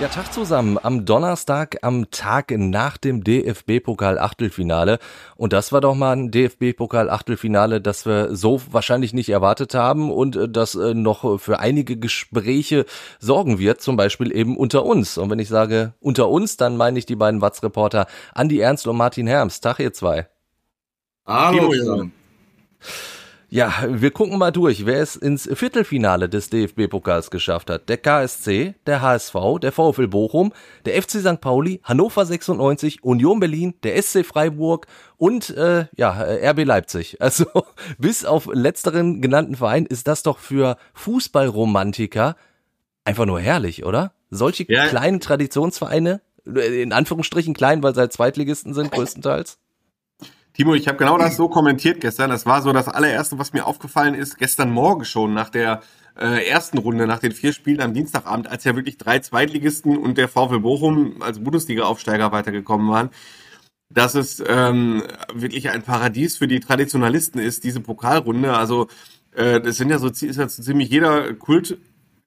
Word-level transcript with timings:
Ja, 0.00 0.08
Tag 0.08 0.32
zusammen. 0.32 0.78
Am 0.82 1.04
Donnerstag, 1.04 1.76
am 1.82 2.10
Tag 2.10 2.52
nach 2.52 2.96
dem 2.96 3.22
DFB-Pokal-Achtelfinale. 3.22 4.98
Und 5.36 5.52
das 5.52 5.72
war 5.72 5.82
doch 5.82 5.94
mal 5.94 6.16
ein 6.16 6.30
DFB-Pokal-Achtelfinale, 6.30 7.82
das 7.82 8.06
wir 8.06 8.34
so 8.34 8.62
wahrscheinlich 8.70 9.12
nicht 9.12 9.28
erwartet 9.28 9.74
haben 9.74 10.10
und 10.10 10.36
äh, 10.36 10.48
das 10.48 10.74
äh, 10.74 10.94
noch 10.94 11.38
für 11.38 11.58
einige 11.58 11.98
Gespräche 11.98 12.86
sorgen 13.18 13.58
wird, 13.58 13.82
zum 13.82 13.98
Beispiel 13.98 14.34
eben 14.34 14.56
unter 14.56 14.86
uns. 14.86 15.18
Und 15.18 15.28
wenn 15.28 15.38
ich 15.38 15.50
sage 15.50 15.92
unter 16.00 16.30
uns, 16.30 16.56
dann 16.56 16.78
meine 16.78 16.98
ich 16.98 17.04
die 17.04 17.16
beiden 17.16 17.42
Watz-Reporter 17.42 18.06
Andi 18.34 18.58
Ernst 18.58 18.86
und 18.86 18.96
Martin 18.96 19.26
Herms. 19.26 19.60
Tag, 19.60 19.80
ihr 19.80 19.92
zwei. 19.92 20.28
Hallo, 21.26 21.74
zusammen. 21.74 22.14
Ja, 23.52 23.84
wir 23.88 24.12
gucken 24.12 24.38
mal 24.38 24.52
durch, 24.52 24.86
wer 24.86 25.02
es 25.02 25.16
ins 25.16 25.48
Viertelfinale 25.52 26.28
des 26.28 26.50
DFB-Pokals 26.50 27.32
geschafft 27.32 27.68
hat. 27.68 27.88
Der 27.88 27.96
KSC, 27.96 28.76
der 28.86 29.02
HSV, 29.02 29.34
der 29.60 29.72
VfL 29.72 30.06
Bochum, 30.06 30.52
der 30.84 31.02
FC 31.02 31.18
St. 31.18 31.40
Pauli, 31.40 31.80
Hannover 31.82 32.24
96, 32.24 33.02
Union 33.02 33.40
Berlin, 33.40 33.74
der 33.82 34.00
SC 34.00 34.24
Freiburg 34.24 34.86
und 35.16 35.50
äh, 35.50 35.86
ja, 35.96 36.10
RB 36.12 36.64
Leipzig. 36.64 37.16
Also 37.30 37.44
bis 37.98 38.24
auf 38.24 38.48
letzteren 38.52 39.20
genannten 39.20 39.56
Verein 39.56 39.84
ist 39.86 40.06
das 40.06 40.22
doch 40.22 40.38
für 40.38 40.76
Fußballromantiker 40.94 42.36
einfach 43.04 43.26
nur 43.26 43.40
herrlich, 43.40 43.84
oder? 43.84 44.12
Solche 44.30 44.64
ja. 44.68 44.86
kleinen 44.86 45.20
Traditionsvereine, 45.20 46.20
in 46.44 46.92
Anführungsstrichen 46.92 47.54
klein, 47.54 47.82
weil 47.82 47.94
sie 47.94 48.00
halt 48.00 48.12
Zweitligisten 48.12 48.74
sind, 48.74 48.92
größtenteils. 48.92 49.58
Timo, 50.60 50.74
ich 50.74 50.88
habe 50.88 50.98
genau 50.98 51.16
das 51.16 51.38
so 51.38 51.48
kommentiert 51.48 52.02
gestern. 52.02 52.28
Das 52.28 52.44
war 52.44 52.60
so 52.60 52.70
das 52.74 52.86
allererste, 52.86 53.38
was 53.38 53.54
mir 53.54 53.64
aufgefallen 53.64 54.14
ist, 54.14 54.36
gestern 54.36 54.70
Morgen 54.70 55.06
schon 55.06 55.32
nach 55.32 55.48
der 55.48 55.80
äh, 56.18 56.46
ersten 56.46 56.76
Runde, 56.76 57.06
nach 57.06 57.18
den 57.18 57.32
vier 57.32 57.54
Spielen 57.54 57.80
am 57.80 57.94
Dienstagabend, 57.94 58.46
als 58.46 58.64
ja 58.64 58.76
wirklich 58.76 58.98
drei 58.98 59.20
Zweitligisten 59.20 59.96
und 59.96 60.18
der 60.18 60.28
VfL 60.28 60.60
Bochum 60.60 61.22
als 61.22 61.42
Bundesliga-Aufsteiger 61.42 62.30
weitergekommen 62.30 62.90
waren, 62.90 63.08
dass 63.88 64.14
es 64.14 64.44
ähm, 64.46 65.02
wirklich 65.32 65.70
ein 65.70 65.80
Paradies 65.80 66.36
für 66.36 66.46
die 66.46 66.60
Traditionalisten 66.60 67.40
ist, 67.40 67.64
diese 67.64 67.80
Pokalrunde. 67.80 68.54
Also 68.54 68.88
äh, 69.34 69.62
das 69.62 69.78
sind 69.78 69.88
ja 69.88 69.98
so, 69.98 70.08
ist 70.08 70.20
ja 70.20 70.46
so 70.46 70.62
ziemlich 70.62 70.90
jeder 70.90 71.32
Kult 71.32 71.78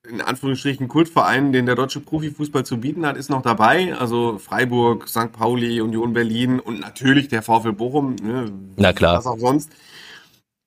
in 0.10 0.22
Anführungsstrichen 0.22 0.88
Kultverein, 0.88 1.54
den 1.54 1.66
der 1.66 1.76
deutsche 1.76 2.02
Profifußball 2.02 2.66
zu 2.66 2.80
bieten 2.80 3.06
hat, 3.06 3.16
ist 3.16 3.30
noch 3.30 3.42
dabei. 3.42 3.96
Also 3.96 4.38
Freiburg, 4.38 5.08
St. 5.08 5.32
Pauli, 5.32 5.80
Union 5.80 6.14
Berlin 6.14 6.60
und 6.60 6.80
natürlich 6.80 7.30
der 7.30 7.42
VfL 7.42 7.72
Bochum. 7.72 8.16
Ne, 8.22 8.52
Na 8.76 8.92
klar. 8.92 9.18
Was 9.18 9.28
auch 9.28 9.40
sonst. 9.40 9.72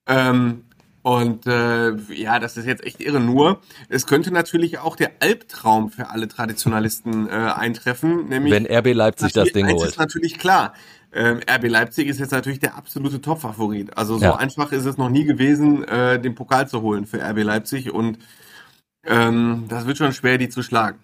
Ähm, 0.09 0.65
und 1.03 1.47
äh, 1.47 1.93
ja, 2.15 2.39
das 2.39 2.57
ist 2.57 2.67
jetzt 2.67 2.83
echt 2.83 3.01
irre. 3.01 3.21
Nur, 3.21 3.61
es 3.89 4.07
könnte 4.07 4.33
natürlich 4.33 4.79
auch 4.79 4.97
der 4.97 5.13
Albtraum 5.21 5.91
für 5.91 6.11
alle 6.11 6.29
Traditionalisten 6.29 7.29
äh, 7.29 7.31
eintreffen. 7.31 8.29
Nämlich 8.29 8.53
Wenn 8.53 8.67
RB 8.67 8.95
Leipzig 8.95 9.33
das 9.33 9.53
Ding 9.53 9.71
holt. 9.71 9.87
ist 9.87 9.99
natürlich 9.99 10.39
klar. 10.39 10.73
Ähm, 11.13 11.41
RB 11.49 11.69
Leipzig 11.69 12.09
ist 12.09 12.19
jetzt 12.19 12.33
natürlich 12.33 12.59
der 12.59 12.77
absolute 12.77 13.21
Top-Favorit. 13.21 13.97
Also 13.97 14.17
so 14.17 14.25
ja. 14.25 14.37
einfach 14.37 14.73
ist 14.73 14.85
es 14.85 14.97
noch 14.97 15.09
nie 15.11 15.25
gewesen, 15.25 15.85
äh, 15.85 16.19
den 16.19 16.35
Pokal 16.35 16.69
zu 16.69 16.81
holen 16.83 17.07
für 17.07 17.23
RB 17.23 17.45
Leipzig. 17.45 17.93
Und 17.93 18.19
ähm, 19.07 19.65
das 19.69 19.87
wird 19.87 19.99
schon 19.99 20.13
schwer, 20.13 20.39
die 20.39 20.49
zu 20.49 20.63
schlagen. 20.63 20.99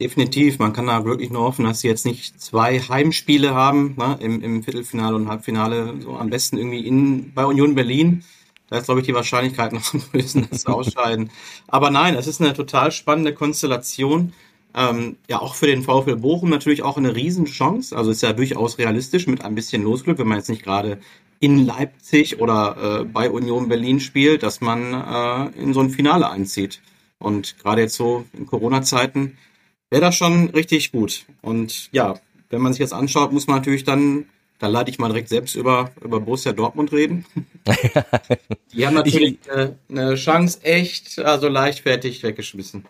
Definitiv, 0.00 0.58
man 0.58 0.72
kann 0.72 0.86
da 0.86 1.04
wirklich 1.04 1.30
nur 1.30 1.42
hoffen, 1.42 1.64
dass 1.64 1.80
sie 1.80 1.88
jetzt 1.88 2.04
nicht 2.04 2.40
zwei 2.40 2.80
Heimspiele 2.80 3.54
haben 3.54 3.94
ne, 3.96 4.18
im, 4.20 4.42
im 4.42 4.62
Viertelfinale 4.64 5.14
und 5.14 5.28
Halbfinale, 5.28 5.94
so 6.00 6.16
am 6.16 6.28
besten 6.28 6.58
irgendwie 6.58 6.84
in, 6.86 7.32
bei 7.34 7.44
Union 7.44 7.74
Berlin. 7.74 8.24
Da 8.68 8.78
ist, 8.78 8.86
glaube 8.86 9.00
ich, 9.00 9.06
die 9.06 9.14
Wahrscheinlichkeit 9.14 9.72
noch 9.72 9.94
am 9.94 10.02
größten, 10.10 10.48
dass 10.50 10.62
sie 10.62 10.68
ausscheiden. 10.72 11.30
Aber 11.68 11.90
nein, 11.90 12.16
es 12.16 12.26
ist 12.26 12.40
eine 12.40 12.54
total 12.54 12.90
spannende 12.90 13.34
Konstellation. 13.34 14.32
Ähm, 14.74 15.18
ja, 15.28 15.40
auch 15.40 15.54
für 15.54 15.66
den 15.66 15.82
VfL 15.82 16.16
Bochum 16.16 16.48
natürlich 16.48 16.82
auch 16.82 16.96
eine 16.96 17.14
Riesenchance. 17.14 17.94
Also 17.94 18.10
ist 18.10 18.22
ja 18.22 18.32
durchaus 18.32 18.78
realistisch 18.78 19.26
mit 19.26 19.44
ein 19.44 19.54
bisschen 19.54 19.84
Losglück, 19.84 20.18
wenn 20.18 20.26
man 20.26 20.38
jetzt 20.38 20.48
nicht 20.48 20.64
gerade 20.64 20.98
in 21.38 21.66
Leipzig 21.66 22.40
oder 22.40 23.00
äh, 23.00 23.04
bei 23.04 23.30
Union 23.30 23.68
Berlin 23.68 24.00
spielt, 24.00 24.42
dass 24.42 24.60
man 24.60 24.94
äh, 24.94 25.60
in 25.60 25.74
so 25.74 25.80
ein 25.80 25.90
Finale 25.90 26.30
einzieht. 26.30 26.80
Und 27.22 27.58
gerade 27.58 27.82
jetzt 27.82 27.94
so 27.94 28.24
in 28.32 28.46
Corona-Zeiten 28.46 29.38
wäre 29.90 30.02
das 30.02 30.16
schon 30.16 30.50
richtig 30.50 30.92
gut. 30.92 31.24
Und 31.40 31.90
ja, 31.92 32.18
wenn 32.50 32.60
man 32.60 32.72
sich 32.72 32.80
das 32.80 32.92
anschaut, 32.92 33.32
muss 33.32 33.46
man 33.46 33.56
natürlich 33.56 33.84
dann, 33.84 34.26
da 34.58 34.66
leite 34.66 34.90
ich 34.90 34.98
mal 34.98 35.08
direkt 35.08 35.28
selbst 35.28 35.54
über, 35.54 35.90
über 36.02 36.20
Borussia 36.20 36.52
Dortmund 36.52 36.92
reden. 36.92 37.24
Die 38.74 38.86
haben 38.86 38.94
natürlich 38.94 39.38
eine, 39.50 39.76
eine 39.88 40.14
Chance 40.16 40.62
echt, 40.62 41.18
also 41.18 41.48
leichtfertig 41.48 42.22
weggeschmissen. 42.22 42.84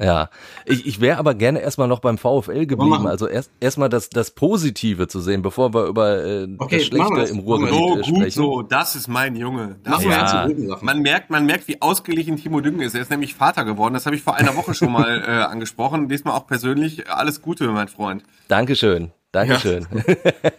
Ja, 0.00 0.28
ich, 0.66 0.86
ich 0.86 1.00
wäre 1.00 1.18
aber 1.18 1.34
gerne 1.34 1.60
erstmal 1.60 1.86
noch 1.86 2.00
beim 2.00 2.18
VfL 2.18 2.66
geblieben. 2.66 3.06
Also 3.06 3.28
erst 3.28 3.52
erstmal 3.60 3.88
das, 3.88 4.10
das 4.10 4.32
Positive 4.32 5.06
zu 5.06 5.20
sehen, 5.20 5.42
bevor 5.42 5.72
wir 5.72 5.86
über 5.86 6.24
äh, 6.24 6.48
okay, 6.58 6.78
das 6.78 6.86
Schlechte 6.86 7.20
im 7.32 7.38
Ruhrgebiet 7.38 7.74
so, 7.74 8.02
sprechen. 8.02 8.14
Gut 8.14 8.32
so, 8.32 8.62
das 8.62 8.96
ist 8.96 9.06
mein 9.06 9.36
Junge. 9.36 9.76
Das 9.84 10.02
ja. 10.02 10.48
Man 10.80 10.98
merkt, 10.98 11.30
man 11.30 11.46
merkt, 11.46 11.68
wie 11.68 11.80
ausgeglichen 11.80 12.36
Timo 12.36 12.60
Düngen 12.60 12.80
ist. 12.80 12.96
Er 12.96 13.02
ist 13.02 13.10
nämlich 13.10 13.34
Vater 13.34 13.64
geworden. 13.64 13.94
Das 13.94 14.04
habe 14.06 14.16
ich 14.16 14.22
vor 14.22 14.34
einer 14.34 14.56
Woche 14.56 14.74
schon 14.74 14.90
mal 14.90 15.22
äh, 15.28 15.30
angesprochen. 15.30 16.08
Diesmal 16.08 16.34
auch 16.34 16.48
persönlich. 16.48 17.08
Alles 17.08 17.40
Gute, 17.40 17.68
mein 17.68 17.86
Freund. 17.86 18.24
Dankeschön. 18.48 19.12
Dankeschön. 19.30 19.86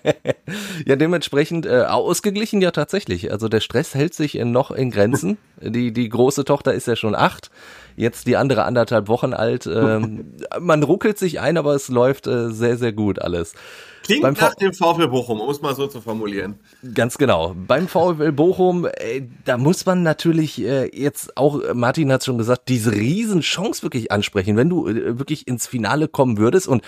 Ja, 0.04 0.14
ja 0.86 0.96
dementsprechend 0.96 1.66
äh, 1.66 1.84
ausgeglichen 1.84 2.62
ja 2.62 2.72
tatsächlich. 2.72 3.32
Also 3.32 3.48
der 3.48 3.62
Stress 3.62 3.96
hält 3.96 4.14
sich 4.14 4.36
noch 4.36 4.72
in 4.72 4.92
Grenzen. 4.92 5.38
Die, 5.62 5.92
die 5.94 6.10
große 6.10 6.44
Tochter 6.46 6.74
ist 6.74 6.88
ja 6.88 6.96
schon 6.96 7.16
acht 7.16 7.52
jetzt 7.96 8.28
die 8.28 8.38
andere 8.38 8.64
anderthalb 8.64 9.08
Wochen 9.08 9.34
alt. 9.34 9.68
Ähm, 9.68 10.34
man 10.60 10.84
ruckelt 10.84 11.18
sich 11.18 11.40
ein, 11.40 11.58
aber 11.58 11.76
es 11.76 11.88
läuft 11.90 12.28
äh, 12.28 12.52
sehr, 12.52 12.78
sehr 12.78 12.94
gut 12.94 13.20
alles. 13.20 13.54
Klingt 14.04 14.22
Beim 14.22 14.36
nach 14.36 14.54
dem 14.54 14.72
VfL 14.72 15.08
Bochum, 15.08 15.42
um 15.42 15.50
es 15.50 15.62
mal 15.62 15.74
so 15.74 15.88
zu 15.88 16.00
formulieren. 16.00 16.60
Ganz 16.94 17.18
genau. 17.18 17.56
Beim 17.56 17.88
VfL 17.88 18.32
Bochum, 18.32 18.86
äh, 18.86 19.24
da 19.46 19.58
muss 19.58 19.86
man 19.86 20.04
natürlich 20.04 20.62
äh, 20.62 20.92
jetzt 20.94 21.38
auch, 21.38 21.60
Martin 21.74 22.12
hat 22.12 22.24
schon 22.24 22.38
gesagt, 22.38 22.70
diese 22.70 22.92
Riesenchance 22.92 23.82
wirklich 23.82 24.12
ansprechen. 24.12 24.58
Wenn 24.58 24.70
du 24.70 24.88
äh, 24.88 25.18
wirklich 25.18 25.48
ins 25.48 25.66
Finale 25.66 26.08
kommen 26.08 26.38
würdest 26.38 26.68
und 26.68 26.84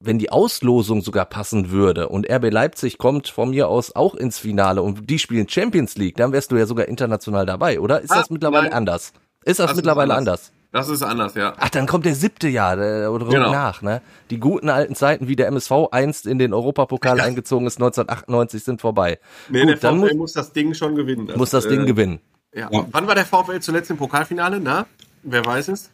wenn 0.00 0.18
die 0.18 0.30
Auslosung 0.30 1.02
sogar 1.02 1.26
passen 1.26 1.70
würde 1.70 2.08
und 2.08 2.30
RB 2.30 2.50
Leipzig 2.50 2.98
kommt 2.98 3.28
von 3.28 3.50
mir 3.50 3.68
aus 3.68 3.94
auch 3.94 4.14
ins 4.14 4.38
Finale 4.38 4.82
und 4.82 5.10
die 5.10 5.18
spielen 5.18 5.48
Champions 5.48 5.96
League, 5.96 6.16
dann 6.16 6.32
wärst 6.32 6.52
du 6.52 6.56
ja 6.56 6.66
sogar 6.66 6.88
international 6.88 7.44
dabei, 7.44 7.80
oder? 7.80 8.00
Ist 8.00 8.12
ah, 8.12 8.20
das 8.20 8.30
mittlerweile 8.30 8.64
nein. 8.64 8.72
anders? 8.72 9.12
Ist 9.46 9.60
das, 9.60 9.68
das 9.68 9.76
mittlerweile 9.76 10.12
ist 10.12 10.18
anders. 10.18 10.40
anders? 10.48 10.52
Das 10.72 10.88
ist 10.88 11.02
anders, 11.02 11.34
ja. 11.36 11.54
Ach, 11.58 11.70
dann 11.70 11.86
kommt 11.86 12.04
der 12.04 12.14
siebte 12.14 12.48
Jahr 12.48 12.78
äh, 12.78 13.06
oder 13.06 13.26
genau. 13.26 13.52
nach, 13.52 13.80
ne? 13.80 14.02
Die 14.30 14.40
guten 14.40 14.68
alten 14.68 14.94
Zeiten, 14.96 15.28
wie 15.28 15.36
der 15.36 15.46
MSV 15.46 15.88
einst 15.92 16.26
in 16.26 16.38
den 16.38 16.52
Europapokal 16.52 17.18
ja. 17.18 17.24
eingezogen 17.24 17.66
ist, 17.66 17.76
1998, 17.76 18.64
sind 18.64 18.80
vorbei. 18.80 19.20
Nee, 19.48 19.60
Gut, 19.60 19.68
der 19.70 19.76
VfL 19.78 19.94
muss, 19.94 20.14
muss, 20.14 20.32
das 20.32 20.52
Ding 20.52 20.74
schon 20.74 20.96
gewinnen. 20.96 21.28
Das, 21.28 21.36
muss 21.36 21.50
das 21.50 21.68
Ding 21.68 21.84
äh, 21.84 21.86
gewinnen. 21.86 22.20
Ja. 22.52 22.68
ja. 22.70 22.86
Wann 22.90 23.06
war 23.06 23.14
der 23.14 23.24
VfL 23.24 23.60
zuletzt 23.60 23.90
im 23.90 23.96
Pokalfinale? 23.96 24.58
Na, 24.60 24.86
wer 25.22 25.46
weiß 25.46 25.68
es? 25.68 25.90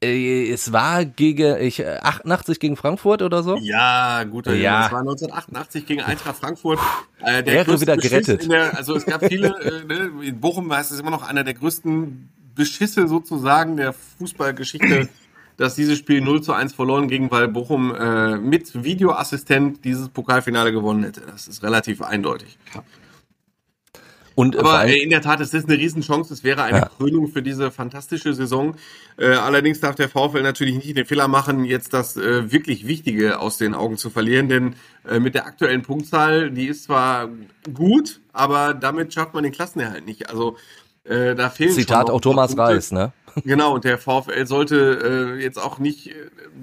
Äh, 0.00 0.50
es 0.50 0.72
war 0.72 1.04
gegen 1.04 1.60
ich 1.60 1.86
88 1.86 2.60
gegen 2.60 2.76
Frankfurt 2.76 3.22
oder 3.22 3.42
so. 3.42 3.56
Ja, 3.56 4.24
gut. 4.24 4.46
Ja. 4.46 4.86
Es 4.86 4.92
war 4.92 5.00
1988 5.00 5.84
gegen 5.86 6.02
Eintracht 6.02 6.36
Frankfurt. 6.36 6.78
Äh, 7.20 7.42
der 7.42 7.66
Wäre 7.66 7.80
wieder 7.80 7.96
gerettet. 7.96 8.50
Der, 8.50 8.76
also 8.76 8.94
es 8.94 9.04
gab 9.04 9.24
viele. 9.24 9.48
äh, 9.60 9.84
ne, 9.84 10.12
in 10.22 10.40
Bochum 10.40 10.68
war 10.68 10.80
es 10.80 10.92
immer 10.92 11.10
noch 11.10 11.26
einer 11.26 11.44
der 11.44 11.54
größten 11.54 12.30
Beschisse 12.56 13.06
sozusagen 13.06 13.76
der 13.76 13.92
Fußballgeschichte, 13.92 15.08
dass 15.56 15.76
dieses 15.76 15.98
Spiel 15.98 16.20
0 16.20 16.42
zu 16.42 16.52
1 16.52 16.74
verloren 16.74 17.06
ging, 17.06 17.30
weil 17.30 17.46
Bochum 17.46 17.94
äh, 17.94 18.36
mit 18.36 18.82
Videoassistent 18.82 19.84
dieses 19.84 20.08
Pokalfinale 20.08 20.72
gewonnen 20.72 21.04
hätte. 21.04 21.20
Das 21.20 21.46
ist 21.46 21.62
relativ 21.62 22.02
eindeutig. 22.02 22.58
Und 24.36 24.54
äh, 24.54 24.58
Aber 24.58 24.84
äh, 24.84 25.02
in 25.02 25.10
der 25.10 25.22
Tat, 25.22 25.40
es 25.40 25.54
ist 25.54 25.68
eine 25.68 25.78
Riesenchance. 25.78 26.32
Es 26.32 26.44
wäre 26.44 26.62
eine 26.62 26.78
ja. 26.78 26.90
Krönung 26.96 27.28
für 27.28 27.42
diese 27.42 27.70
fantastische 27.70 28.34
Saison. 28.34 28.76
Äh, 29.16 29.28
allerdings 29.28 29.80
darf 29.80 29.96
der 29.96 30.10
VfL 30.10 30.42
natürlich 30.42 30.74
nicht 30.74 30.96
den 30.96 31.06
Fehler 31.06 31.26
machen, 31.26 31.64
jetzt 31.64 31.94
das 31.94 32.18
äh, 32.18 32.52
wirklich 32.52 32.86
Wichtige 32.86 33.38
aus 33.40 33.56
den 33.56 33.74
Augen 33.74 33.96
zu 33.96 34.10
verlieren. 34.10 34.48
Denn 34.48 34.76
äh, 35.08 35.18
mit 35.20 35.34
der 35.34 35.46
aktuellen 35.46 35.82
Punktzahl, 35.82 36.50
die 36.50 36.66
ist 36.66 36.84
zwar 36.84 37.30
gut, 37.72 38.20
aber 38.34 38.74
damit 38.74 39.14
schafft 39.14 39.32
man 39.32 39.42
den 39.42 39.52
Klassenerhalt 39.52 40.04
nicht. 40.04 40.28
Also 40.28 40.58
äh, 41.08 41.34
da 41.34 41.50
fehlen 41.50 41.72
Zitat 41.72 42.10
auch 42.10 42.20
Thomas 42.20 42.56
Reis, 42.56 42.92
ne? 42.92 43.12
Genau, 43.44 43.74
und 43.74 43.84
der 43.84 43.98
VfL 43.98 44.46
sollte 44.46 45.36
äh, 45.36 45.42
jetzt 45.42 45.58
auch 45.62 45.78
nicht 45.78 46.08
äh, 46.08 46.14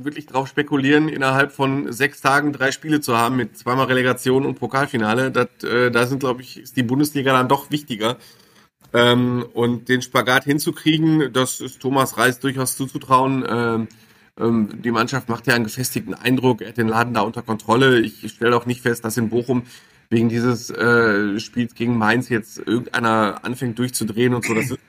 wirklich 0.01 0.25
drauf 0.25 0.48
spekulieren, 0.48 1.07
innerhalb 1.07 1.51
von 1.51 1.92
sechs 1.92 2.19
Tagen 2.19 2.51
drei 2.51 2.72
Spiele 2.72 3.00
zu 3.00 3.16
haben 3.16 3.36
mit 3.36 3.56
zweimal 3.57 3.86
Relegation 3.86 4.44
und 4.44 4.56
Pokalfinale. 4.56 5.30
Das, 5.30 5.48
äh, 5.63 5.92
da 5.92 6.07
sind, 6.07 6.19
glaube 6.19 6.42
ich, 6.42 6.60
ist 6.60 6.75
die 6.75 6.81
Bundesliga 6.81 7.31
dann 7.31 7.48
doch 7.48 7.69
wichtiger. 7.69 8.18
Ähm, 8.92 9.45
und 9.54 9.88
den 9.88 10.01
Spagat 10.01 10.46
hinzukriegen, 10.46 11.31
das 11.31 11.62
ist 11.62 11.80
Thomas 11.80 12.18
Reis 12.18 12.39
durchaus 12.39 12.75
zuzutrauen. 12.75 13.46
Ähm, 13.48 13.88
Ähm, 14.39 14.81
die 14.81 14.89
Mannschaft 14.89 15.30
macht 15.30 15.46
ja 15.46 15.54
einen 15.54 15.63
gefestigten 15.63 16.16
Eindruck, 16.16 16.62
er 16.63 16.69
hat 16.69 16.78
den 16.78 16.88
Laden 16.88 17.13
da 17.13 17.22
unter 17.22 17.44
Kontrolle. 17.44 18.00
Ich 18.00 18.28
stelle 18.31 18.57
auch 18.57 18.66
nicht 18.66 18.81
fest, 18.81 19.06
dass 19.06 19.16
in 19.16 19.30
Bochum 19.30 19.62
wegen 20.13 20.30
dieses 20.30 20.69
äh, 20.69 21.39
Spiels 21.39 21.75
gegen 21.75 21.98
Mainz 21.98 22.30
jetzt 22.30 22.57
irgendeiner 22.60 23.44
anfängt 23.44 23.77
durchzudrehen 23.80 24.33
und 24.33 24.45
so. 24.45 24.54
Das 24.54 24.71
ist 24.71 24.80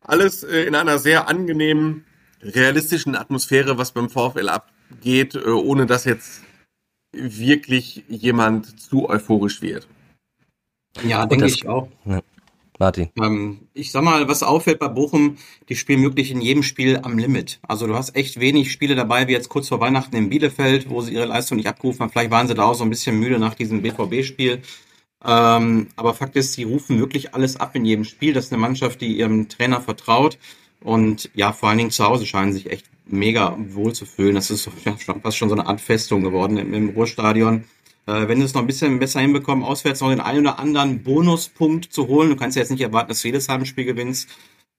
alles 0.00 0.44
äh, 0.44 0.62
in 0.62 0.74
einer 0.74 0.98
sehr 0.98 1.28
angenehmen, 1.28 2.04
realistischen 2.40 3.14
Atmosphäre, 3.16 3.76
was 3.76 3.92
beim 3.92 4.08
VfL 4.08 4.48
abgeht, 4.48 5.34
äh, 5.34 5.48
ohne 5.48 5.86
dass 5.86 6.04
jetzt 6.04 6.42
wirklich 7.12 8.04
jemand 8.08 8.80
zu 8.80 9.08
euphorisch 9.08 9.60
wird. 9.60 9.88
Ja, 11.02 11.26
denke 11.26 11.46
ich 11.46 11.66
auch. 11.66 11.88
Ja. 12.04 12.22
Martin. 12.78 13.08
Ähm, 13.20 13.68
ich 13.74 13.90
sag 13.90 14.02
mal, 14.02 14.28
was 14.28 14.42
auffällt 14.42 14.78
bei 14.78 14.88
Bochum, 14.88 15.36
die 15.68 15.76
spielen 15.76 16.02
wirklich 16.02 16.30
in 16.30 16.40
jedem 16.40 16.62
Spiel 16.62 17.00
am 17.02 17.18
Limit. 17.18 17.58
Also 17.66 17.86
du 17.86 17.94
hast 17.94 18.14
echt 18.16 18.40
wenig 18.40 18.72
Spiele 18.72 18.94
dabei, 18.94 19.26
wie 19.26 19.32
jetzt 19.32 19.48
kurz 19.48 19.68
vor 19.68 19.80
Weihnachten 19.80 20.16
in 20.16 20.28
Bielefeld, 20.28 20.88
wo 20.88 21.02
sie 21.02 21.14
ihre 21.14 21.26
Leistung 21.26 21.56
nicht 21.56 21.68
abgerufen 21.68 22.00
haben. 22.00 22.10
Vielleicht 22.10 22.30
waren 22.30 22.46
sie 22.46 22.54
da 22.54 22.64
auch 22.64 22.74
so 22.74 22.84
ein 22.84 22.90
bisschen 22.90 23.18
müde 23.18 23.38
nach 23.38 23.54
diesem 23.54 23.82
BVB-Spiel. 23.82 24.62
Ähm, 25.24 25.88
aber 25.96 26.14
Fakt 26.14 26.36
ist, 26.36 26.52
sie 26.52 26.62
rufen 26.62 26.98
wirklich 26.98 27.34
alles 27.34 27.56
ab 27.56 27.74
in 27.74 27.84
jedem 27.84 28.04
Spiel. 28.04 28.32
Das 28.32 28.46
ist 28.46 28.52
eine 28.52 28.60
Mannschaft, 28.60 29.00
die 29.00 29.18
ihrem 29.18 29.48
Trainer 29.48 29.80
vertraut. 29.80 30.38
Und 30.80 31.30
ja, 31.34 31.52
vor 31.52 31.68
allen 31.68 31.78
Dingen 31.78 31.90
zu 31.90 32.04
Hause 32.04 32.24
scheinen 32.26 32.52
sich 32.52 32.70
echt 32.70 32.86
mega 33.06 33.56
wohl 33.58 33.94
zu 33.94 34.06
fühlen. 34.06 34.34
Das 34.34 34.50
ist 34.50 34.68
fast 35.22 35.36
schon 35.36 35.48
so 35.48 35.54
eine 35.54 35.66
Art 35.66 35.80
Festung 35.80 36.22
geworden 36.22 36.56
im, 36.56 36.72
im 36.74 36.90
Ruhrstadion. 36.90 37.64
Äh, 38.08 38.26
wenn 38.26 38.38
sie 38.38 38.44
es 38.44 38.54
noch 38.54 38.62
ein 38.62 38.66
bisschen 38.66 38.98
besser 38.98 39.20
hinbekommen, 39.20 39.62
auswärts 39.62 40.00
noch 40.00 40.08
den 40.08 40.20
einen 40.20 40.46
oder 40.46 40.58
anderen 40.58 41.02
Bonuspunkt 41.02 41.92
zu 41.92 42.08
holen, 42.08 42.30
du 42.30 42.36
kannst 42.36 42.56
ja 42.56 42.62
jetzt 42.62 42.70
nicht 42.70 42.80
erwarten, 42.80 43.10
dass 43.10 43.20
du 43.20 43.28
jedes 43.28 43.50
Heimspiel 43.50 43.84
gewinnst, 43.84 44.30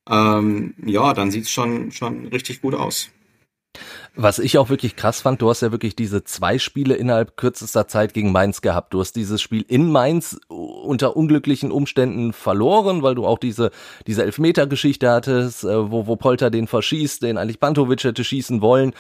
ähm, 0.10 0.74
ja, 0.84 1.14
dann 1.14 1.30
sieht's 1.30 1.52
schon, 1.52 1.92
schon 1.92 2.26
richtig 2.28 2.62
gut 2.62 2.74
aus. 2.74 3.12
Was 4.16 4.40
ich 4.40 4.58
auch 4.58 4.70
wirklich 4.70 4.96
krass 4.96 5.22
fand, 5.22 5.44
du 5.44 5.50
hast 5.50 5.62
ja 5.62 5.72
wirklich 5.72 5.96
diese 5.96 6.24
zwei 6.24 6.58
Spiele 6.58 6.96
innerhalb 6.96 7.38
kürzester 7.38 7.88
Zeit 7.88 8.16
gegen 8.16 8.32
Mainz 8.32 8.62
gehabt. 8.62 8.96
Du 8.96 9.00
hast 9.00 9.16
dieses 9.16 9.40
Spiel 9.40 9.64
in 9.68 9.92
Mainz 9.92 10.40
unter 10.48 11.16
unglücklichen 11.16 11.72
Umständen 11.72 12.34
verloren, 12.34 13.04
weil 13.04 13.14
du 13.14 13.28
auch 13.28 13.38
diese, 13.38 13.70
diese 14.08 14.24
Elfmeter-Geschichte 14.24 15.12
hattest, 15.12 15.64
äh, 15.66 15.92
wo, 15.92 16.08
wo 16.08 16.16
Polter 16.16 16.50
den 16.50 16.66
verschießt, 16.66 17.22
den 17.22 17.38
eigentlich 17.38 17.60
Bantovic 17.60 18.04
hätte 18.04 18.24
schießen 18.24 18.62
wollen. 18.62 18.94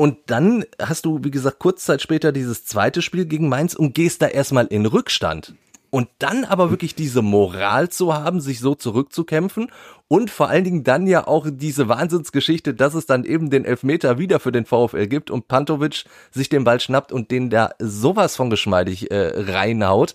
Und 0.00 0.18
dann 0.26 0.64
hast 0.80 1.06
du, 1.06 1.24
wie 1.24 1.32
gesagt, 1.32 1.58
kurz 1.58 1.84
Zeit 1.84 2.00
später 2.00 2.30
dieses 2.30 2.64
zweite 2.64 3.02
Spiel 3.02 3.24
gegen 3.24 3.48
Mainz 3.48 3.74
und 3.74 3.96
gehst 3.96 4.22
da 4.22 4.28
erstmal 4.28 4.66
in 4.66 4.86
Rückstand. 4.86 5.54
Und 5.90 6.08
dann 6.18 6.44
aber 6.44 6.70
wirklich 6.70 6.94
diese 6.94 7.20
Moral 7.20 7.88
zu 7.88 8.14
haben, 8.14 8.40
sich 8.40 8.60
so 8.60 8.76
zurückzukämpfen 8.76 9.72
und 10.06 10.30
vor 10.30 10.50
allen 10.50 10.62
Dingen 10.62 10.84
dann 10.84 11.08
ja 11.08 11.26
auch 11.26 11.48
diese 11.50 11.88
Wahnsinnsgeschichte, 11.88 12.74
dass 12.74 12.94
es 12.94 13.06
dann 13.06 13.24
eben 13.24 13.50
den 13.50 13.64
Elfmeter 13.64 14.20
wieder 14.20 14.38
für 14.38 14.52
den 14.52 14.66
VfL 14.66 15.08
gibt 15.08 15.32
und 15.32 15.48
Pantovic 15.48 16.04
sich 16.30 16.48
den 16.48 16.62
Ball 16.62 16.78
schnappt 16.78 17.10
und 17.10 17.32
den 17.32 17.50
da 17.50 17.70
sowas 17.80 18.36
von 18.36 18.50
geschmeidig 18.50 19.10
äh, 19.10 19.32
reinhaut. 19.34 20.14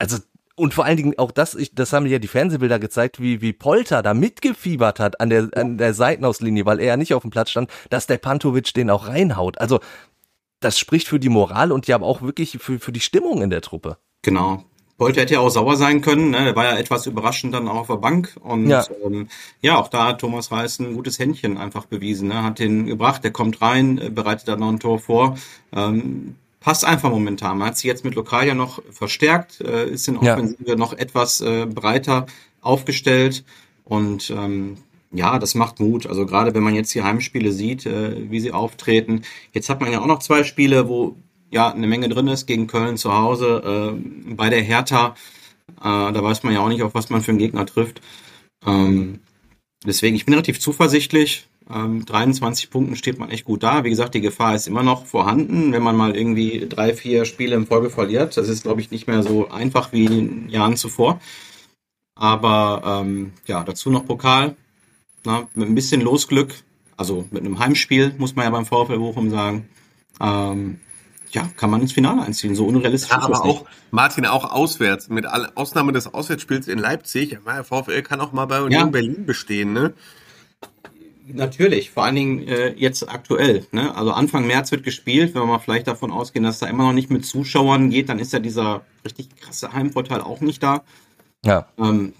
Also 0.00 0.16
und 0.60 0.74
vor 0.74 0.84
allen 0.84 0.96
Dingen 0.96 1.18
auch 1.18 1.30
das, 1.30 1.54
ich, 1.54 1.74
das 1.74 1.92
haben 1.92 2.06
ja 2.06 2.18
die 2.18 2.28
Fernsehbilder 2.28 2.78
gezeigt, 2.78 3.20
wie, 3.20 3.40
wie 3.40 3.52
Polter 3.52 4.02
da 4.02 4.12
mitgefiebert 4.12 5.00
hat 5.00 5.20
an 5.20 5.30
der, 5.30 5.48
an 5.54 5.78
der 5.78 5.94
Seitenauslinie, 5.94 6.66
weil 6.66 6.80
er 6.80 6.86
ja 6.86 6.96
nicht 6.96 7.14
auf 7.14 7.22
dem 7.22 7.30
Platz 7.30 7.50
stand, 7.50 7.70
dass 7.88 8.06
der 8.06 8.18
Pantovic 8.18 8.74
den 8.74 8.90
auch 8.90 9.08
reinhaut. 9.08 9.58
Also, 9.58 9.80
das 10.60 10.78
spricht 10.78 11.08
für 11.08 11.18
die 11.18 11.30
Moral 11.30 11.72
und 11.72 11.86
ja 11.86 11.96
aber 11.96 12.06
auch 12.06 12.20
wirklich 12.20 12.58
für, 12.60 12.78
für 12.78 12.92
die 12.92 13.00
Stimmung 13.00 13.40
in 13.40 13.48
der 13.48 13.62
Truppe. 13.62 13.96
Genau. 14.22 14.64
Polter 14.98 15.22
hätte 15.22 15.32
ja 15.32 15.40
auch 15.40 15.48
sauer 15.48 15.76
sein 15.76 16.02
können, 16.02 16.32
ne? 16.32 16.44
der 16.44 16.56
war 16.56 16.64
ja 16.64 16.76
etwas 16.76 17.06
überraschend 17.06 17.54
dann 17.54 17.66
auch 17.68 17.76
auf 17.76 17.86
der 17.86 17.96
Bank 17.96 18.36
und 18.42 18.68
ja, 18.68 18.84
ähm, 19.02 19.28
ja 19.62 19.78
auch 19.78 19.88
da 19.88 20.08
hat 20.08 20.20
Thomas 20.20 20.52
Reis 20.52 20.78
ein 20.78 20.92
gutes 20.92 21.18
Händchen 21.18 21.56
einfach 21.56 21.86
bewiesen, 21.86 22.28
ne? 22.28 22.42
hat 22.42 22.58
den 22.58 22.84
gebracht, 22.84 23.24
der 23.24 23.30
kommt 23.30 23.62
rein, 23.62 23.96
äh, 23.96 24.10
bereitet 24.10 24.48
dann 24.48 24.60
noch 24.60 24.68
ein 24.68 24.78
Tor 24.78 24.98
vor. 24.98 25.38
Ähm, 25.72 26.36
passt 26.60 26.84
einfach 26.84 27.10
momentan. 27.10 27.58
Man 27.58 27.68
hat 27.68 27.76
sich 27.76 27.86
jetzt 27.86 28.04
mit 28.04 28.14
Lokalia 28.14 28.54
noch 28.54 28.82
verstärkt, 28.90 29.60
äh, 29.60 29.90
ist 29.90 30.06
in 30.08 30.18
Offensive 30.18 30.70
ja. 30.70 30.76
noch 30.76 30.92
etwas 30.92 31.40
äh, 31.40 31.66
breiter 31.66 32.26
aufgestellt 32.60 33.44
und 33.84 34.30
ähm, 34.30 34.76
ja, 35.12 35.38
das 35.38 35.54
macht 35.54 35.80
Mut. 35.80 36.06
Also 36.06 36.26
gerade 36.26 36.54
wenn 36.54 36.62
man 36.62 36.74
jetzt 36.74 36.94
die 36.94 37.02
Heimspiele 37.02 37.50
sieht, 37.52 37.86
äh, 37.86 38.30
wie 38.30 38.40
sie 38.40 38.52
auftreten. 38.52 39.22
Jetzt 39.52 39.68
hat 39.68 39.80
man 39.80 39.90
ja 39.90 40.00
auch 40.00 40.06
noch 40.06 40.20
zwei 40.20 40.44
Spiele, 40.44 40.88
wo 40.88 41.16
ja 41.50 41.72
eine 41.72 41.86
Menge 41.86 42.08
drin 42.08 42.28
ist 42.28 42.46
gegen 42.46 42.66
Köln 42.66 42.96
zu 42.96 43.12
Hause. 43.12 43.96
Äh, 43.96 44.34
bei 44.34 44.50
der 44.50 44.62
Hertha, 44.62 45.16
äh, 45.78 45.82
da 45.82 46.22
weiß 46.22 46.42
man 46.44 46.54
ja 46.54 46.60
auch 46.60 46.68
nicht, 46.68 46.82
auf 46.82 46.94
was 46.94 47.10
man 47.10 47.22
für 47.22 47.32
einen 47.32 47.38
Gegner 47.38 47.66
trifft. 47.66 48.00
Ähm, 48.64 49.20
deswegen, 49.84 50.14
ich 50.14 50.26
bin 50.26 50.34
relativ 50.34 50.60
zuversichtlich. 50.60 51.48
Ähm, 51.72 52.04
23 52.04 52.70
Punkten 52.70 52.96
steht 52.96 53.18
man 53.18 53.30
echt 53.30 53.44
gut 53.44 53.62
da. 53.62 53.84
Wie 53.84 53.90
gesagt, 53.90 54.14
die 54.14 54.20
Gefahr 54.20 54.54
ist 54.54 54.66
immer 54.66 54.82
noch 54.82 55.06
vorhanden, 55.06 55.72
wenn 55.72 55.82
man 55.82 55.96
mal 55.96 56.16
irgendwie 56.16 56.66
drei, 56.68 56.94
vier 56.94 57.24
Spiele 57.24 57.54
in 57.54 57.66
Folge 57.66 57.90
verliert. 57.90 58.36
Das 58.36 58.48
ist, 58.48 58.62
glaube 58.62 58.80
ich, 58.80 58.90
nicht 58.90 59.06
mehr 59.06 59.22
so 59.22 59.48
einfach 59.48 59.92
wie 59.92 60.06
in 60.06 60.12
den 60.12 60.48
Jahren 60.48 60.76
zuvor. 60.76 61.20
Aber 62.16 63.02
ähm, 63.04 63.32
ja, 63.46 63.62
dazu 63.62 63.90
noch 63.90 64.04
Pokal. 64.04 64.56
Na, 65.24 65.48
mit 65.54 65.68
ein 65.68 65.74
bisschen 65.74 66.00
Losglück, 66.00 66.54
also 66.96 67.26
mit 67.30 67.44
einem 67.44 67.58
Heimspiel, 67.58 68.14
muss 68.16 68.34
man 68.36 68.46
ja 68.46 68.50
beim 68.50 68.64
VfL 68.64 68.98
Bochum 68.98 69.30
sagen. 69.30 69.68
Ähm, 70.18 70.80
ja, 71.32 71.48
kann 71.56 71.70
man 71.70 71.80
ins 71.80 71.92
Finale 71.92 72.22
einziehen. 72.22 72.54
So 72.54 72.66
unrealistisch 72.66 73.10
ja, 73.10 73.22
aber 73.22 73.44
auch, 73.44 73.66
Martin, 73.90 74.26
auch 74.26 74.50
auswärts. 74.50 75.08
Mit 75.08 75.26
Ausnahme 75.26 75.92
des 75.92 76.12
Auswärtsspiels 76.12 76.68
in 76.68 76.78
Leipzig. 76.78 77.38
Ja, 77.46 77.62
VfL 77.62 78.02
kann 78.02 78.20
auch 78.20 78.32
mal 78.32 78.46
bei 78.46 78.60
Union 78.60 78.80
ja. 78.80 78.86
Berlin 78.86 79.26
bestehen, 79.26 79.72
ne? 79.72 79.94
Natürlich, 81.34 81.90
vor 81.90 82.04
allen 82.04 82.14
Dingen 82.14 82.48
äh, 82.48 82.74
jetzt 82.76 83.08
aktuell. 83.08 83.66
Ne? 83.72 83.94
Also 83.94 84.12
Anfang 84.12 84.46
März 84.46 84.70
wird 84.70 84.84
gespielt. 84.84 85.34
Wenn 85.34 85.42
wir 85.42 85.46
mal 85.46 85.58
vielleicht 85.58 85.86
davon 85.86 86.10
ausgehen, 86.10 86.44
dass 86.44 86.58
da 86.58 86.66
immer 86.66 86.84
noch 86.84 86.92
nicht 86.92 87.10
mit 87.10 87.24
Zuschauern 87.24 87.90
geht, 87.90 88.08
dann 88.08 88.18
ist 88.18 88.32
ja 88.32 88.38
dieser 88.38 88.82
richtig 89.04 89.36
krasse 89.36 89.72
Heimvorteil 89.72 90.20
auch 90.20 90.40
nicht 90.40 90.62
da. 90.62 90.82
Ja. 91.44 91.68
Ähm, 91.78 92.12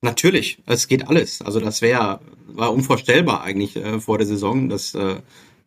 natürlich, 0.00 0.58
es 0.66 0.88
geht 0.88 1.08
alles. 1.08 1.42
Also 1.42 1.60
das 1.60 1.82
wäre 1.82 2.20
war 2.46 2.72
unvorstellbar 2.72 3.42
eigentlich 3.42 3.76
äh, 3.76 4.00
vor 4.00 4.18
der 4.18 4.26
Saison, 4.26 4.68
dass 4.68 4.94
äh, 4.94 5.16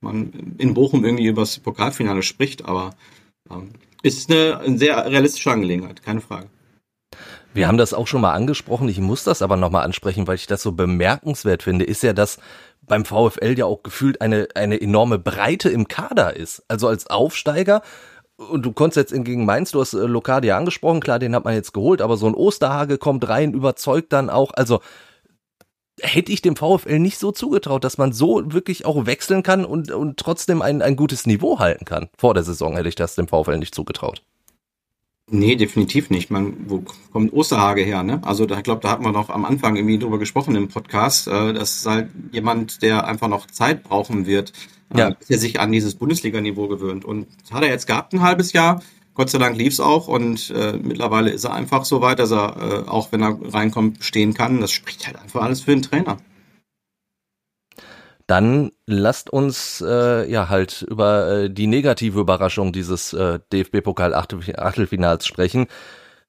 man 0.01 0.55
in 0.57 0.73
Bochum 0.73 1.05
irgendwie 1.05 1.27
über 1.27 1.41
das 1.41 1.59
Pokalfinale 1.59 2.23
spricht. 2.23 2.65
Aber 2.65 2.95
ähm, 3.49 3.71
ist 4.01 4.31
eine, 4.31 4.59
eine 4.59 4.77
sehr 4.77 5.05
realistische 5.05 5.51
Angelegenheit, 5.51 6.03
keine 6.03 6.21
Frage. 6.21 6.47
Wir 7.53 7.67
haben 7.67 7.77
das 7.77 7.93
auch 7.93 8.05
schon 8.05 8.21
mal 8.21 8.33
angesprochen, 8.33 8.87
ich 8.89 8.99
muss 8.99 9.23
das 9.23 9.41
aber 9.41 9.57
nochmal 9.57 9.83
ansprechen, 9.83 10.27
weil 10.27 10.35
ich 10.35 10.45
das 10.45 10.61
so 10.61 10.71
bemerkenswert 10.71 11.63
finde, 11.63 11.83
ist 11.83 12.03
ja, 12.03 12.13
dass 12.13 12.37
beim 12.89 13.05
VfL 13.05 13.57
ja 13.57 13.65
auch 13.65 13.83
gefühlt 13.83 14.19
eine, 14.19 14.49
eine 14.55 14.81
enorme 14.81 15.17
Breite 15.17 15.69
im 15.69 15.87
Kader 15.87 16.35
ist. 16.35 16.63
Also 16.67 16.89
als 16.89 17.07
Aufsteiger 17.07 17.81
und 18.39 18.65
du 18.65 18.71
konntest 18.71 19.11
jetzt 19.11 19.25
gegen 19.25 19.45
Mainz, 19.45 19.71
du 19.71 19.81
hast 19.81 19.93
äh, 19.93 20.05
Lokadia 20.05 20.57
angesprochen, 20.57 21.01
klar, 21.01 21.19
den 21.19 21.35
hat 21.35 21.45
man 21.45 21.53
jetzt 21.53 21.73
geholt, 21.73 22.01
aber 22.01 22.17
so 22.17 22.27
ein 22.27 22.35
Osterhage 22.35 22.97
kommt 22.97 23.27
rein, 23.27 23.53
überzeugt 23.53 24.13
dann 24.13 24.29
auch, 24.29 24.51
also 24.53 24.79
hätte 26.01 26.31
ich 26.31 26.41
dem 26.41 26.55
VfL 26.55 26.99
nicht 26.99 27.19
so 27.19 27.31
zugetraut, 27.31 27.83
dass 27.83 27.97
man 27.97 28.13
so 28.13 28.41
wirklich 28.53 28.85
auch 28.85 29.05
wechseln 29.05 29.43
kann 29.43 29.65
und, 29.65 29.91
und 29.91 30.17
trotzdem 30.17 30.61
ein, 30.61 30.81
ein 30.81 30.95
gutes 30.95 31.25
Niveau 31.25 31.59
halten 31.59 31.83
kann. 31.83 32.09
Vor 32.17 32.33
der 32.33 32.43
Saison 32.43 32.75
hätte 32.75 32.87
ich 32.87 32.95
das 32.95 33.15
dem 33.15 33.27
VfL 33.27 33.57
nicht 33.57 33.75
zugetraut. 33.75 34.23
Nee, 35.31 35.55
definitiv 35.55 36.09
nicht. 36.09 36.31
Man, 36.31 36.55
wo 36.67 36.83
kommt 37.11 37.33
Osterhage 37.33 37.81
her, 37.81 38.03
ne? 38.03 38.21
Also 38.23 38.45
da, 38.45 38.57
ich 38.57 38.63
glaube, 38.63 38.81
da 38.81 38.89
hat 38.89 39.01
man 39.01 39.13
noch 39.13 39.29
am 39.29 39.45
Anfang 39.45 39.75
irgendwie 39.75 39.99
drüber 39.99 40.17
gesprochen 40.17 40.55
im 40.55 40.67
Podcast. 40.67 41.27
Äh, 41.27 41.53
das 41.53 41.77
ist 41.77 41.85
halt 41.85 42.09
jemand, 42.31 42.81
der 42.81 43.05
einfach 43.05 43.27
noch 43.27 43.45
Zeit 43.47 43.83
brauchen 43.83 44.25
wird, 44.25 44.53
äh, 44.93 44.99
ja. 44.99 45.09
bis 45.11 45.29
er 45.29 45.37
sich 45.37 45.59
an 45.59 45.71
dieses 45.71 45.95
Bundesliga-Niveau 45.95 46.67
gewöhnt. 46.67 47.05
Und 47.05 47.27
das 47.41 47.51
hat 47.51 47.63
er 47.63 47.69
jetzt 47.69 47.85
gehabt, 47.85 48.13
ein 48.13 48.21
halbes 48.21 48.53
Jahr. 48.53 48.81
Gott 49.13 49.29
sei 49.29 49.37
Dank 49.37 49.57
lief's 49.57 49.79
auch 49.79 50.07
und 50.07 50.49
äh, 50.51 50.79
mittlerweile 50.81 51.29
ist 51.29 51.43
er 51.43 51.53
einfach 51.53 51.83
so 51.83 52.01
weit, 52.01 52.19
dass 52.19 52.31
er, 52.31 52.85
äh, 52.85 52.89
auch 52.89 53.11
wenn 53.11 53.21
er 53.21 53.37
reinkommt, 53.53 54.03
stehen 54.03 54.33
kann. 54.33 54.61
Das 54.61 54.71
spricht 54.71 55.05
halt 55.05 55.17
einfach 55.17 55.41
alles 55.41 55.61
für 55.61 55.71
den 55.71 55.81
Trainer 55.81 56.17
dann 58.29 58.71
lasst 58.85 59.31
uns 59.31 59.83
äh, 59.85 60.29
ja 60.29 60.49
halt 60.49 60.83
über 60.83 61.27
äh, 61.29 61.49
die 61.49 61.65
negative 61.65 62.19
Überraschung 62.19 62.71
dieses 62.71 63.11
äh, 63.13 63.39
DFB-Pokal-Achtelfinals 63.51 65.25
sprechen. 65.25 65.65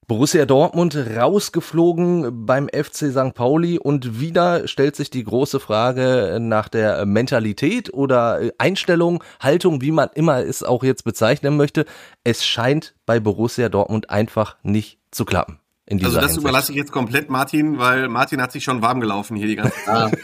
Borussia 0.07 0.47
Dortmund 0.47 0.97
rausgeflogen 0.97 2.47
beim 2.47 2.69
FC 2.69 3.13
St. 3.13 3.35
Pauli 3.35 3.79
und 3.79 4.19
wieder 4.19 4.67
stellt 4.67 4.97
sich 4.97 5.11
die 5.11 5.23
große 5.23 5.61
Frage 5.61 6.39
nach 6.41 6.69
der 6.69 7.05
Mentalität 7.05 7.93
oder 7.93 8.41
Einstellung, 8.57 9.23
Haltung, 9.39 9.83
wie 9.83 9.93
man 9.93 10.09
immer 10.15 10.39
es 10.39 10.63
auch 10.63 10.83
jetzt 10.83 11.05
bezeichnen 11.05 11.57
möchte. 11.57 11.85
Es 12.25 12.45
scheint 12.45 12.95
bei 13.05 13.21
Borussia 13.21 13.69
Dortmund 13.69 14.11
einfach 14.11 14.57
nicht 14.63 14.99
zu 15.11 15.25
klappen 15.27 15.61
in 15.91 15.99
dieser 15.99 16.09
Also 16.09 16.21
das 16.21 16.31
Hinsicht. 16.31 16.43
überlasse 16.43 16.73
ich 16.73 16.79
jetzt 16.79 16.93
komplett 16.93 17.31
Martin, 17.31 17.79
weil 17.79 18.09
Martin 18.09 18.41
hat 18.41 18.53
sich 18.53 18.63
schon 18.63 18.81
warm 18.81 19.01
gelaufen 19.01 19.37
hier 19.37 19.49
die 19.49 19.57
ganze 19.57 19.77
Zeit. 19.85 20.19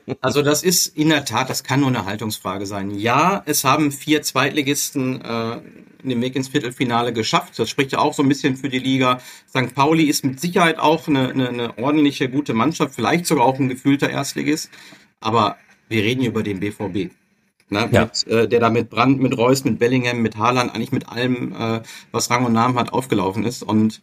also 0.20 0.42
das 0.42 0.62
ist 0.62 0.88
in 0.88 1.08
der 1.08 1.24
Tat, 1.24 1.48
das 1.48 1.64
kann 1.64 1.80
nur 1.80 1.88
eine 1.88 2.04
Haltungsfrage 2.04 2.66
sein. 2.66 2.90
Ja, 2.90 3.42
es 3.46 3.64
haben 3.64 3.92
vier 3.92 4.20
Zweitligisten 4.20 5.22
äh, 5.22 5.56
den 6.02 6.20
Weg 6.20 6.36
ins 6.36 6.48
Viertelfinale 6.48 7.14
geschafft. 7.14 7.58
Das 7.58 7.70
spricht 7.70 7.92
ja 7.92 7.98
auch 7.98 8.12
so 8.12 8.22
ein 8.22 8.28
bisschen 8.28 8.58
für 8.58 8.68
die 8.68 8.78
Liga. 8.78 9.20
St. 9.48 9.74
Pauli 9.74 10.04
ist 10.04 10.22
mit 10.22 10.38
Sicherheit 10.38 10.78
auch 10.78 11.08
eine, 11.08 11.30
eine, 11.30 11.48
eine 11.48 11.78
ordentliche, 11.78 12.28
gute 12.28 12.52
Mannschaft, 12.52 12.94
vielleicht 12.94 13.24
sogar 13.24 13.46
auch 13.46 13.58
ein 13.58 13.70
gefühlter 13.70 14.10
Erstligist. 14.10 14.68
Aber 15.20 15.56
wir 15.88 16.02
reden 16.02 16.20
hier 16.20 16.30
über 16.30 16.42
den 16.42 16.60
BVB. 16.60 17.10
Ne? 17.70 17.88
Ja. 17.90 18.02
Mit, 18.02 18.26
äh, 18.26 18.46
der 18.46 18.60
da 18.60 18.68
mit 18.68 18.90
Brand, 18.90 19.18
mit 19.18 19.36
Reus, 19.36 19.64
mit 19.64 19.78
Bellingham, 19.78 20.20
mit 20.20 20.36
Haaland, 20.36 20.74
eigentlich 20.74 20.92
mit 20.92 21.08
allem, 21.08 21.54
äh, 21.58 21.80
was 22.12 22.30
Rang 22.30 22.44
und 22.44 22.52
Namen 22.52 22.78
hat, 22.78 22.92
aufgelaufen 22.92 23.44
ist. 23.44 23.62
Und 23.62 24.02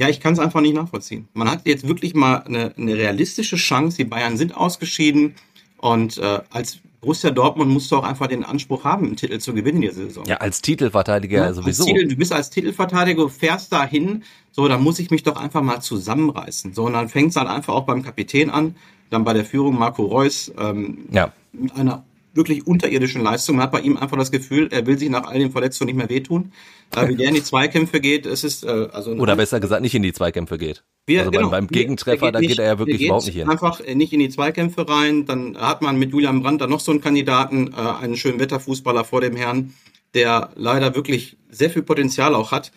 ja, 0.00 0.08
ich 0.08 0.20
kann 0.20 0.32
es 0.32 0.38
einfach 0.38 0.60
nicht 0.60 0.74
nachvollziehen. 0.74 1.28
Man 1.34 1.50
hat 1.50 1.66
jetzt 1.66 1.86
wirklich 1.88 2.14
mal 2.14 2.36
eine, 2.42 2.72
eine 2.76 2.94
realistische 2.94 3.56
Chance. 3.56 3.96
Die 3.96 4.04
Bayern 4.04 4.36
sind 4.36 4.56
ausgeschieden. 4.56 5.34
Und 5.78 6.18
äh, 6.18 6.40
als 6.50 6.78
Borussia 7.00 7.30
Dortmund 7.30 7.70
musst 7.70 7.90
du 7.90 7.96
auch 7.96 8.04
einfach 8.04 8.26
den 8.26 8.44
Anspruch 8.44 8.84
haben, 8.84 9.06
einen 9.06 9.16
Titel 9.16 9.38
zu 9.38 9.54
gewinnen 9.54 9.82
in 9.82 9.82
der 9.82 9.92
Saison. 9.94 10.24
Ja, 10.26 10.36
als 10.36 10.60
Titelverteidiger 10.62 11.38
ja, 11.38 11.52
sowieso. 11.52 11.84
Titel, 11.84 12.08
du 12.08 12.16
bist 12.16 12.32
als 12.32 12.50
Titelverteidiger, 12.50 13.28
fährst 13.28 13.72
dahin, 13.72 14.24
so, 14.50 14.66
da 14.66 14.78
muss 14.78 14.98
ich 14.98 15.10
mich 15.10 15.22
doch 15.22 15.36
einfach 15.36 15.62
mal 15.62 15.80
zusammenreißen. 15.80 16.74
So, 16.74 16.86
und 16.86 16.94
dann 16.94 17.08
fängt 17.08 17.30
es 17.30 17.36
halt 17.36 17.48
einfach 17.48 17.74
auch 17.74 17.84
beim 17.84 18.02
Kapitän 18.02 18.50
an, 18.50 18.74
dann 19.10 19.24
bei 19.24 19.32
der 19.32 19.44
Führung 19.44 19.78
Marco 19.78 20.04
Reus, 20.04 20.52
ähm, 20.58 21.06
ja. 21.10 21.32
mit 21.52 21.74
einer 21.76 22.04
wirklich 22.38 22.66
unterirdischen 22.66 23.22
Leistung. 23.22 23.56
Man 23.56 23.64
hat 23.64 23.72
bei 23.72 23.80
ihm 23.80 23.98
einfach 23.98 24.16
das 24.16 24.30
Gefühl, 24.30 24.68
er 24.70 24.86
will 24.86 24.98
sich 24.98 25.10
nach 25.10 25.24
all 25.24 25.38
den 25.38 25.50
Verletzungen 25.50 25.88
nicht 25.88 25.98
mehr 25.98 26.08
wehtun. 26.08 26.52
Äh, 26.96 27.08
wie 27.08 27.16
der 27.16 27.28
in 27.28 27.34
die 27.34 27.42
Zweikämpfe 27.42 28.00
geht, 28.00 28.24
es 28.24 28.44
ist 28.44 28.64
äh, 28.64 28.88
also 28.90 29.10
oder 29.12 29.36
besser 29.36 29.60
gesagt 29.60 29.82
nicht 29.82 29.94
in 29.94 30.02
die 30.02 30.14
Zweikämpfe 30.14 30.56
geht. 30.56 30.84
Wir, 31.06 31.20
also 31.20 31.30
genau, 31.30 31.50
beim, 31.50 31.66
beim 31.66 31.68
Gegentreffer, 31.68 32.26
geht 32.26 32.34
da 32.34 32.40
geht 32.40 32.58
er 32.58 32.64
ja 32.64 32.78
wirklich 32.78 33.02
überhaupt 33.02 33.26
nicht 33.26 33.34
hin. 33.34 33.50
Einfach 33.50 33.80
nicht 33.84 34.12
in 34.14 34.20
die 34.20 34.30
Zweikämpfe 34.30 34.88
rein. 34.88 35.26
Dann 35.26 35.58
hat 35.58 35.82
man 35.82 35.98
mit 35.98 36.12
Julian 36.12 36.42
Brandt 36.42 36.62
dann 36.62 36.70
noch 36.70 36.80
so 36.80 36.92
einen 36.92 37.02
Kandidaten, 37.02 37.74
äh, 37.74 37.76
einen 37.76 38.16
schönen 38.16 38.40
Wetterfußballer 38.40 39.04
vor 39.04 39.20
dem 39.20 39.36
Herrn, 39.36 39.74
der 40.14 40.50
leider 40.54 40.94
wirklich 40.94 41.36
sehr 41.50 41.68
viel 41.68 41.82
Potenzial 41.82 42.34
auch 42.34 42.52
hat. 42.52 42.72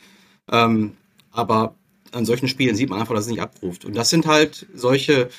Ähm, 0.52 0.94
aber 1.32 1.76
an 2.12 2.26
solchen 2.26 2.48
Spielen 2.48 2.76
sieht 2.76 2.90
man 2.90 3.00
einfach, 3.00 3.16
dass 3.16 3.26
es 3.26 3.32
nicht 3.32 3.42
abruft. 3.42 3.86
Und 3.86 3.96
das 3.96 4.10
sind 4.10 4.26
halt 4.26 4.66
solche, 4.74 5.30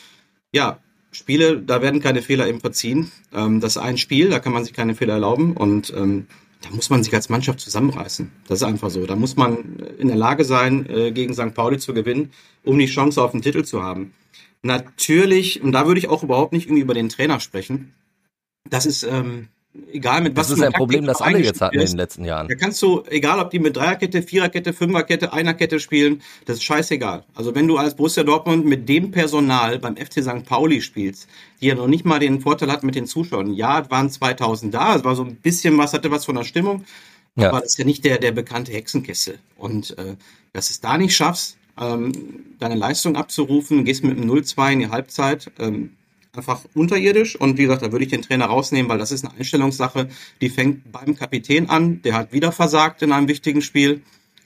ja, 0.52 0.78
Spiele, 1.12 1.60
da 1.60 1.82
werden 1.82 2.00
keine 2.00 2.22
Fehler 2.22 2.48
eben 2.48 2.60
verziehen. 2.60 3.12
Ähm, 3.32 3.60
das 3.60 3.76
ist 3.76 3.82
ein 3.82 3.98
Spiel, 3.98 4.30
da 4.30 4.40
kann 4.40 4.52
man 4.52 4.64
sich 4.64 4.72
keine 4.72 4.94
Fehler 4.94 5.14
erlauben 5.14 5.56
und 5.56 5.92
ähm, 5.96 6.26
da 6.62 6.70
muss 6.70 6.90
man 6.90 7.02
sich 7.02 7.14
als 7.14 7.28
Mannschaft 7.28 7.60
zusammenreißen. 7.60 8.30
Das 8.48 8.60
ist 8.60 8.66
einfach 8.66 8.90
so. 8.90 9.04
Da 9.06 9.16
muss 9.16 9.36
man 9.36 9.78
in 9.98 10.08
der 10.08 10.16
Lage 10.16 10.44
sein, 10.44 10.88
äh, 10.88 11.12
gegen 11.12 11.34
St. 11.34 11.54
Pauli 11.54 11.78
zu 11.78 11.92
gewinnen, 11.92 12.32
um 12.64 12.78
die 12.78 12.86
Chance 12.86 13.22
auf 13.22 13.32
den 13.32 13.42
Titel 13.42 13.64
zu 13.64 13.82
haben. 13.82 14.14
Natürlich, 14.62 15.62
und 15.62 15.72
da 15.72 15.86
würde 15.86 15.98
ich 15.98 16.08
auch 16.08 16.22
überhaupt 16.22 16.52
nicht 16.52 16.66
irgendwie 16.66 16.82
über 16.82 16.94
den 16.94 17.08
Trainer 17.08 17.40
sprechen. 17.40 17.92
Das 18.68 18.86
ist, 18.86 19.02
ähm, 19.02 19.48
egal 19.92 20.20
mit 20.22 20.36
was. 20.36 20.48
Das 20.48 20.58
ist 20.58 20.64
ein 20.64 20.72
Problem, 20.72 21.04
das 21.04 21.20
alle 21.20 21.38
jetzt 21.38 21.60
hatten 21.60 21.78
in 21.78 21.86
den 21.86 21.96
letzten 21.96 22.24
Jahren. 22.24 22.48
Da 22.48 22.54
kannst 22.54 22.80
du, 22.82 23.02
egal 23.08 23.38
ob 23.38 23.50
die 23.50 23.58
mit 23.58 23.76
Dreierkette, 23.76 24.22
Viererkette, 24.22 24.72
Fünferkette, 24.72 25.32
Einerkette 25.32 25.80
spielen, 25.80 26.22
das 26.46 26.56
ist 26.56 26.64
scheißegal. 26.64 27.24
Also 27.34 27.54
wenn 27.54 27.68
du 27.68 27.76
als 27.76 27.94
Borussia 27.94 28.22
Dortmund 28.22 28.64
mit 28.66 28.88
dem 28.88 29.10
Personal 29.10 29.78
beim 29.78 29.96
FC 29.96 30.22
St. 30.22 30.44
Pauli 30.44 30.80
spielst, 30.80 31.28
die 31.60 31.66
ja 31.66 31.74
noch 31.74 31.86
nicht 31.86 32.04
mal 32.04 32.18
den 32.18 32.40
Vorteil 32.40 32.70
hat 32.70 32.82
mit 32.82 32.94
den 32.94 33.06
Zuschauern. 33.06 33.52
Ja, 33.52 33.80
es 33.80 33.90
waren 33.90 34.10
2000 34.10 34.74
da, 34.74 34.96
es 34.96 35.04
war 35.04 35.14
so 35.14 35.24
ein 35.24 35.36
bisschen 35.36 35.76
was, 35.78 35.92
hatte 35.92 36.10
was 36.10 36.24
von 36.24 36.36
der 36.36 36.44
Stimmung. 36.44 36.84
Ja. 37.36 37.48
Aber 37.48 37.60
das 37.60 37.70
ist 37.70 37.78
ja 37.78 37.84
nicht 37.84 38.04
der, 38.04 38.18
der 38.18 38.32
bekannte 38.32 38.72
Hexenkessel. 38.72 39.38
Und 39.56 39.96
äh, 39.98 40.16
dass 40.52 40.68
du 40.68 40.72
es 40.72 40.80
da 40.80 40.98
nicht 40.98 41.16
schaffst, 41.16 41.56
ähm, 41.80 42.12
deine 42.58 42.74
Leistung 42.74 43.16
abzurufen, 43.16 43.84
gehst 43.84 44.04
mit 44.04 44.18
einem 44.18 44.30
0-2 44.30 44.72
in 44.72 44.78
die 44.80 44.88
Halbzeit, 44.88 45.50
ähm, 45.58 45.92
einfach 46.34 46.64
unterirdisch. 46.74 47.36
Und 47.36 47.58
wie 47.58 47.62
gesagt, 47.62 47.82
da 47.82 47.92
würde 47.92 48.04
ich 48.04 48.10
den 48.10 48.22
Trainer 48.22 48.46
rausnehmen, 48.46 48.88
weil 48.88 48.98
das 48.98 49.12
ist 49.12 49.24
eine 49.24 49.34
Einstellungssache, 49.36 50.08
die 50.40 50.48
fängt 50.48 50.90
beim 50.90 51.14
Kapitän 51.16 51.68
an. 51.68 52.02
Der 52.02 52.14
hat 52.14 52.32
wieder 52.32 52.52
versagt 52.52 53.02
in 53.02 53.12
einem 53.12 53.28
wichtigen 53.28 53.62
Spiel. 53.62 54.02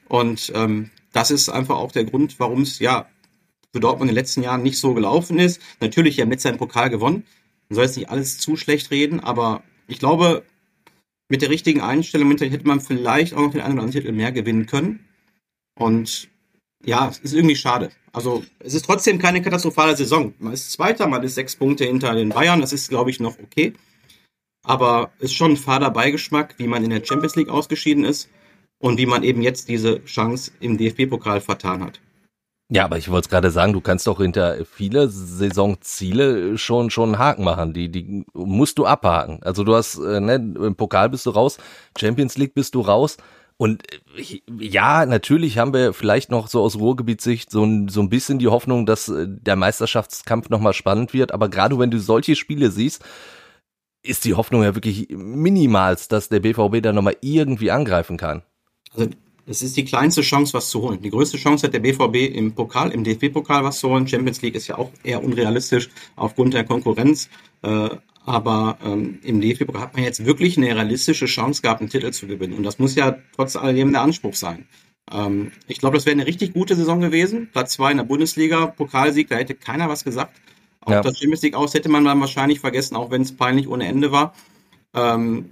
Und 0.09 0.53
ähm, 0.55 0.91
das 1.13 1.31
ist 1.31 1.49
einfach 1.49 1.77
auch 1.77 1.93
der 1.93 2.05
Grund, 2.05 2.39
warum 2.39 2.63
es 2.63 2.79
ja 2.79 3.09
für 3.73 3.81
Dortmund 3.81 4.11
in 4.11 4.15
den 4.15 4.21
letzten 4.21 4.43
Jahren 4.43 4.63
nicht 4.63 4.79
so 4.79 4.95
gelaufen 4.95 5.39
ist. 5.39 5.61
Natürlich, 5.81 6.19
er 6.19 6.27
mit 6.27 6.41
seinem 6.41 6.59
Pokal 6.59 6.91
gewonnen. 6.91 7.25
Man 7.69 7.75
soll 7.75 7.85
jetzt 7.85 7.97
nicht 7.97 8.11
alles 8.11 8.39
zu 8.39 8.57
schlecht 8.57 8.91
reden, 8.91 9.21
aber 9.21 9.63
ich 9.89 9.99
glaube, 9.99 10.45
mit 11.29 11.43
der 11.43 11.51
richtigen 11.51 11.81
Einstellung 11.81 12.31
hätte 12.37 12.67
man 12.67 12.81
vielleicht 12.81 13.35
auch 13.35 13.41
noch 13.41 13.51
den 13.53 13.61
einen 13.61 13.75
oder 13.75 13.83
anderen 13.83 13.91
Titel 13.91 14.13
mehr 14.13 14.33
gewinnen 14.33 14.67
können. 14.67 15.01
Und 15.79 16.29
ja, 16.85 17.09
es 17.09 17.19
ist 17.19 17.35
irgendwie 17.35 17.57
schade. 17.57 17.91
Also 18.13 18.45
es 18.61 18.75
ist 18.75 18.85
trotzdem 18.85 19.19
keine 19.19 19.43
katastrophale 19.43 19.97
Saison. 19.97 20.35
Man 20.39 20.53
ist 20.53 20.73
Zweiter, 20.73 21.07
man 21.07 21.23
ist 21.23 21.35
sechs 21.35 21.57
Punkte 21.57 21.85
hinter 21.85 22.15
den 22.15 22.31
Bayern. 22.31 22.61
Das 22.61 22.73
ist, 22.73 22.89
glaube 22.89 23.11
ich, 23.11 23.21
noch 23.21 23.39
okay. 23.39 23.75
Aber 24.65 25.11
es 25.19 25.27
ist 25.27 25.35
schon 25.35 25.53
ein 25.53 25.57
fader 25.57 25.91
Beigeschmack, 25.91 26.55
wie 26.59 26.67
man 26.67 26.85
in 26.85 26.91
der 26.91 27.05
Champions 27.05 27.37
League 27.37 27.49
ausgeschieden 27.49 28.05
ist 28.05 28.29
und 28.79 28.99
wie 28.99 29.07
man 29.07 29.23
eben 29.23 29.43
jetzt 29.43 29.69
diese 29.69 30.05
Chance 30.05 30.53
im 30.61 30.77
DFB-Pokal 30.77 31.41
vertan 31.41 31.85
hat. 31.85 32.01
Ja, 32.69 32.85
aber 32.85 32.99
ich 32.99 33.09
wollte 33.09 33.27
es 33.27 33.31
gerade 33.31 33.53
sagen, 33.53 33.73
du 33.73 33.81
kannst 33.81 34.09
doch 34.09 34.19
hinter 34.19 34.65
viele 34.65 35.09
Saisonziele 35.09 36.59
schon 36.59 36.91
schon 36.91 37.11
einen 37.11 37.19
Haken 37.19 37.45
machen. 37.45 37.73
Die 37.73 37.89
die 37.89 38.25
musst 38.35 38.79
du 38.79 38.87
abhaken. 38.87 39.41
Also 39.45 39.63
du 39.63 39.77
hast 39.77 39.99
äh, 39.99 40.21
ne, 40.21 40.35
im 40.35 40.75
Pokal 40.75 41.09
bist 41.09 41.27
du 41.27 41.31
raus, 41.31 41.59
Champions 41.97 42.37
League 42.37 42.55
bist 42.55 42.75
du 42.75 42.81
raus. 42.81 43.19
Und 43.59 43.83
äh, 44.17 44.41
ja, 44.61 45.07
natürlich 45.07 45.59
haben 45.59 45.73
wir 45.73 45.93
vielleicht 45.93 46.31
noch 46.31 46.49
so 46.49 46.63
aus 46.63 46.77
Ruhrgebietssicht 46.77 47.51
so 47.51 47.65
ein, 47.65 47.89
so 47.89 48.01
ein 48.01 48.11
bisschen 48.11 48.39
die 48.39 48.49
Hoffnung, 48.49 48.87
dass 48.87 49.09
äh, 49.09 49.27
der 49.29 49.57
Meisterschaftskampf 49.57 50.51
nochmal 50.51 50.75
spannend 50.75 51.15
wird. 51.15 51.33
Aber 51.33 51.49
gerade 51.49 51.79
wenn 51.79 51.91
du 51.91 51.99
solche 51.99 52.37
Spiele 52.37 52.71
siehst, 52.71 53.05
ist 54.03 54.25
die 54.25 54.35
Hoffnung 54.35 54.63
ja 54.63 54.75
wirklich 54.75 55.09
minimals, 55.11 56.09
dass 56.09 56.29
der 56.29 56.41
BVB 56.41 56.83
da 56.83 56.93
nochmal 56.93 57.17
irgendwie 57.21 57.71
angreifen 57.71 58.17
kann. 58.17 58.43
Also 58.95 59.11
es 59.47 59.63
ist 59.63 59.77
die 59.77 59.85
kleinste 59.85 60.23
Chance, 60.23 60.55
was 60.55 60.69
zu 60.69 60.83
holen. 60.83 61.01
Die 61.01 61.11
größte 61.11 61.39
Chance 61.39 61.67
hat 61.67 61.75
der 61.75 61.81
BVB 61.81 62.35
im 62.35 62.53
Pokal, 62.53 62.91
im 62.91 63.05
DFB-Pokal 63.05 63.65
was 63.65 63.79
zu 63.79 63.89
holen. 63.89 64.07
Champions 64.07 64.43
League 64.43 64.57
ist 64.57 64.67
ja 64.67 64.77
auch 64.77 64.91
eher 65.05 65.23
unrealistisch 65.23 65.89
aufgrund 66.17 66.55
der 66.55 66.65
Konkurrenz. 66.65 67.29
Äh, 67.63 67.91
aber 68.27 68.77
ähm, 68.85 69.21
im 69.23 69.41
DFB 69.41 69.73
hat 69.79 69.95
man 69.95 70.03
jetzt 70.03 70.27
wirklich 70.27 70.57
eine 70.57 70.67
realistische 70.67 71.27
Chance 71.27 71.63
gehabt, 71.63 71.81
einen 71.81 71.91
Titel 71.91 72.11
zu 72.11 72.27
gewinnen. 72.27 72.55
Und 72.55 72.65
das 72.65 72.81
muss 72.81 72.97
ja 72.97 73.17
trotz 73.37 73.55
alledem 73.55 73.93
der 73.93 74.03
Anspruch 74.03 74.35
sein. 74.35 74.67
Ähm, 75.13 75.53
ich 75.69 75.79
glaube, 75.79 75.97
das 75.97 76.07
wäre 76.07 76.15
eine 76.15 76.27
richtig 76.27 76.53
gute 76.53 76.75
Saison 76.75 77.01
gewesen. 77.01 77.49
Platz 77.53 77.75
zwei 77.75 77.93
in 77.93 77.99
der 77.99 78.05
Bundesliga, 78.05 78.67
Pokalsieg, 78.67 79.29
da 79.29 79.37
hätte 79.37 79.55
keiner 79.55 79.89
was 79.89 80.03
gesagt. 80.03 80.41
Auch 80.81 80.91
ja. 80.91 81.03
das 81.03 81.19
Champions 81.19 81.43
League 81.43 81.55
aus 81.55 81.73
hätte 81.75 81.89
man 81.89 82.05
dann 82.05 82.21
wahrscheinlich 82.21 82.59
vergessen, 82.59 82.97
auch 82.97 83.13
wenn 83.13 83.23
es 83.23 83.37
peinlich 83.37 83.69
ohne 83.69 83.87
Ende 83.87 84.11
war. 84.11 84.35
Ähm, 84.93 85.51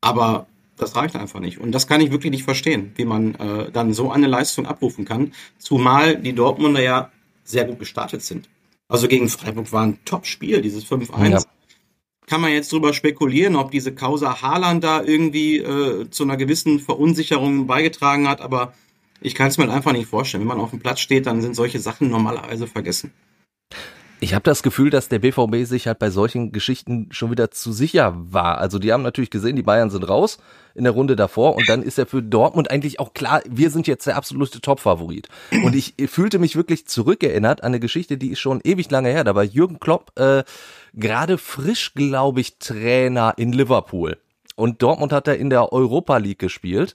aber 0.00 0.46
das 0.76 0.94
reicht 0.94 1.16
einfach 1.16 1.40
nicht. 1.40 1.58
Und 1.58 1.72
das 1.72 1.88
kann 1.88 2.00
ich 2.00 2.12
wirklich 2.12 2.30
nicht 2.30 2.44
verstehen, 2.44 2.92
wie 2.94 3.04
man 3.04 3.34
äh, 3.34 3.72
dann 3.72 3.92
so 3.92 4.12
eine 4.12 4.28
Leistung 4.28 4.66
abrufen 4.66 5.04
kann. 5.04 5.32
Zumal 5.58 6.16
die 6.16 6.32
Dortmunder 6.32 6.80
ja 6.80 7.10
sehr 7.42 7.64
gut 7.64 7.80
gestartet 7.80 8.22
sind. 8.22 8.48
Also 8.86 9.08
gegen 9.08 9.28
Freiburg 9.28 9.72
war 9.72 9.82
ein 9.82 9.98
Top-Spiel, 10.04 10.62
dieses 10.62 10.86
5-1. 10.86 11.30
Ja 11.30 11.42
kann 12.28 12.40
man 12.40 12.52
jetzt 12.52 12.72
drüber 12.72 12.92
spekulieren, 12.92 13.56
ob 13.56 13.70
diese 13.70 13.94
Causa 13.94 14.42
Haaland 14.42 14.84
da 14.84 15.02
irgendwie 15.02 15.58
äh, 15.58 16.08
zu 16.10 16.24
einer 16.24 16.36
gewissen 16.36 16.78
Verunsicherung 16.78 17.66
beigetragen 17.66 18.28
hat, 18.28 18.40
aber 18.40 18.74
ich 19.20 19.34
kann 19.34 19.48
es 19.48 19.58
mir 19.58 19.64
halt 19.64 19.74
einfach 19.74 19.92
nicht 19.92 20.08
vorstellen. 20.08 20.42
Wenn 20.42 20.48
man 20.48 20.60
auf 20.60 20.70
dem 20.70 20.80
Platz 20.80 21.00
steht, 21.00 21.26
dann 21.26 21.42
sind 21.42 21.56
solche 21.56 21.80
Sachen 21.80 22.10
normalerweise 22.10 22.66
vergessen. 22.66 23.12
Ich 24.20 24.34
habe 24.34 24.42
das 24.42 24.64
Gefühl, 24.64 24.90
dass 24.90 25.08
der 25.08 25.20
BVB 25.20 25.64
sich 25.64 25.86
halt 25.86 26.00
bei 26.00 26.10
solchen 26.10 26.50
Geschichten 26.50 27.06
schon 27.12 27.30
wieder 27.30 27.52
zu 27.52 27.72
sicher 27.72 28.14
war. 28.16 28.58
Also 28.58 28.80
die 28.80 28.92
haben 28.92 29.04
natürlich 29.04 29.30
gesehen, 29.30 29.54
die 29.54 29.62
Bayern 29.62 29.90
sind 29.90 30.08
raus 30.08 30.38
in 30.74 30.82
der 30.82 30.92
Runde 30.92 31.14
davor 31.14 31.54
und 31.54 31.68
dann 31.68 31.82
ist 31.82 31.98
ja 31.98 32.04
für 32.04 32.20
Dortmund 32.20 32.70
eigentlich 32.70 32.98
auch 32.98 33.14
klar, 33.14 33.42
wir 33.48 33.70
sind 33.70 33.86
jetzt 33.86 34.08
der 34.08 34.16
absolute 34.16 34.60
Top-Favorit. 34.60 35.28
Und 35.62 35.74
ich 35.76 35.94
fühlte 36.08 36.40
mich 36.40 36.56
wirklich 36.56 36.86
zurückerinnert 36.86 37.62
an 37.62 37.68
eine 37.68 37.80
Geschichte, 37.80 38.18
die 38.18 38.30
ist 38.30 38.40
schon 38.40 38.60
ewig 38.64 38.90
lange 38.90 39.10
her. 39.10 39.22
Da 39.22 39.36
war 39.36 39.44
Jürgen 39.44 39.78
Klopp 39.78 40.10
äh, 40.18 40.42
gerade 40.94 41.38
frisch, 41.38 41.94
glaube 41.94 42.40
ich, 42.40 42.58
Trainer 42.58 43.34
in 43.36 43.52
Liverpool. 43.52 44.18
Und 44.56 44.82
Dortmund 44.82 45.12
hat 45.12 45.28
er 45.28 45.36
in 45.36 45.50
der 45.50 45.72
Europa 45.72 46.16
League 46.16 46.40
gespielt 46.40 46.94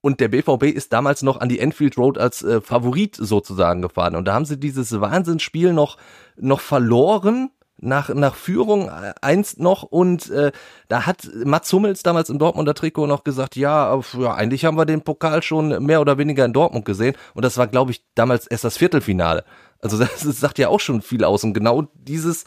und 0.00 0.20
der 0.20 0.28
BVB 0.28 0.64
ist 0.64 0.92
damals 0.92 1.22
noch 1.22 1.40
an 1.40 1.48
die 1.48 1.58
Enfield 1.58 1.96
Road 1.96 2.18
als 2.18 2.42
äh, 2.42 2.60
Favorit 2.60 3.16
sozusagen 3.16 3.82
gefahren. 3.82 4.14
Und 4.14 4.26
da 4.26 4.34
haben 4.34 4.44
sie 4.44 4.58
dieses 4.58 5.00
Wahnsinnsspiel 5.00 5.72
noch, 5.72 5.96
noch 6.36 6.60
verloren. 6.60 7.50
Nach, 7.80 8.12
nach 8.12 8.34
Führung 8.34 8.88
äh, 8.88 9.14
einst 9.22 9.60
noch 9.60 9.84
und 9.84 10.30
äh, 10.30 10.50
da 10.88 11.06
hat 11.06 11.30
Mats 11.44 11.72
Hummels 11.72 12.02
damals 12.02 12.28
im 12.28 12.40
Dortmunder 12.40 12.74
Trikot 12.74 13.06
noch 13.06 13.22
gesagt, 13.22 13.54
ja, 13.54 13.96
ja, 14.18 14.34
eigentlich 14.34 14.64
haben 14.64 14.76
wir 14.76 14.84
den 14.84 15.02
Pokal 15.02 15.44
schon 15.44 15.84
mehr 15.84 16.00
oder 16.00 16.18
weniger 16.18 16.44
in 16.44 16.52
Dortmund 16.52 16.84
gesehen 16.84 17.14
und 17.34 17.44
das 17.44 17.56
war, 17.56 17.68
glaube 17.68 17.92
ich, 17.92 18.02
damals 18.16 18.48
erst 18.48 18.64
das 18.64 18.78
Viertelfinale. 18.78 19.44
Also 19.80 19.96
das, 19.96 20.22
das 20.24 20.40
sagt 20.40 20.58
ja 20.58 20.70
auch 20.70 20.80
schon 20.80 21.02
viel 21.02 21.22
aus 21.22 21.44
und 21.44 21.54
genau 21.54 21.86
dieses 21.94 22.46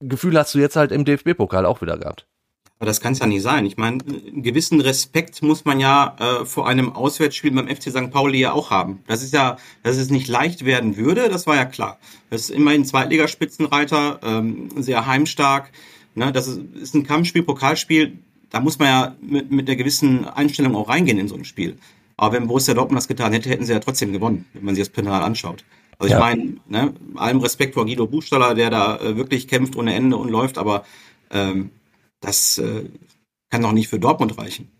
Gefühl 0.00 0.38
hast 0.38 0.54
du 0.54 0.58
jetzt 0.58 0.76
halt 0.76 0.92
im 0.92 1.04
DFB-Pokal 1.04 1.66
auch 1.66 1.80
wieder 1.80 1.96
gehabt. 1.98 2.26
Aber 2.78 2.86
das 2.86 3.00
kann 3.00 3.14
es 3.14 3.20
ja 3.20 3.26
nicht 3.26 3.42
sein. 3.42 3.64
Ich 3.64 3.78
meine, 3.78 4.04
einen 4.04 4.42
gewissen 4.42 4.82
Respekt 4.82 5.42
muss 5.42 5.64
man 5.64 5.80
ja 5.80 6.14
äh, 6.20 6.44
vor 6.44 6.68
einem 6.68 6.92
Auswärtsspiel 6.92 7.50
beim 7.50 7.68
FC 7.68 7.84
St. 7.84 8.10
Pauli 8.10 8.38
ja 8.38 8.52
auch 8.52 8.70
haben. 8.70 9.02
Das 9.06 9.22
ist 9.22 9.32
ja, 9.32 9.56
dass 9.82 9.96
es 9.96 10.10
nicht 10.10 10.28
leicht 10.28 10.66
werden 10.66 10.98
würde, 10.98 11.30
das 11.30 11.46
war 11.46 11.56
ja 11.56 11.64
klar. 11.64 11.98
Das 12.28 12.42
ist 12.42 12.50
immerhin 12.50 12.84
Zweitligaspitzenreiter, 12.84 14.20
ähm, 14.22 14.68
sehr 14.76 15.06
heimstark. 15.06 15.70
Ne? 16.14 16.32
Das 16.32 16.48
ist, 16.48 16.60
ist 16.74 16.94
ein 16.94 17.06
Kampfspiel, 17.06 17.42
Pokalspiel. 17.42 18.18
Da 18.50 18.60
muss 18.60 18.78
man 18.78 18.88
ja 18.88 19.16
mit, 19.22 19.50
mit 19.50 19.68
einer 19.68 19.76
gewissen 19.76 20.26
Einstellung 20.26 20.76
auch 20.76 20.90
reingehen 20.90 21.18
in 21.18 21.28
so 21.28 21.34
ein 21.34 21.46
Spiel. 21.46 21.78
Aber 22.18 22.34
wenn 22.34 22.46
Borussia 22.46 22.74
Dortmund 22.74 22.98
das 22.98 23.08
getan 23.08 23.32
hätte, 23.32 23.48
hätten 23.48 23.64
sie 23.64 23.72
ja 23.72 23.80
trotzdem 23.80 24.12
gewonnen, 24.12 24.44
wenn 24.52 24.64
man 24.64 24.74
sich 24.74 24.84
das 24.84 24.92
Penal 24.92 25.22
anschaut. 25.22 25.64
Also 25.98 26.12
ja. 26.12 26.18
ich 26.18 26.20
meine, 26.20 26.56
ne, 26.66 26.94
allem 27.14 27.40
Respekt 27.40 27.74
vor 27.74 27.86
Guido 27.86 28.06
Buchstaller, 28.06 28.54
der 28.54 28.70
da 28.70 28.98
äh, 28.98 29.16
wirklich 29.16 29.48
kämpft 29.48 29.76
ohne 29.76 29.94
Ende 29.94 30.16
und 30.16 30.30
läuft, 30.30 30.58
aber 30.58 30.84
ähm, 31.30 31.70
das, 32.20 32.58
äh, 32.58 32.84
kann 33.50 33.62
doch 33.62 33.72
nicht 33.72 33.88
für 33.88 33.98
Dortmund 33.98 34.38
reichen. 34.38 34.70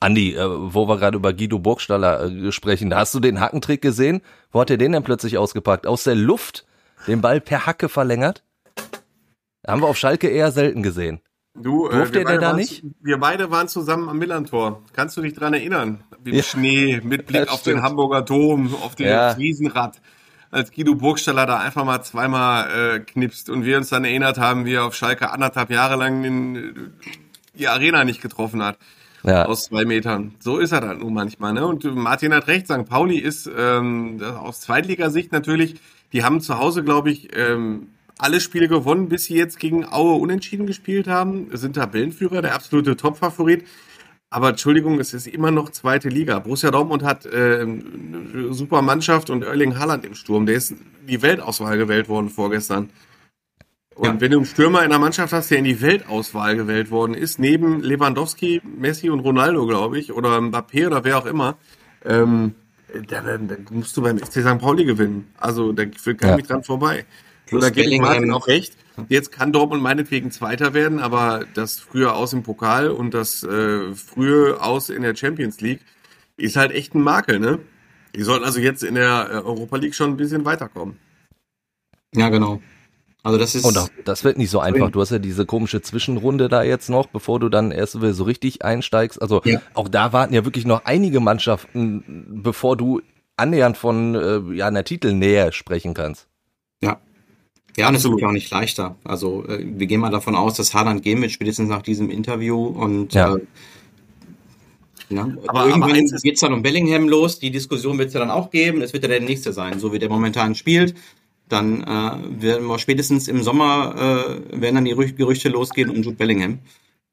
Andi, 0.00 0.34
äh, 0.34 0.46
wo 0.46 0.86
wir 0.86 0.98
gerade 0.98 1.16
über 1.16 1.32
Guido 1.32 1.58
Burgstaller 1.58 2.24
äh, 2.24 2.52
sprechen, 2.52 2.94
hast 2.94 3.14
du 3.14 3.20
den 3.20 3.40
Hackentrick 3.40 3.80
gesehen? 3.80 4.20
Wo 4.52 4.60
hat 4.60 4.70
er 4.70 4.76
den 4.76 4.92
denn 4.92 5.02
plötzlich 5.02 5.38
ausgepackt? 5.38 5.86
Aus 5.86 6.04
der 6.04 6.14
Luft 6.14 6.66
den 7.06 7.20
Ball 7.22 7.40
per 7.40 7.66
Hacke 7.66 7.88
verlängert? 7.88 8.42
Haben 9.66 9.80
wir 9.80 9.88
auf 9.88 9.96
Schalke 9.96 10.28
eher 10.28 10.52
selten 10.52 10.82
gesehen. 10.82 11.20
Du, 11.62 11.88
äh, 11.88 11.92
Durfte 11.92 12.24
der 12.24 12.38
da 12.38 12.52
nicht? 12.52 12.84
Wir 13.02 13.18
beide 13.18 13.50
waren 13.50 13.68
zusammen 13.68 14.08
am 14.08 14.18
Millantor. 14.18 14.82
Kannst 14.92 15.16
du 15.16 15.22
dich 15.22 15.34
dran 15.34 15.54
erinnern? 15.54 16.04
Im 16.24 16.34
ja. 16.34 16.42
Schnee, 16.42 17.00
mit 17.02 17.26
Blick 17.26 17.48
auf 17.48 17.62
den 17.62 17.82
Hamburger 17.82 18.22
Dom, 18.22 18.74
auf 18.82 18.94
den 18.94 19.08
ja. 19.08 19.30
Riesenrad. 19.30 20.00
Als 20.50 20.72
Guido 20.72 20.94
Burgstaller 20.94 21.46
da 21.46 21.58
einfach 21.58 21.84
mal 21.84 22.02
zweimal 22.02 22.96
äh, 22.96 23.00
knipst 23.00 23.50
und 23.50 23.64
wir 23.64 23.76
uns 23.76 23.88
dann 23.88 24.04
erinnert 24.04 24.38
haben, 24.38 24.64
wie 24.64 24.74
er 24.74 24.84
auf 24.84 24.94
Schalke 24.94 25.30
anderthalb 25.30 25.70
Jahre 25.70 25.96
lang 25.96 26.24
in, 26.24 26.92
die 27.54 27.68
Arena 27.68 28.04
nicht 28.04 28.22
getroffen 28.22 28.62
hat 28.62 28.78
ja. 29.26 29.44
aus 29.46 29.64
zwei 29.64 29.84
Metern. 29.84 30.34
So 30.38 30.58
ist 30.58 30.72
er 30.72 30.80
dann 30.80 30.98
nun 30.98 31.12
manchmal. 31.12 31.52
Ne? 31.52 31.66
Und 31.66 31.84
Martin 31.84 32.32
hat 32.32 32.46
recht, 32.46 32.66
St. 32.66 32.86
Pauli 32.86 33.18
ist 33.18 33.50
ähm, 33.54 34.22
aus 34.22 34.60
Zweitligasicht 34.60 35.32
natürlich, 35.32 35.76
die 36.12 36.24
haben 36.24 36.40
zu 36.40 36.58
Hause, 36.58 36.84
glaube 36.84 37.10
ich, 37.10 37.36
ähm, 37.36 37.88
alle 38.18 38.40
Spiele 38.40 38.68
gewonnen, 38.68 39.08
bis 39.08 39.24
sie 39.24 39.36
jetzt 39.36 39.58
gegen 39.58 39.84
Aue 39.84 40.16
unentschieden 40.16 40.66
gespielt 40.66 41.06
haben, 41.06 41.48
sind 41.52 41.74
Tabellenführer, 41.74 42.42
der 42.42 42.54
absolute 42.54 42.96
Topfavorit. 42.96 43.64
Aber 44.30 44.50
Entschuldigung, 44.50 44.98
es 44.98 45.14
ist 45.14 45.26
immer 45.26 45.50
noch 45.50 45.70
zweite 45.70 46.08
Liga. 46.08 46.38
Borussia 46.40 46.70
Dortmund 46.70 47.04
hat 47.04 47.26
äh, 47.26 47.60
eine 47.60 48.52
super 48.52 48.82
Mannschaft 48.82 49.30
und 49.30 49.44
Erling 49.44 49.78
Haaland 49.78 50.04
im 50.04 50.14
Sturm. 50.14 50.46
Der 50.46 50.56
ist 50.56 50.74
die 51.08 51.22
Weltauswahl 51.22 51.78
gewählt 51.78 52.08
worden 52.08 52.28
vorgestern. 52.28 52.90
Und 53.94 54.04
ja. 54.04 54.20
wenn 54.20 54.30
du 54.30 54.38
einen 54.38 54.46
Stürmer 54.46 54.82
in 54.82 54.90
der 54.90 54.98
Mannschaft 54.98 55.32
hast, 55.32 55.50
der 55.50 55.58
in 55.58 55.64
die 55.64 55.80
Weltauswahl 55.80 56.56
gewählt 56.56 56.90
worden 56.90 57.14
ist, 57.14 57.38
neben 57.38 57.80
Lewandowski, 57.80 58.60
Messi 58.78 59.08
und 59.08 59.20
Ronaldo, 59.20 59.66
glaube 59.66 59.98
ich, 59.98 60.12
oder 60.12 60.38
Mbappé 60.38 60.86
oder 60.86 61.04
wer 61.04 61.18
auch 61.18 61.26
immer, 61.26 61.56
ähm, 62.04 62.54
dann, 63.08 63.48
dann 63.48 63.66
musst 63.70 63.96
du 63.96 64.02
beim 64.02 64.18
FC 64.18 64.42
St. 64.42 64.58
Pauli 64.58 64.84
gewinnen. 64.84 65.32
Also 65.38 65.72
da 65.72 65.84
führt 65.96 66.20
kein 66.20 66.38
ja. 66.38 66.44
dran 66.44 66.62
vorbei. 66.62 67.06
Plus 67.46 67.62
da 67.62 67.70
geht 67.70 68.00
Martin 68.00 68.32
auch 68.32 68.46
recht. 68.48 68.76
Jetzt 69.08 69.30
kann 69.30 69.52
Dortmund 69.52 69.82
meinetwegen 69.82 70.30
Zweiter 70.30 70.74
werden, 70.74 70.98
aber 70.98 71.44
das 71.54 71.78
frühe 71.78 72.12
Aus 72.12 72.32
im 72.32 72.42
Pokal 72.42 72.88
und 72.88 73.12
das 73.12 73.42
äh, 73.42 73.94
frühe 73.94 74.60
Aus 74.62 74.88
in 74.88 75.02
der 75.02 75.14
Champions 75.14 75.60
League 75.60 75.80
ist 76.36 76.56
halt 76.56 76.72
echt 76.72 76.94
ein 76.94 77.02
Makel, 77.02 77.38
ne? 77.38 77.58
Die 78.14 78.22
sollten 78.22 78.44
also 78.44 78.58
jetzt 78.60 78.82
in 78.82 78.94
der 78.94 79.28
äh, 79.30 79.34
Europa 79.34 79.76
League 79.76 79.94
schon 79.94 80.10
ein 80.10 80.16
bisschen 80.16 80.44
weiterkommen. 80.44 80.96
Ja, 82.14 82.30
genau. 82.30 82.62
Also 83.22 83.38
das 83.38 83.54
ist. 83.54 83.64
Und 83.64 83.76
auch, 83.76 83.88
das 84.04 84.24
wird 84.24 84.38
nicht 84.38 84.50
so 84.50 84.60
einfach. 84.60 84.90
Du 84.90 85.00
hast 85.00 85.10
ja 85.10 85.18
diese 85.18 85.44
komische 85.44 85.82
Zwischenrunde 85.82 86.48
da 86.48 86.62
jetzt 86.62 86.88
noch, 86.88 87.08
bevor 87.08 87.40
du 87.40 87.48
dann 87.48 87.72
erst 87.72 87.92
so 87.92 88.24
richtig 88.24 88.64
einsteigst. 88.64 89.20
Also 89.20 89.42
ja. 89.44 89.60
auch 89.74 89.88
da 89.88 90.12
warten 90.12 90.32
ja 90.32 90.44
wirklich 90.44 90.64
noch 90.64 90.84
einige 90.84 91.20
Mannschaften, 91.20 92.40
bevor 92.42 92.76
du 92.76 93.02
annähernd 93.36 93.76
von 93.76 94.14
äh, 94.14 94.54
ja, 94.54 94.68
einer 94.68 94.84
Titelnähe 94.84 95.52
sprechen 95.52 95.92
kannst. 95.92 96.28
Ja. 96.80 97.00
Ja, 97.76 97.88
und 97.88 97.94
es 97.94 98.04
wird 98.04 98.24
auch 98.24 98.32
nicht 98.32 98.50
leichter. 98.50 98.96
Also 99.04 99.44
äh, 99.46 99.64
wir 99.64 99.86
gehen 99.86 100.00
mal 100.00 100.10
davon 100.10 100.34
aus, 100.34 100.54
dass 100.54 100.74
Haaland 100.74 101.02
gehen 101.02 101.20
wird, 101.20 101.32
spätestens 101.32 101.68
nach 101.68 101.82
diesem 101.82 102.10
Interview. 102.10 102.66
Und 102.66 103.14
ja. 103.14 103.34
Äh, 103.34 103.40
ja, 105.08 105.28
aber 105.46 105.66
irgendwann 105.66 105.92
geht 105.92 106.34
es 106.34 106.40
dann 106.40 106.52
um 106.52 106.62
Bellingham 106.62 107.08
los. 107.08 107.38
Die 107.38 107.50
Diskussion 107.50 107.96
wird 107.98 108.08
es 108.08 108.14
ja 108.14 108.20
dann 108.20 108.30
auch 108.30 108.50
geben. 108.50 108.82
Es 108.82 108.92
wird 108.92 109.04
ja 109.04 109.08
der 109.08 109.20
nächste 109.20 109.52
sein, 109.52 109.78
so 109.78 109.92
wie 109.92 109.98
der 110.00 110.08
momentan 110.08 110.54
spielt 110.54 110.94
dann 111.48 111.82
äh, 111.82 112.42
werden 112.42 112.66
wir 112.66 112.78
spätestens 112.78 113.28
im 113.28 113.42
Sommer 113.42 113.94
äh, 113.96 114.60
werden 114.60 114.74
dann 114.76 114.84
die 114.84 115.14
Gerüchte 115.14 115.48
losgehen 115.48 115.90
um 115.90 115.96
Jude 115.96 116.16
Bellingham. 116.16 116.58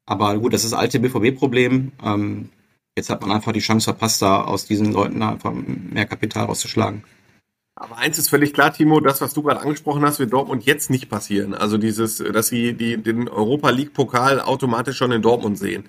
Aber 0.06 0.36
gut, 0.38 0.52
das 0.52 0.64
ist 0.64 0.72
das 0.72 0.78
alte 0.78 1.00
BVB-Problem. 1.00 1.92
Ähm, 2.02 2.50
jetzt 2.96 3.10
hat 3.10 3.22
man 3.22 3.32
einfach 3.32 3.52
die 3.52 3.60
Chance 3.60 3.84
verpasst, 3.84 4.22
da 4.22 4.42
aus 4.42 4.66
diesen 4.66 4.92
Leuten 4.92 5.22
einfach 5.22 5.52
mehr 5.54 6.06
Kapital 6.06 6.46
rauszuschlagen. 6.46 7.04
Aber 7.76 7.98
eins 7.98 8.18
ist 8.18 8.28
völlig 8.28 8.54
klar, 8.54 8.72
Timo, 8.72 9.00
das, 9.00 9.20
was 9.20 9.34
du 9.34 9.42
gerade 9.42 9.60
angesprochen 9.60 10.02
hast, 10.02 10.20
wird 10.20 10.32
Dortmund 10.32 10.64
jetzt 10.64 10.90
nicht 10.90 11.08
passieren. 11.08 11.54
Also 11.54 11.76
dieses, 11.76 12.18
dass 12.18 12.48
sie 12.48 12.74
die, 12.74 12.96
den 12.98 13.28
Europa 13.28 13.70
League 13.70 13.92
Pokal 13.92 14.40
automatisch 14.40 14.96
schon 14.96 15.10
in 15.10 15.22
Dortmund 15.22 15.58
sehen. 15.58 15.84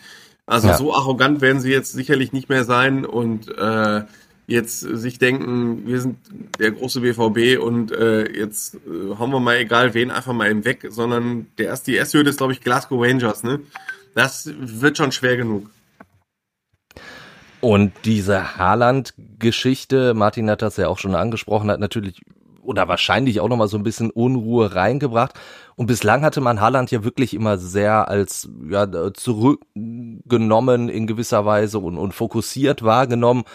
Also 0.47 0.67
ja. 0.67 0.77
so 0.77 0.95
arrogant 0.95 1.41
werden 1.41 1.61
sie 1.61 1.71
jetzt 1.71 1.91
sicherlich 1.93 2.33
nicht 2.33 2.49
mehr 2.49 2.63
sein 2.63 3.05
und 3.05 3.55
äh, 3.55 4.01
jetzt 4.47 4.79
sich 4.79 5.17
denken, 5.17 5.87
wir 5.87 6.01
sind 6.01 6.17
der 6.59 6.71
große 6.71 7.01
BVB 7.01 7.59
und 7.61 7.91
äh, 7.91 8.31
jetzt 8.31 8.75
äh, 8.75 9.15
hauen 9.17 9.31
wir 9.31 9.39
mal 9.39 9.57
egal 9.57 9.93
wen 9.93 10.11
einfach 10.11 10.33
mal 10.33 10.49
eben 10.49 10.65
weg, 10.65 10.87
sondern 10.89 11.47
der 11.57 11.67
erste, 11.67 11.91
die 11.91 11.97
erste 11.97 12.17
Hürde 12.19 12.29
ist, 12.29 12.37
glaube 12.37 12.53
ich, 12.53 12.61
Glasgow 12.61 13.03
Rangers, 13.03 13.43
ne? 13.43 13.61
Das 14.13 14.49
wird 14.57 14.97
schon 14.97 15.11
schwer 15.11 15.35
genug. 15.35 15.69
Und 17.65 17.93
diese 18.05 18.59
Haaland-Geschichte, 18.59 20.13
Martin 20.13 20.51
hat 20.51 20.61
das 20.61 20.77
ja 20.77 20.87
auch 20.87 20.99
schon 20.99 21.15
angesprochen, 21.15 21.71
hat 21.71 21.79
natürlich 21.79 22.21
oder 22.61 22.87
wahrscheinlich 22.87 23.39
auch 23.39 23.49
nochmal 23.49 23.69
so 23.69 23.75
ein 23.75 23.83
bisschen 23.83 24.11
Unruhe 24.11 24.75
reingebracht. 24.75 25.33
Und 25.75 25.87
bislang 25.87 26.21
hatte 26.21 26.41
man 26.41 26.61
Haaland 26.61 26.91
ja 26.91 27.03
wirklich 27.03 27.33
immer 27.33 27.57
sehr 27.57 28.07
als 28.07 28.47
ja, 28.69 28.87
zurückgenommen 29.15 30.89
in 30.89 31.07
gewisser 31.07 31.47
Weise 31.47 31.79
und, 31.79 31.97
und 31.97 32.13
fokussiert 32.13 32.83
wahrgenommen. 32.83 33.45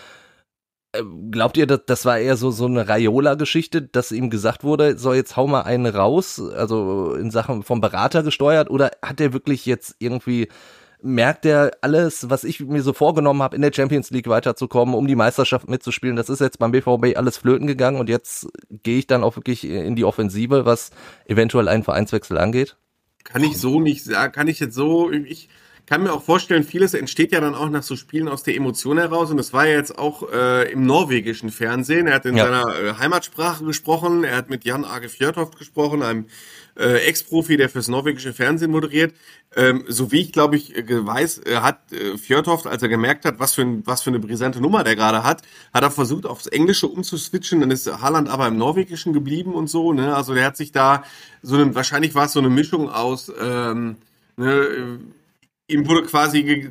Äh, 0.91 1.05
glaubt 1.31 1.57
ihr, 1.57 1.69
dass 1.69 1.83
das 1.87 2.05
war 2.05 2.19
eher 2.19 2.37
so 2.37 2.51
so 2.51 2.67
eine 2.67 2.89
Raiola-Geschichte, 2.89 3.81
dass 3.81 4.11
ihm 4.11 4.29
gesagt 4.29 4.65
wurde, 4.65 4.99
so 4.99 5.15
jetzt 5.15 5.37
hau 5.37 5.47
mal 5.47 5.63
einen 5.63 5.87
raus, 5.87 6.41
also 6.41 7.15
in 7.15 7.31
Sachen 7.31 7.63
vom 7.63 7.81
Berater 7.81 8.25
gesteuert, 8.25 8.71
oder 8.71 8.91
hat 9.03 9.21
er 9.21 9.33
wirklich 9.33 9.67
jetzt 9.67 9.95
irgendwie 10.01 10.49
merkt 11.03 11.47
er 11.47 11.73
alles, 11.81 12.31
was 12.31 12.45
ich 12.45 12.61
mir 12.61 12.83
so 12.83 12.93
vorgenommen 12.93 13.43
habe, 13.43 13.57
in 13.57 13.63
der 13.63 13.73
Champions 13.73 14.11
League 14.11 14.29
weiterzukommen, 14.29 14.95
um 14.95 15.07
die 15.07 15.17
Meisterschaft 15.17 15.69
mitzuspielen, 15.69 16.17
das 16.17 16.29
ist 16.29 16.41
jetzt 16.41 16.59
beim 16.59 16.73
BVB 16.73 17.17
alles 17.17 17.37
flöten 17.37 17.67
gegangen 17.67 17.99
und 17.99 18.09
jetzt 18.09 18.49
gehe 18.83 18.99
ich 18.99 19.07
dann 19.07 19.25
auch 19.25 19.37
wirklich 19.37 19.65
in 19.65 19.97
die 19.97 20.05
Offensive, 20.05 20.65
was 20.65 20.91
eventuell 21.27 21.69
einen 21.69 21.85
Vereinswechsel 21.85 22.39
angeht? 22.39 22.77
Kann 23.25 23.45
ich 23.45 23.59
so 23.59 23.81
nicht 23.81 24.05
sagen, 24.05 24.33
kann 24.33 24.49
ich 24.49 24.61
jetzt 24.61 24.75
so, 24.75 25.11
ich, 25.11 25.49
kann 25.91 26.05
mir 26.05 26.13
auch 26.13 26.23
vorstellen, 26.23 26.63
vieles 26.63 26.95
entsteht 26.95 27.33
ja 27.33 27.41
dann 27.41 27.57
auch 27.57 27.69
nach 27.69 27.83
so 27.83 27.97
Spielen 27.97 28.29
aus 28.29 28.45
der 28.45 28.55
Emotion 28.55 28.97
heraus. 28.97 29.33
Und 29.33 29.39
das 29.39 29.53
war 29.53 29.67
ja 29.67 29.75
jetzt 29.75 29.99
auch 29.99 30.31
äh, 30.33 30.71
im 30.71 30.87
norwegischen 30.87 31.51
Fernsehen. 31.51 32.07
Er 32.07 32.15
hat 32.15 32.27
in 32.27 32.37
ja. 32.37 32.45
seiner 32.45 32.79
äh, 32.79 32.95
Heimatsprache 32.95 33.65
gesprochen. 33.65 34.23
Er 34.23 34.37
hat 34.37 34.51
mit 34.51 34.65
Jan 34.65 34.85
Age 34.85 35.09
Fjørtoft 35.09 35.59
gesprochen, 35.59 36.05
einem 36.05 36.27
äh, 36.79 37.07
Ex-Profi, 37.07 37.57
der 37.57 37.69
fürs 37.69 37.89
norwegische 37.89 38.33
Fernsehen 38.33 38.71
moderiert. 38.71 39.15
Ähm, 39.57 39.85
so 39.89 40.13
wie 40.13 40.21
ich, 40.21 40.33
glaube 40.33 40.57
ich, 40.57 40.77
äh, 40.77 40.85
weiß, 41.07 41.43
äh, 41.47 41.57
hat 41.57 41.93
äh, 41.93 42.17
Fjørtoft, 42.17 42.67
als 42.67 42.83
er 42.83 42.89
gemerkt 42.89 43.25
hat, 43.25 43.39
was 43.39 43.55
für, 43.55 43.63
ein, 43.63 43.87
was 43.87 44.03
für 44.03 44.11
eine 44.11 44.19
brisante 44.19 44.61
Nummer 44.61 44.85
der 44.85 44.97
gerade 44.97 45.25
hat, 45.25 45.43
hat 45.73 45.83
er 45.83 45.91
versucht, 45.91 46.27
aufs 46.27 46.47
Englische 46.47 46.87
umzuswitchen. 46.87 47.61
Dann 47.61 47.71
ist 47.71 47.91
Haaland 48.01 48.29
aber 48.29 48.49
im 48.49 48.57
Norwegischen 48.57 49.13
geblieben 49.13 49.55
und 49.55 49.69
so. 49.69 49.93
Ne? 49.93 50.15
Also 50.15 50.35
der 50.35 50.45
hat 50.45 50.57
sich 50.57 50.73
da 50.73 51.05
so 51.43 51.57
eine, 51.57 51.75
wahrscheinlich 51.75 52.15
war 52.15 52.27
es 52.27 52.33
so 52.33 52.41
eine 52.41 52.51
Mischung 52.51 52.91
aus... 52.91 53.33
Ähm, 53.41 53.97
ne, 54.37 55.01
ihm 55.71 55.89
wurde 55.89 56.03
quasi 56.03 56.43
ge 56.43 56.71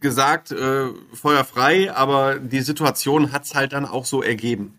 gesagt, 0.00 0.52
äh, 0.52 0.88
Feuer 1.14 1.44
frei, 1.44 1.90
aber 1.90 2.38
die 2.38 2.60
Situation 2.60 3.32
hat 3.32 3.44
es 3.44 3.54
halt 3.54 3.72
dann 3.72 3.86
auch 3.86 4.04
so 4.04 4.22
ergeben. 4.22 4.78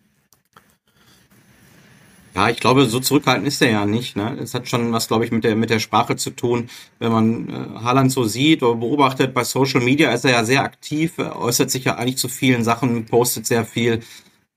Ja, 2.36 2.50
ich 2.50 2.60
glaube, 2.60 2.86
so 2.86 3.00
zurückhaltend 3.00 3.48
ist 3.48 3.62
er 3.62 3.72
ja 3.72 3.86
nicht. 3.86 4.18
Ne? 4.18 4.38
Es 4.42 4.54
hat 4.54 4.68
schon 4.68 4.92
was, 4.92 5.08
glaube 5.08 5.24
ich, 5.24 5.32
mit 5.32 5.46
der 5.46 5.56
mit 5.56 5.70
der 5.70 5.80
Sprache 5.80 6.18
zu 6.18 6.32
tun. 6.32 6.70
Wenn 7.00 7.12
man 7.14 7.50
äh, 7.50 7.80
Haaland 7.82 8.12
so 8.12 8.26
sieht 8.26 8.62
oder 8.62 8.76
beobachtet 8.76 9.34
bei 9.34 9.46
Social 9.46 9.80
Media, 9.80 10.12
ist 10.12 10.26
er 10.26 10.32
ja 10.32 10.44
sehr 10.44 10.64
aktiv, 10.64 11.18
er 11.18 11.40
äußert 11.40 11.72
sich 11.72 11.86
ja 11.86 11.96
eigentlich 11.96 12.18
zu 12.18 12.28
vielen 12.28 12.66
Sachen, 12.66 13.06
postet 13.06 13.46
sehr 13.48 13.64
viel. 13.64 14.02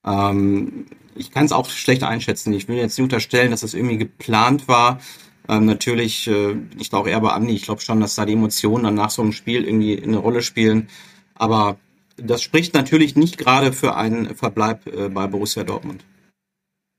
Ähm, 0.05 0.87
ich 1.15 1.31
kann 1.31 1.45
es 1.45 1.53
auch 1.53 1.69
schlecht 1.71 2.03
einschätzen. 2.03 2.53
Ich 2.53 2.67
will 2.67 2.77
jetzt 2.77 2.99
nicht 2.99 3.05
unterstellen, 3.05 3.53
dass 3.53 3.61
das 3.61 3.75
irgendwie 3.75 3.99
geplant 3.99 4.67
war. 4.67 4.99
Ähm, 5.49 5.67
natürlich, 5.67 6.27
äh, 6.27 6.57
ich 6.81 6.91
glaube 6.91 7.11
eher 7.11 7.21
bei 7.21 7.31
Andi, 7.31 7.55
ich 7.55 7.63
glaube 7.63 7.81
schon, 7.81 8.01
dass 8.01 8.17
da 8.17 8.27
die 8.27 8.33
Emotionen 8.33 8.85
dann 8.85 8.95
nach 8.97 9.11
so 9.11 9.23
einem 9.23 9.33
Spiel 9.33 9.65
irgendwie 9.65 10.03
eine 10.03 10.19
Rolle 10.19 10.43
spielen. 10.43 10.89
Aber 11.37 11.77
das 12.17 12.43
spricht 12.43 12.75
natürlich 12.75 13.15
nicht 13.15 13.39
gerade 13.39 13.73
für 13.73 13.95
einen 13.95 14.35
Verbleib 14.35 14.87
äh, 14.89 15.09
bei 15.09 15.29
Borussia 15.29 15.63
Dortmund. 15.63 16.05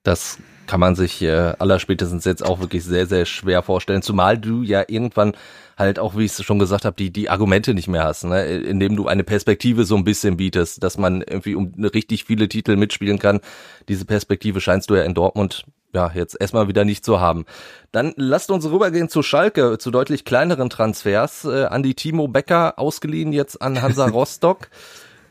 Das 0.04 0.38
kann 0.70 0.80
man 0.80 0.94
sich 0.94 1.20
äh, 1.24 1.56
allerspätestens 1.58 2.26
jetzt 2.26 2.46
auch 2.46 2.60
wirklich 2.60 2.84
sehr, 2.84 3.08
sehr 3.08 3.26
schwer 3.26 3.64
vorstellen, 3.64 4.04
zumal 4.04 4.38
du 4.38 4.62
ja 4.62 4.84
irgendwann 4.88 5.34
halt 5.80 5.98
auch, 5.98 6.16
wie 6.16 6.26
ich 6.26 6.32
es 6.32 6.46
schon 6.46 6.60
gesagt 6.60 6.86
habe, 6.86 6.96
die, 6.96 7.10
die 7.10 7.28
Argumente 7.28 7.74
nicht 7.74 7.88
mehr 7.88 8.04
hast, 8.04 8.26
ne? 8.26 8.46
indem 8.46 8.96
du 8.96 9.08
eine 9.08 9.24
Perspektive 9.24 9.84
so 9.84 9.96
ein 9.96 10.04
bisschen 10.04 10.38
bietest, 10.38 10.84
dass 10.84 11.00
man 11.00 11.24
irgendwie 11.24 11.56
um 11.56 11.74
richtig 11.84 12.26
viele 12.26 12.48
Titel 12.48 12.76
mitspielen 12.76 13.18
kann. 13.18 13.40
Diese 13.88 14.06
Perspektive 14.06 14.62
scheinst 14.62 14.92
du 14.92 14.96
ja 14.96 15.02
in 15.02 15.16
Dortmund 15.16 15.66
ja, 15.92 16.12
jetzt 16.14 16.40
erstmal 16.40 16.68
wieder 16.68 16.86
nicht 16.86 17.04
zu 17.04 17.20
haben. 17.20 17.46
Dann 17.92 18.14
lasst 18.16 18.52
uns 18.52 18.70
rübergehen 18.70 19.10
zu 19.10 19.24
Schalke, 19.24 19.80
zu 19.80 19.90
deutlich 19.90 20.24
kleineren 20.24 20.70
Transfers. 20.70 21.46
Äh, 21.46 21.66
an 21.66 21.82
die 21.82 21.96
Timo 21.96 22.28
Becker 22.28 22.78
ausgeliehen, 22.78 23.34
jetzt 23.34 23.60
an 23.60 23.82
Hansa 23.82 24.06
Rostock. 24.12 24.70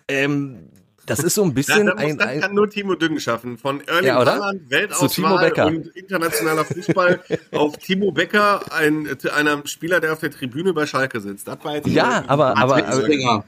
ähm, 0.09 0.70
Das 1.09 1.21
ist 1.21 1.35
so 1.35 1.42
ein 1.44 1.55
bisschen 1.55 1.87
das, 1.87 1.97
ein, 1.97 2.18
das 2.18 2.27
ein 2.27 2.40
kann 2.40 2.55
nur 2.55 2.68
Timo 2.71 2.94
Düngen 2.94 3.21
schaffen. 3.21 3.59
Von 3.59 3.81
Erling 3.87 4.05
Ja? 4.07 4.14
Haaland, 4.16 4.71
Weltauswahl 4.71 5.49
Becker. 5.49 5.66
und 5.66 5.87
internationaler 5.97 6.64
Fußball 6.64 7.21
auf 7.53 7.77
Timo 7.79 8.12
Becker, 8.12 8.61
ein, 8.73 9.09
einer 9.35 9.62
Spieler, 9.66 10.01
der 10.01 10.12
auf 10.12 10.21
der 10.21 10.31
Tribüne 10.31 10.73
bei 10.73 10.87
Schalke 10.87 11.21
sitzt. 11.21 11.49
Das 11.49 11.59
war 11.62 11.75
jetzt 11.77 11.87
Ja, 11.88 12.25
aber, 12.27 12.57
aber, 12.57 12.87
aber, 12.87 13.44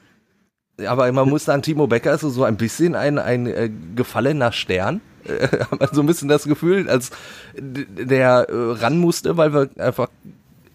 aber 0.87 1.12
man 1.12 1.29
muss 1.29 1.44
sagen, 1.44 1.62
Timo 1.62 1.87
Becker 1.87 2.14
ist 2.14 2.23
so- 2.23 2.31
so 2.31 2.44
ein 2.44 2.57
bisschen 2.57 2.94
ein, 2.94 3.18
ein 3.18 3.46
äh, 3.46 3.70
gefallener 3.96 4.53
Stern. 4.53 5.01
Äh, 5.25 5.46
hat 5.70 5.79
man 5.81 5.88
so 5.92 6.01
ein 6.01 6.07
bisschen 6.07 6.29
das 6.29 6.44
Gefühl, 6.44 6.88
als 6.88 7.11
der 7.59 8.49
äh, 8.49 8.55
ran 8.73 8.99
musste, 8.99 9.37
weil 9.37 9.53
wir 9.53 9.68
einfach 9.79 10.09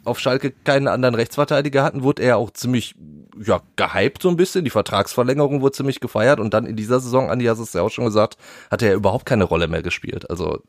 auf 0.03 0.19
Schalke 0.19 0.53
keinen 0.63 0.87
anderen 0.87 1.15
Rechtsverteidiger 1.15 1.83
hatten, 1.83 2.03
wurde 2.03 2.21
er 2.21 2.37
auch 2.37 2.51
ziemlich 2.51 2.93
ja, 3.43 3.61
gehypt 3.75 4.21
so 4.21 4.29
ein 4.29 4.37
bisschen. 4.37 4.63
Die 4.63 4.71
Vertragsverlängerung 4.71 5.61
wurde 5.61 5.73
ziemlich 5.73 5.99
gefeiert 5.99 6.39
und 6.39 6.53
dann 6.53 6.65
in 6.65 6.75
dieser 6.75 6.99
Saison, 6.99 7.29
Andi 7.29 7.45
hast 7.45 7.59
es 7.59 7.73
ja 7.73 7.81
auch 7.81 7.89
schon 7.89 8.05
gesagt, 8.05 8.37
hat 8.71 8.81
er 8.81 8.93
überhaupt 8.93 9.25
keine 9.25 9.43
Rolle 9.43 9.67
mehr 9.67 9.81
gespielt. 9.81 10.29
Also 10.29 10.59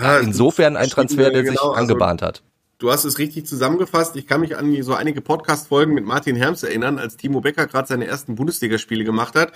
Ja, 0.00 0.18
insofern 0.18 0.76
ein 0.76 0.88
Transfer, 0.88 1.30
der 1.30 1.44
sich 1.44 1.50
genau, 1.50 1.70
also 1.70 1.80
angebahnt 1.80 2.22
hat. 2.22 2.42
Du 2.78 2.90
hast 2.90 3.04
es 3.04 3.18
richtig 3.18 3.46
zusammengefasst. 3.46 4.16
Ich 4.16 4.26
kann 4.26 4.40
mich 4.40 4.56
an 4.56 4.82
so 4.82 4.94
einige 4.94 5.20
Podcast-Folgen 5.20 5.94
mit 5.94 6.04
Martin 6.04 6.34
Herms 6.34 6.64
erinnern, 6.64 6.98
als 6.98 7.16
Timo 7.16 7.40
Becker 7.40 7.66
gerade 7.68 7.86
seine 7.86 8.06
ersten 8.06 8.34
Bundesligaspiele 8.34 9.04
gemacht 9.04 9.36
hat. 9.36 9.52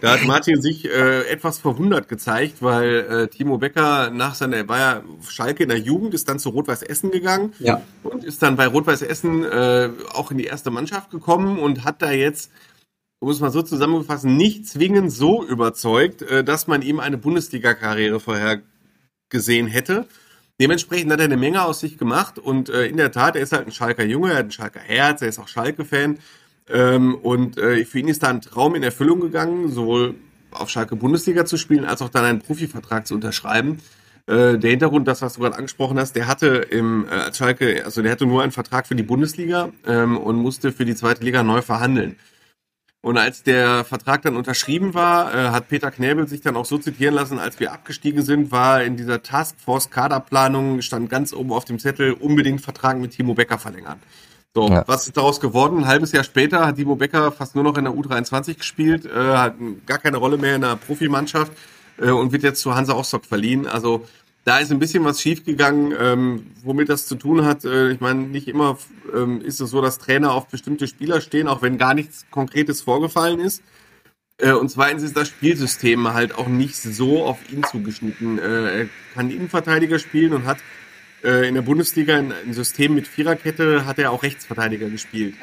Da 0.00 0.14
hat 0.14 0.24
Martin 0.24 0.62
sich 0.62 0.86
äh, 0.86 1.28
etwas 1.28 1.58
verwundert 1.58 2.08
gezeigt, 2.08 2.62
weil 2.62 3.00
äh, 3.00 3.28
Timo 3.28 3.58
Becker 3.58 4.10
nach 4.10 4.34
seiner, 4.34 4.56
er 4.56 4.68
war 4.68 4.78
ja 4.78 5.02
Schalke 5.28 5.64
in 5.64 5.68
der 5.68 5.78
Jugend, 5.78 6.14
ist 6.14 6.28
dann 6.30 6.38
zu 6.38 6.48
Rot-Weiß 6.48 6.82
Essen 6.82 7.10
gegangen 7.10 7.52
Ja. 7.58 7.82
und 8.04 8.24
ist 8.24 8.42
dann 8.42 8.56
bei 8.56 8.66
Rot-Weiß 8.66 9.02
Essen 9.02 9.44
äh, 9.44 9.90
auch 10.14 10.30
in 10.30 10.38
die 10.38 10.44
erste 10.44 10.70
Mannschaft 10.70 11.10
gekommen 11.10 11.58
und 11.58 11.84
hat 11.84 12.00
da 12.00 12.10
jetzt, 12.10 12.50
um 13.20 13.28
es 13.28 13.38
mal 13.40 13.50
so 13.50 13.60
zusammenzufassen, 13.60 14.36
nicht 14.38 14.66
zwingend 14.66 15.12
so 15.12 15.44
überzeugt, 15.44 16.22
äh, 16.22 16.42
dass 16.42 16.66
man 16.68 16.80
ihm 16.80 17.00
eine 17.00 17.18
Bundesliga-Karriere 17.18 18.18
vorher 18.18 18.62
gesehen 19.28 19.66
hätte. 19.66 20.06
Dementsprechend 20.62 21.10
hat 21.10 21.18
er 21.18 21.24
eine 21.24 21.36
Menge 21.36 21.64
aus 21.64 21.80
sich 21.80 21.98
gemacht 21.98 22.38
und 22.38 22.68
äh, 22.68 22.86
in 22.86 22.96
der 22.96 23.10
Tat, 23.10 23.34
er 23.34 23.42
ist 23.42 23.50
halt 23.50 23.66
ein 23.66 23.72
Schalker 23.72 24.04
Junge, 24.04 24.30
er 24.30 24.36
hat 24.36 24.44
ein 24.44 24.52
Schalker 24.52 24.78
Herz, 24.78 25.20
er 25.20 25.26
ist 25.26 25.40
auch 25.40 25.48
Schalke-Fan 25.48 26.18
ähm, 26.70 27.16
und 27.16 27.58
äh, 27.58 27.84
für 27.84 27.98
ihn 27.98 28.06
ist 28.06 28.22
da 28.22 28.28
ein 28.28 28.40
Traum 28.40 28.76
in 28.76 28.84
Erfüllung 28.84 29.18
gegangen, 29.18 29.72
sowohl 29.72 30.14
auf 30.52 30.70
Schalke 30.70 30.94
Bundesliga 30.94 31.44
zu 31.46 31.56
spielen, 31.56 31.84
als 31.84 32.00
auch 32.00 32.10
dann 32.10 32.24
einen 32.24 32.38
Profivertrag 32.38 33.08
zu 33.08 33.16
unterschreiben. 33.16 33.78
Äh, 34.28 34.56
der 34.56 34.70
Hintergrund, 34.70 35.08
das, 35.08 35.20
was 35.20 35.34
du 35.34 35.40
gerade 35.40 35.56
angesprochen 35.56 35.98
hast, 35.98 36.14
der 36.14 36.28
hatte 36.28 36.46
im 36.46 37.08
äh, 37.08 37.34
Schalke, 37.34 37.84
also 37.84 38.00
der 38.00 38.12
hatte 38.12 38.26
nur 38.26 38.44
einen 38.44 38.52
Vertrag 38.52 38.86
für 38.86 38.94
die 38.94 39.02
Bundesliga 39.02 39.70
ähm, 39.84 40.16
und 40.16 40.36
musste 40.36 40.70
für 40.70 40.84
die 40.84 40.94
zweite 40.94 41.24
Liga 41.24 41.42
neu 41.42 41.60
verhandeln. 41.62 42.14
Und 43.02 43.18
als 43.18 43.42
der 43.42 43.84
Vertrag 43.84 44.22
dann 44.22 44.36
unterschrieben 44.36 44.94
war, 44.94 45.34
äh, 45.34 45.48
hat 45.50 45.68
Peter 45.68 45.90
Knäbel 45.90 46.28
sich 46.28 46.40
dann 46.40 46.54
auch 46.56 46.64
so 46.64 46.78
zitieren 46.78 47.14
lassen, 47.14 47.40
als 47.40 47.58
wir 47.58 47.72
abgestiegen 47.72 48.22
sind, 48.22 48.52
war 48.52 48.82
in 48.84 48.96
dieser 48.96 49.22
Taskforce 49.24 49.90
Kaderplanung, 49.90 50.82
stand 50.82 51.10
ganz 51.10 51.32
oben 51.32 51.52
auf 51.52 51.64
dem 51.64 51.80
Zettel, 51.80 52.12
unbedingt 52.12 52.60
Vertrag 52.60 52.98
mit 52.98 53.10
Timo 53.10 53.34
Becker 53.34 53.58
verlängern. 53.58 53.98
So, 54.54 54.68
Ja. 54.68 54.84
was 54.86 55.06
ist 55.08 55.16
daraus 55.16 55.40
geworden? 55.40 55.78
Ein 55.78 55.86
halbes 55.88 56.12
Jahr 56.12 56.22
später 56.22 56.64
hat 56.64 56.76
Timo 56.76 56.94
Becker 56.94 57.32
fast 57.32 57.56
nur 57.56 57.64
noch 57.64 57.76
in 57.76 57.84
der 57.84 57.92
U23 57.92 58.58
gespielt, 58.58 59.04
äh, 59.04 59.10
hat 59.36 59.54
gar 59.84 59.98
keine 59.98 60.18
Rolle 60.18 60.38
mehr 60.38 60.54
in 60.54 60.60
der 60.60 60.76
Profimannschaft 60.76 61.52
äh, 61.98 62.10
und 62.10 62.30
wird 62.30 62.44
jetzt 62.44 62.60
zu 62.60 62.74
Hansa 62.76 62.92
Rostock 62.92 63.24
verliehen. 63.24 63.66
Also 63.66 64.06
da 64.44 64.58
ist 64.58 64.72
ein 64.72 64.78
bisschen 64.78 65.04
was 65.04 65.20
schiefgegangen, 65.20 65.94
ähm, 65.98 66.46
womit 66.64 66.88
das 66.88 67.06
zu 67.06 67.14
tun 67.14 67.44
hat. 67.44 67.64
Äh, 67.64 67.92
ich 67.92 68.00
meine, 68.00 68.20
nicht 68.20 68.48
immer 68.48 68.78
ähm, 69.14 69.40
ist 69.40 69.60
es 69.60 69.70
so, 69.70 69.80
dass 69.80 69.98
Trainer 69.98 70.32
auf 70.32 70.48
bestimmte 70.48 70.86
Spieler 70.88 71.20
stehen, 71.20 71.46
auch 71.48 71.62
wenn 71.62 71.78
gar 71.78 71.94
nichts 71.94 72.26
Konkretes 72.30 72.82
vorgefallen 72.82 73.38
ist. 73.40 73.62
Äh, 74.38 74.52
und 74.52 74.68
zweitens 74.70 75.02
ist 75.04 75.16
das 75.16 75.28
Spielsystem 75.28 76.12
halt 76.12 76.34
auch 76.36 76.48
nicht 76.48 76.76
so 76.76 77.24
auf 77.24 77.38
ihn 77.52 77.62
zugeschnitten. 77.64 78.38
Äh, 78.38 78.80
er 78.82 78.86
kann 79.14 79.30
Innenverteidiger 79.30 79.98
spielen 80.00 80.32
und 80.32 80.44
hat 80.46 80.58
äh, 81.22 81.46
in 81.46 81.54
der 81.54 81.62
Bundesliga 81.62 82.16
ein, 82.16 82.32
ein 82.32 82.52
System 82.52 82.94
mit 82.94 83.06
Viererkette, 83.06 83.86
hat 83.86 83.98
er 84.00 84.10
auch 84.10 84.24
Rechtsverteidiger 84.24 84.88
gespielt. 84.90 85.34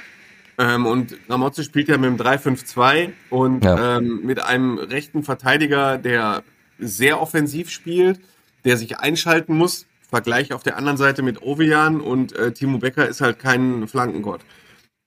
Ähm, 0.58 0.86
und 0.86 1.16
Ramozzi 1.30 1.64
spielt 1.64 1.88
ja 1.88 1.98
mit 1.98 2.10
dem 2.10 2.18
3-5-2 2.18 3.12
und 3.30 3.64
Ja. 3.64 3.98
ähm, 3.98 4.22
mit 4.26 4.44
einem 4.44 4.78
rechten 4.78 5.24
Verteidiger, 5.24 5.98
der 5.98 6.44
sehr 6.80 7.22
offensiv 7.22 7.70
spielt, 7.70 8.20
der 8.66 8.78
sich 8.78 9.00
einschalten 9.00 9.56
muss. 9.56 9.86
Vergleich 10.10 10.54
auf 10.54 10.64
der 10.64 10.78
anderen 10.78 10.98
Seite 10.98 11.22
mit 11.22 11.42
Ovejan 11.42 12.02
und 12.02 12.36
äh, 12.36 12.52
Timo 12.52 12.80
Becker 12.80 13.08
ist 13.08 13.22
halt 13.22 13.38
kein 13.40 13.88
Flankengott. 13.88 14.42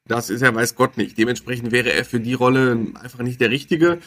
Das 0.06 0.30
ist 0.30 0.42
er, 0.42 0.54
weiß 0.54 0.74
Gott 0.74 0.96
nicht. 0.96 1.18
Dementsprechend 1.18 1.72
wäre 1.72 1.92
er 1.92 2.04
für 2.04 2.20
die 2.20 2.34
Rolle 2.34 2.86
einfach 3.00 3.20
nicht 3.20 3.40
der 3.40 3.50
Richtige. 3.50 3.98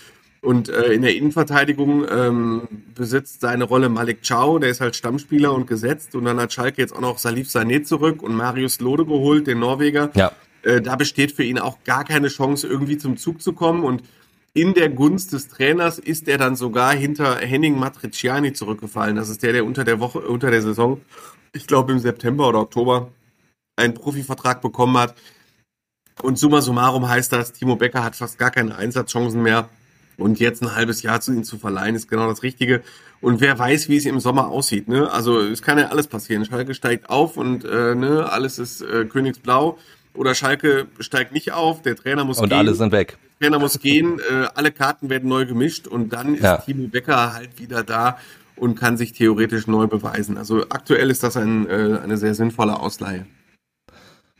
Und 0.41 0.69
äh, 0.69 0.93
in 0.93 1.01
der 1.01 1.15
Innenverteidigung 1.15 2.05
ähm, 2.10 2.67
besitzt 2.93 3.41
seine 3.41 3.63
Rolle 3.63 3.89
Malik 3.89 4.19
Chow, 4.25 4.60
der 4.60 4.69
ist 4.69 4.79
halt 4.79 4.95
Stammspieler 4.95 5.53
und 5.53 5.65
gesetzt. 5.67 6.15
Und 6.15 6.25
dann 6.25 6.39
hat 6.39 6.53
Schalke 6.53 6.81
jetzt 6.81 6.95
auch 6.95 7.01
noch 7.01 7.17
Salif 7.17 7.47
Sané 7.47 7.84
zurück 7.84 8.21
und 8.21 8.36
Marius 8.36 8.79
Lode 8.79 9.05
geholt, 9.05 9.47
den 9.47 9.60
Norweger. 9.60 10.12
Ja. 10.13 10.31
Äh, 10.62 10.81
da 10.81 10.95
besteht 10.95 11.31
für 11.31 11.43
ihn 11.43 11.60
auch 11.60 11.84
gar 11.84 12.03
keine 12.03 12.27
Chance, 12.27 12.67
irgendwie 12.67 12.97
zum 12.97 13.17
Zug 13.17 13.41
zu 13.41 13.53
kommen. 13.53 13.84
Und 13.84 14.03
in 14.56 14.74
der 14.74 14.89
Gunst 14.89 15.34
des 15.34 15.50
Trainers 15.50 16.00
ist 16.00 16.30
er 16.30 16.38
dann 16.38 16.56
sogar 16.56 16.94
hinter 16.94 17.36
Henning 17.36 17.78
Matriciani 17.78 18.54
zurückgefallen. 18.54 19.18
Das 19.18 19.28
ist 19.28 19.44
der, 19.44 19.52
der 19.52 19.65
unter 19.65 19.84
der 19.84 20.00
Woche, 20.00 20.20
unter 20.22 20.50
der 20.50 20.62
Saison, 20.62 21.02
ich 21.52 21.68
glaube 21.68 21.91
im 21.91 22.00
September 22.00 22.48
oder 22.48 22.62
Oktober, 22.62 23.12
einen 23.76 23.94
Profivertrag 23.94 24.62
bekommen 24.62 24.98
hat. 24.98 25.13
Und 26.22 26.39
summa 26.39 26.62
summarum 26.62 27.10
heißt 27.10 27.34
das, 27.34 27.52
Timo 27.52 27.76
Becker 27.76 28.02
hat 28.02 28.15
fast 28.15 28.39
gar 28.39 28.50
keine 28.50 28.78
Einsatzchancen 28.78 29.44
mehr. 29.44 29.70
Und 30.18 30.39
jetzt 30.39 30.63
ein 30.63 30.74
halbes 30.74 31.02
Jahr 31.02 31.20
zu 31.20 31.34
ihm 31.34 31.44
zu 31.44 31.58
verleihen, 31.58 31.94
ist 31.94 32.08
genau 32.08 32.30
das 32.30 32.41
Richtige. 32.41 32.82
Und 33.20 33.41
wer 33.41 33.60
weiß, 33.60 33.89
wie 33.89 33.98
es 33.98 34.06
im 34.06 34.22
Sommer 34.22 34.48
aussieht. 34.48 34.88
Ne? 34.88 35.12
Also 35.12 35.41
es 35.41 35.62
kann 35.62 35.78
ja 35.78 35.89
alles 35.89 36.08
passieren. 36.08 36.46
Schalke 36.46 36.74
steigt 36.74 37.10
auf 37.10 37.36
und 37.36 37.65
äh, 37.65 37.94
ne, 37.94 38.32
alles 38.32 38.58
ist 38.58 38.80
äh, 38.82 39.04
Königsblau. 39.04 39.78
Oder 40.13 40.34
Schalke 40.34 40.88
steigt 41.02 41.34
nicht 41.34 41.52
auf, 41.52 41.82
der 41.82 41.98
Trainer 41.98 42.24
muss 42.24 42.39
Und 42.39 42.48
gehen. 42.48 42.58
alle 42.58 42.74
sind 42.74 42.94
weg. 42.94 43.18
Trainer 43.39 43.60
muss 43.60 43.80
gehen, 43.80 44.19
äh, 44.19 44.48
alle 44.56 44.71
Karten 44.71 45.10
werden 45.10 45.30
neu 45.30 45.45
gemischt 45.45 45.88
und 45.88 46.13
dann 46.13 46.36
ist 46.36 46.43
Ja. 46.43 46.58
Timo 46.58 46.88
Becker 46.88 47.34
halt 47.34 47.60
wieder 47.60 47.84
da 47.84 48.17
und 48.56 48.80
kann 48.80 48.98
sich 48.98 49.13
theoretisch 49.13 49.67
neu 49.67 49.88
beweisen. 49.88 50.38
Also 50.38 50.62
aktuell 50.69 51.12
ist 51.12 51.24
das 51.24 51.36
ein, 51.38 51.67
äh, 51.69 52.00
eine 52.02 52.17
sehr 52.17 52.36
sinnvolle 52.36 52.80
Ausleihe. 52.80 53.26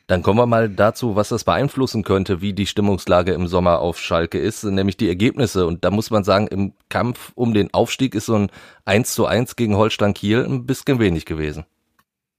Dann 0.08 0.22
kommen 0.22 0.38
wir 0.38 0.46
mal 0.46 0.70
dazu, 0.70 1.16
was 1.16 1.30
das 1.30 1.44
beeinflussen 1.44 2.04
könnte, 2.04 2.40
wie 2.40 2.54
die 2.54 2.68
Stimmungslage 2.68 3.34
im 3.34 3.48
Sommer 3.48 3.80
auf 3.80 4.00
Schalke 4.00 4.38
ist, 4.38 4.64
nämlich 4.64 4.98
die 4.98 5.10
Ergebnisse. 5.10 5.66
Und 5.66 5.84
da 5.84 5.90
muss 5.90 6.12
man 6.12 6.24
sagen, 6.24 6.48
im 6.48 6.74
Kampf 6.90 7.32
um 7.34 7.56
den 7.56 7.74
Aufstieg 7.74 8.14
ist 8.14 8.28
so 8.28 8.36
ein 8.36 8.52
1 8.86 9.14
zu 9.16 9.26
1 9.26 9.56
gegen 9.56 9.76
Holstein 9.76 10.14
Kiel 10.14 10.46
ein 10.46 10.68
bisschen 10.68 11.00
wenig 11.00 11.26
gewesen. 11.26 11.66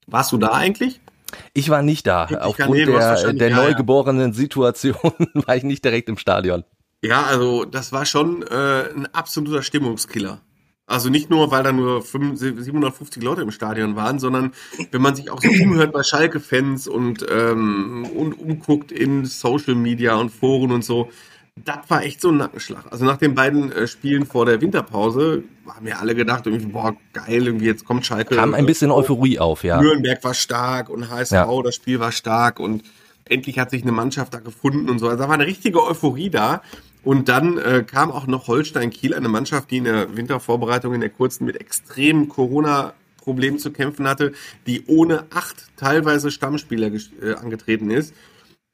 Warst 0.07 0.31
du 0.31 0.37
da 0.37 0.53
eigentlich? 0.53 1.01
Ich 1.53 1.69
war 1.71 1.83
nicht 1.83 2.07
da. 2.07 2.27
Aufgrund 2.41 2.79
der, 2.79 3.33
der 3.33 3.51
ja, 3.51 3.57
ja. 3.57 3.65
neugeborenen 3.65 4.33
Situation 4.33 4.97
war 5.35 5.57
ich 5.57 5.65
nicht 5.65 5.85
direkt 5.85 6.09
im 6.09 6.19
Stadion. 6.19 6.65
Ja, 7.03 7.25
also 7.25 7.65
das 7.65 7.93
war 7.93 8.07
schon 8.07 8.43
äh, 8.43 8.91
ein 8.95 9.07
absoluter 9.13 9.63
Stimmungskiller. 9.63 10.41
Also 10.89 11.11
nicht 11.11 11.31
nur, 11.31 11.51
weil 11.51 11.65
da 11.65 11.73
nur 11.73 12.01
5, 12.01 12.39
750 12.39 13.21
Leute 13.21 13.43
im 13.43 13.51
Stadion 13.51 13.97
waren, 13.97 14.21
sondern 14.21 14.53
wenn 14.93 15.03
man 15.03 15.17
sich 15.17 15.31
auch 15.31 15.43
so 15.43 15.49
umhört 15.49 15.93
bei 15.93 16.05
Schalke-Fans 16.05 16.87
und, 16.87 17.27
ähm, 17.29 18.07
und 18.15 18.35
umguckt 18.35 18.93
in 18.93 19.25
Social 19.25 19.75
Media 19.75 20.15
und 20.15 20.31
Foren 20.31 20.71
und 20.71 20.85
so, 20.85 21.11
das 21.65 21.79
war 21.89 22.03
echt 22.05 22.21
so 22.21 22.29
ein 22.31 22.37
Nackenschlag. 22.37 22.85
Also 22.91 23.05
nach 23.05 23.17
den 23.17 23.35
beiden 23.35 23.73
äh, 23.73 23.87
Spielen 23.87 24.27
vor 24.27 24.45
der 24.47 24.61
Winterpause 24.61 25.43
haben 25.67 25.87
wir 25.87 25.99
alle 25.99 26.15
gedacht, 26.15 26.47
irgendwie, 26.47 26.67
boah, 26.67 26.95
geil, 27.13 27.47
irgendwie 27.47 27.67
jetzt 27.67 27.85
kommt 27.85 28.05
Schalke. 28.07 28.37
Kam 28.37 28.55
ein 28.55 28.67
bisschen 28.67 28.91
Euphorie 28.91 29.39
auf, 29.39 29.65
ja. 29.65 29.81
Nürnberg 29.81 30.23
war 30.23 30.35
stark 30.35 30.91
und 30.91 31.11
HSV, 31.11 31.33
Ja. 31.33 31.63
das 31.63 31.75
Spiel 31.75 31.99
war 31.99 32.13
stark 32.13 32.61
und 32.61 32.85
endlich 33.25 33.59
hat 33.59 33.71
sich 33.71 33.83
eine 33.83 33.93
Mannschaft 33.93 34.35
da 34.35 34.39
gefunden 34.39 34.89
und 34.91 34.99
so. 34.99 35.09
Also 35.09 35.23
da 35.23 35.29
war 35.29 35.35
eine 35.35 35.47
richtige 35.47 35.83
Euphorie 35.83 36.31
da. 36.31 36.63
Und 37.03 37.29
dann 37.29 37.57
äh, 37.59 37.85
kam 37.87 38.11
auch 38.11 38.27
noch 38.27 38.49
Holstein 38.49 38.91
Kiel, 38.91 39.15
eine 39.15 39.29
Mannschaft, 39.29 39.71
die 39.71 39.77
in 39.79 39.85
der 39.85 40.17
Wintervorbereitung 40.17 40.93
in 40.93 41.01
der 41.01 41.11
kurzen 41.11 41.45
mit 41.45 41.61
extremen 41.61 42.29
Corona-Problemen 42.29 43.59
zu 43.61 43.71
kämpfen 43.71 44.09
hatte, 44.09 44.33
die 44.67 44.85
ohne 44.87 45.25
acht 45.33 45.69
teilweise 45.77 46.31
Stammspieler 46.33 46.91
äh, 47.23 47.35
angetreten 47.35 47.91
ist. 47.91 48.13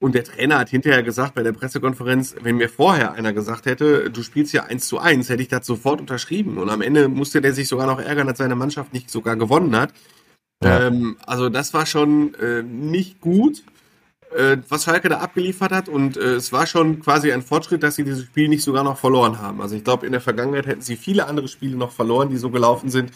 Und 0.03 0.17
der 0.17 0.25
Trainer 0.25 0.59
hat 0.59 0.69
hinterher 0.69 1.05
gesagt 1.05 1.37
bei 1.37 1.45
der 1.45 1.53
Pressekonferenz, 1.53 2.35
wenn 2.43 2.57
mir 2.57 2.69
vorher 2.69 3.13
einer 3.13 3.33
gesagt 3.33 3.67
hätte, 3.67 4.11
du 4.11 4.25
spielst 4.25 4.53
ja 4.53 4.65
eins 4.65 4.89
zu 4.89 4.99
eins, 4.99 5.29
hätte 5.29 5.43
ich 5.43 5.49
das 5.49 5.65
sofort 5.65 6.01
unterschrieben. 6.01 6.59
Und 6.59 6.71
am 6.71 6.83
Ende 6.83 7.07
musste 7.07 7.41
der 7.41 7.55
sich 7.55 7.69
sogar 7.69 7.87
noch 7.87 8.01
ärgern, 8.01 8.27
dass 8.27 8.39
seine 8.39 8.57
Mannschaft 8.57 8.93
nicht 8.93 9.13
sogar 9.13 9.37
gewonnen 9.37 9.77
hat. 9.77 9.93
Ja. 10.61 10.89
Ähm, 10.89 11.19
also 11.25 11.49
das 11.49 11.73
war 11.73 11.87
schon 11.87 12.35
äh, 12.35 12.65
nicht 12.65 13.21
gut, 13.21 13.63
äh, 14.37 14.57
was 14.69 14.83
Schalke 14.83 15.09
da 15.09 15.19
abgeliefert 15.19 15.71
hat. 15.71 15.89
Und 15.89 16.17
äh, 16.17 16.35
es 16.35 16.53
war 16.53 16.67
schon 16.67 16.99
quasi 16.99 17.31
ein 17.31 17.43
Fortschritt, 17.43 17.85
dass 17.85 17.95
sie 17.95 18.03
dieses 18.03 18.25
Spiel 18.25 18.49
nicht 18.49 18.65
sogar 18.65 18.83
noch 18.83 18.99
verloren 18.99 19.41
haben. 19.41 19.63
Also 19.63 19.77
ich 19.77 19.85
glaube, 19.85 20.05
in 20.05 20.11
der 20.11 20.21
Vergangenheit 20.21 20.67
hätten 20.67 20.83
sie 20.83 20.97
viele 20.97 21.29
andere 21.29 21.47
Spiele 21.47 21.77
noch 21.77 21.93
verloren, 21.93 22.29
die 22.29 22.39
so 22.39 22.51
gelaufen 22.51 22.91
sind. 22.91 23.13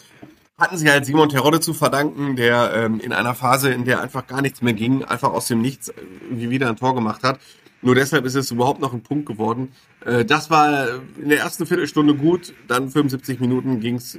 Hatten 0.59 0.77
sie 0.77 0.89
halt 0.89 1.05
Simon 1.05 1.29
Terodde 1.29 1.59
zu 1.59 1.75
verdanken, 1.75 2.35
der 2.35 2.73
ähm, 2.73 2.99
in 2.99 3.13
einer 3.13 3.35
Phase, 3.35 3.69
in 3.69 3.85
der 3.85 4.01
einfach 4.01 4.25
gar 4.25 4.41
nichts 4.41 4.63
mehr 4.63 4.73
ging, 4.73 5.03
einfach 5.03 5.31
aus 5.31 5.47
dem 5.47 5.61
Nichts 5.61 5.89
irgendwie 5.89 6.49
wieder 6.49 6.67
ein 6.67 6.77
Tor 6.77 6.95
gemacht 6.95 7.21
hat. 7.21 7.39
Nur 7.83 7.93
deshalb 7.93 8.25
ist 8.25 8.33
es 8.33 8.49
überhaupt 8.49 8.81
noch 8.81 8.91
ein 8.91 9.03
Punkt 9.03 9.27
geworden. 9.27 9.71
Äh, 10.03 10.25
das 10.25 10.49
war 10.49 10.87
in 11.21 11.29
der 11.29 11.39
ersten 11.39 11.67
Viertelstunde 11.67 12.15
gut, 12.15 12.55
dann 12.67 12.89
75 12.89 13.39
Minuten 13.39 13.79
ging 13.79 13.95
es 13.97 14.17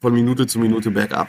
von 0.00 0.12
Minute 0.12 0.48
zu 0.48 0.58
Minute 0.58 0.90
bergab. 0.90 1.28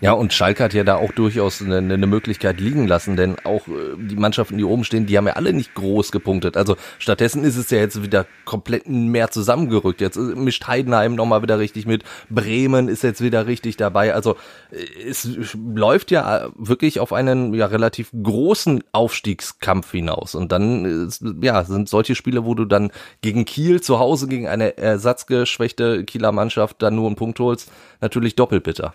Ja, 0.00 0.12
und 0.12 0.32
Schalke 0.32 0.62
hat 0.62 0.74
ja 0.74 0.84
da 0.84 0.96
auch 0.96 1.10
durchaus 1.10 1.60
eine, 1.60 1.78
eine 1.78 2.06
Möglichkeit 2.06 2.60
liegen 2.60 2.86
lassen, 2.86 3.16
denn 3.16 3.36
auch 3.42 3.66
äh, 3.66 3.96
die 3.96 4.14
Mannschaften, 4.14 4.56
die 4.56 4.62
oben 4.64 4.84
stehen, 4.84 5.06
die 5.06 5.18
haben 5.18 5.26
ja 5.26 5.32
alle 5.32 5.52
nicht 5.52 5.74
groß 5.74 6.12
gepunktet. 6.12 6.56
Also 6.56 6.76
stattdessen 7.00 7.42
ist 7.42 7.56
es 7.56 7.70
ja 7.70 7.78
jetzt 7.78 8.00
wieder 8.00 8.26
komplett 8.44 8.88
mehr 8.88 9.32
zusammengerückt. 9.32 10.00
Jetzt 10.00 10.16
mischt 10.16 10.68
Heidenheim 10.68 11.16
nochmal 11.16 11.42
wieder 11.42 11.58
richtig 11.58 11.86
mit. 11.86 12.04
Bremen 12.30 12.86
ist 12.88 13.02
jetzt 13.02 13.20
wieder 13.22 13.48
richtig 13.48 13.76
dabei. 13.76 14.14
Also 14.14 14.36
äh, 14.70 15.08
es 15.08 15.28
läuft 15.54 16.12
ja 16.12 16.50
wirklich 16.54 17.00
auf 17.00 17.12
einen 17.12 17.52
ja 17.54 17.66
relativ 17.66 18.12
großen 18.12 18.84
Aufstiegskampf 18.92 19.90
hinaus. 19.90 20.36
Und 20.36 20.52
dann 20.52 21.10
ja, 21.42 21.64
sind 21.64 21.88
solche 21.88 22.14
Spiele, 22.14 22.44
wo 22.44 22.54
du 22.54 22.66
dann 22.66 22.92
gegen 23.20 23.44
Kiel 23.44 23.80
zu 23.80 23.98
Hause 23.98 24.28
gegen 24.28 24.46
eine 24.46 24.78
ersatzgeschwächte 24.78 26.04
Kieler 26.04 26.30
Mannschaft 26.30 26.82
dann 26.82 26.94
nur 26.94 27.06
einen 27.06 27.16
Punkt 27.16 27.40
holst, 27.40 27.72
natürlich 28.00 28.36
doppelt 28.36 28.62
bitter. 28.62 28.94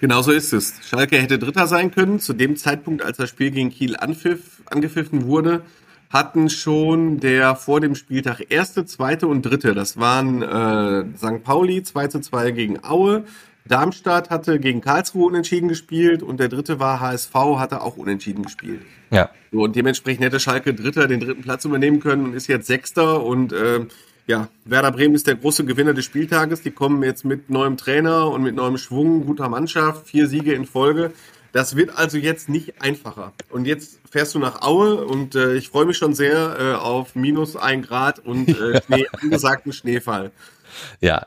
Genau 0.00 0.22
so 0.22 0.32
ist 0.32 0.54
es. 0.54 0.74
Schalke 0.88 1.18
hätte 1.18 1.38
Dritter 1.38 1.66
sein 1.66 1.90
können. 1.90 2.20
Zu 2.20 2.32
dem 2.32 2.56
Zeitpunkt, 2.56 3.02
als 3.02 3.18
das 3.18 3.28
Spiel 3.28 3.50
gegen 3.50 3.70
Kiel 3.70 3.96
anpfiff, 3.96 4.62
angepfiffen 4.64 5.26
wurde, 5.26 5.62
hatten 6.08 6.48
schon 6.48 7.20
der 7.20 7.54
vor 7.54 7.80
dem 7.80 7.94
Spieltag 7.94 8.40
erste, 8.48 8.86
zweite 8.86 9.26
und 9.28 9.42
dritte. 9.42 9.74
Das 9.74 9.98
waren 9.98 10.42
äh, 10.42 11.04
St. 11.16 11.44
Pauli 11.44 11.82
2 11.82 12.08
zu 12.08 12.20
2 12.20 12.50
gegen 12.52 12.82
Aue. 12.82 13.24
Darmstadt 13.66 14.30
hatte 14.30 14.58
gegen 14.58 14.80
Karlsruhe 14.80 15.26
unentschieden 15.26 15.68
gespielt 15.68 16.22
und 16.22 16.40
der 16.40 16.48
dritte 16.48 16.80
war 16.80 17.00
HSV, 17.00 17.34
hatte 17.34 17.82
auch 17.82 17.98
unentschieden 17.98 18.42
gespielt. 18.42 18.80
Ja. 19.10 19.30
So, 19.52 19.62
und 19.62 19.76
dementsprechend 19.76 20.24
hätte 20.24 20.40
Schalke 20.40 20.72
Dritter 20.72 21.06
den 21.08 21.20
dritten 21.20 21.42
Platz 21.42 21.66
übernehmen 21.66 22.00
können 22.00 22.24
und 22.24 22.34
ist 22.34 22.46
jetzt 22.46 22.66
Sechster 22.66 23.22
und 23.22 23.52
äh, 23.52 23.86
ja, 24.30 24.48
Werder 24.64 24.92
Bremen 24.92 25.16
ist 25.16 25.26
der 25.26 25.34
große 25.34 25.64
Gewinner 25.64 25.92
des 25.92 26.04
Spieltages. 26.04 26.62
Die 26.62 26.70
kommen 26.70 27.02
jetzt 27.02 27.24
mit 27.24 27.50
neuem 27.50 27.76
Trainer 27.76 28.30
und 28.30 28.44
mit 28.44 28.54
neuem 28.54 28.78
Schwung, 28.78 29.26
guter 29.26 29.48
Mannschaft, 29.48 30.06
vier 30.06 30.28
Siege 30.28 30.54
in 30.54 30.66
Folge. 30.66 31.12
Das 31.50 31.74
wird 31.74 31.98
also 31.98 32.16
jetzt 32.16 32.48
nicht 32.48 32.80
einfacher. 32.80 33.32
Und 33.50 33.64
jetzt 33.66 33.98
fährst 34.08 34.36
du 34.36 34.38
nach 34.38 34.62
Aue 34.62 35.04
und 35.04 35.34
äh, 35.34 35.54
ich 35.54 35.68
freue 35.70 35.84
mich 35.84 35.96
schon 35.96 36.14
sehr 36.14 36.56
äh, 36.60 36.74
auf 36.74 37.16
minus 37.16 37.56
ein 37.56 37.82
Grad 37.82 38.20
und 38.20 38.48
äh, 38.48 38.80
Schnee, 38.86 39.06
angesagten 39.20 39.72
Schneefall. 39.72 40.30
Ja, 41.00 41.26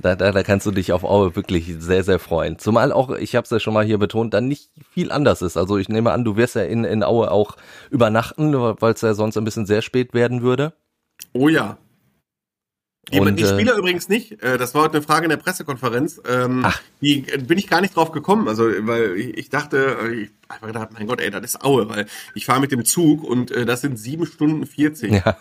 da, 0.00 0.16
da, 0.16 0.32
da 0.32 0.42
kannst 0.42 0.64
du 0.64 0.70
dich 0.70 0.90
auf 0.90 1.04
Aue 1.04 1.36
wirklich 1.36 1.74
sehr, 1.80 2.02
sehr 2.02 2.18
freuen. 2.18 2.58
Zumal 2.58 2.92
auch, 2.92 3.10
ich 3.10 3.36
habe 3.36 3.44
es 3.44 3.50
ja 3.50 3.60
schon 3.60 3.74
mal 3.74 3.84
hier 3.84 3.98
betont, 3.98 4.32
dann 4.32 4.48
nicht 4.48 4.70
viel 4.90 5.12
anders 5.12 5.42
ist. 5.42 5.58
Also 5.58 5.76
ich 5.76 5.90
nehme 5.90 6.12
an, 6.12 6.24
du 6.24 6.36
wirst 6.36 6.54
ja 6.54 6.62
in, 6.62 6.84
in 6.84 7.02
Aue 7.02 7.30
auch 7.30 7.58
übernachten, 7.90 8.54
weil 8.54 8.94
es 8.94 9.02
ja 9.02 9.12
sonst 9.12 9.36
ein 9.36 9.44
bisschen 9.44 9.66
sehr 9.66 9.82
spät 9.82 10.14
werden 10.14 10.40
würde. 10.40 10.72
Oh 11.34 11.48
ja, 11.48 11.76
die, 13.10 13.18
und, 13.18 13.36
die 13.36 13.44
Spieler 13.44 13.74
äh, 13.74 13.78
übrigens 13.78 14.08
nicht. 14.08 14.42
Äh, 14.42 14.58
das 14.58 14.74
war 14.74 14.82
heute 14.82 14.98
eine 14.98 15.02
Frage 15.02 15.24
in 15.24 15.30
der 15.30 15.36
Pressekonferenz. 15.36 16.20
Ähm, 16.28 16.62
Ach. 16.64 16.80
Die 17.00 17.28
äh, 17.28 17.38
bin 17.38 17.58
ich 17.58 17.68
gar 17.68 17.80
nicht 17.80 17.96
drauf 17.96 18.12
gekommen. 18.12 18.46
Also, 18.46 18.64
weil 18.64 19.16
ich 19.18 19.50
dachte, 19.50 19.96
ich 20.14 20.30
habe 20.48 20.68
gedacht, 20.68 20.90
mein 20.92 21.08
Gott, 21.08 21.20
ey, 21.20 21.30
das 21.30 21.42
ist 21.42 21.64
Aue, 21.64 21.88
weil 21.88 22.06
ich 22.34 22.46
fahre 22.46 22.60
mit 22.60 22.70
dem 22.70 22.84
Zug 22.84 23.24
und 23.24 23.50
äh, 23.50 23.66
das 23.66 23.80
sind 23.80 23.98
sieben 23.98 24.24
Stunden 24.26 24.66
40. 24.66 25.12
Ja. 25.12 25.36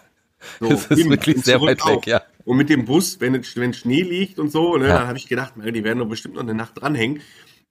So, 0.60 0.70
das 0.70 0.88
ist 0.88 1.10
wirklich 1.10 1.44
sehr 1.44 1.62
weit 1.62 1.86
weg, 1.86 2.08
ja. 2.08 2.24
Und 2.46 2.58
mit 2.58 2.70
dem 2.70 2.86
Bus, 2.86 3.20
wenn, 3.20 3.34
wenn 3.34 3.74
Schnee 3.76 4.02
liegt 4.02 4.40
und 4.40 4.52
so, 4.52 4.76
ne, 4.78 4.88
ja. 4.88 4.98
dann 4.98 5.08
habe 5.08 5.18
ich 5.20 5.28
gedacht, 5.28 5.54
die 5.56 5.84
werden 5.84 6.00
doch 6.00 6.10
bestimmt 6.10 6.36
noch 6.36 6.42
eine 6.42 6.56
Nacht 6.56 6.82
dranhängen. 6.82 7.22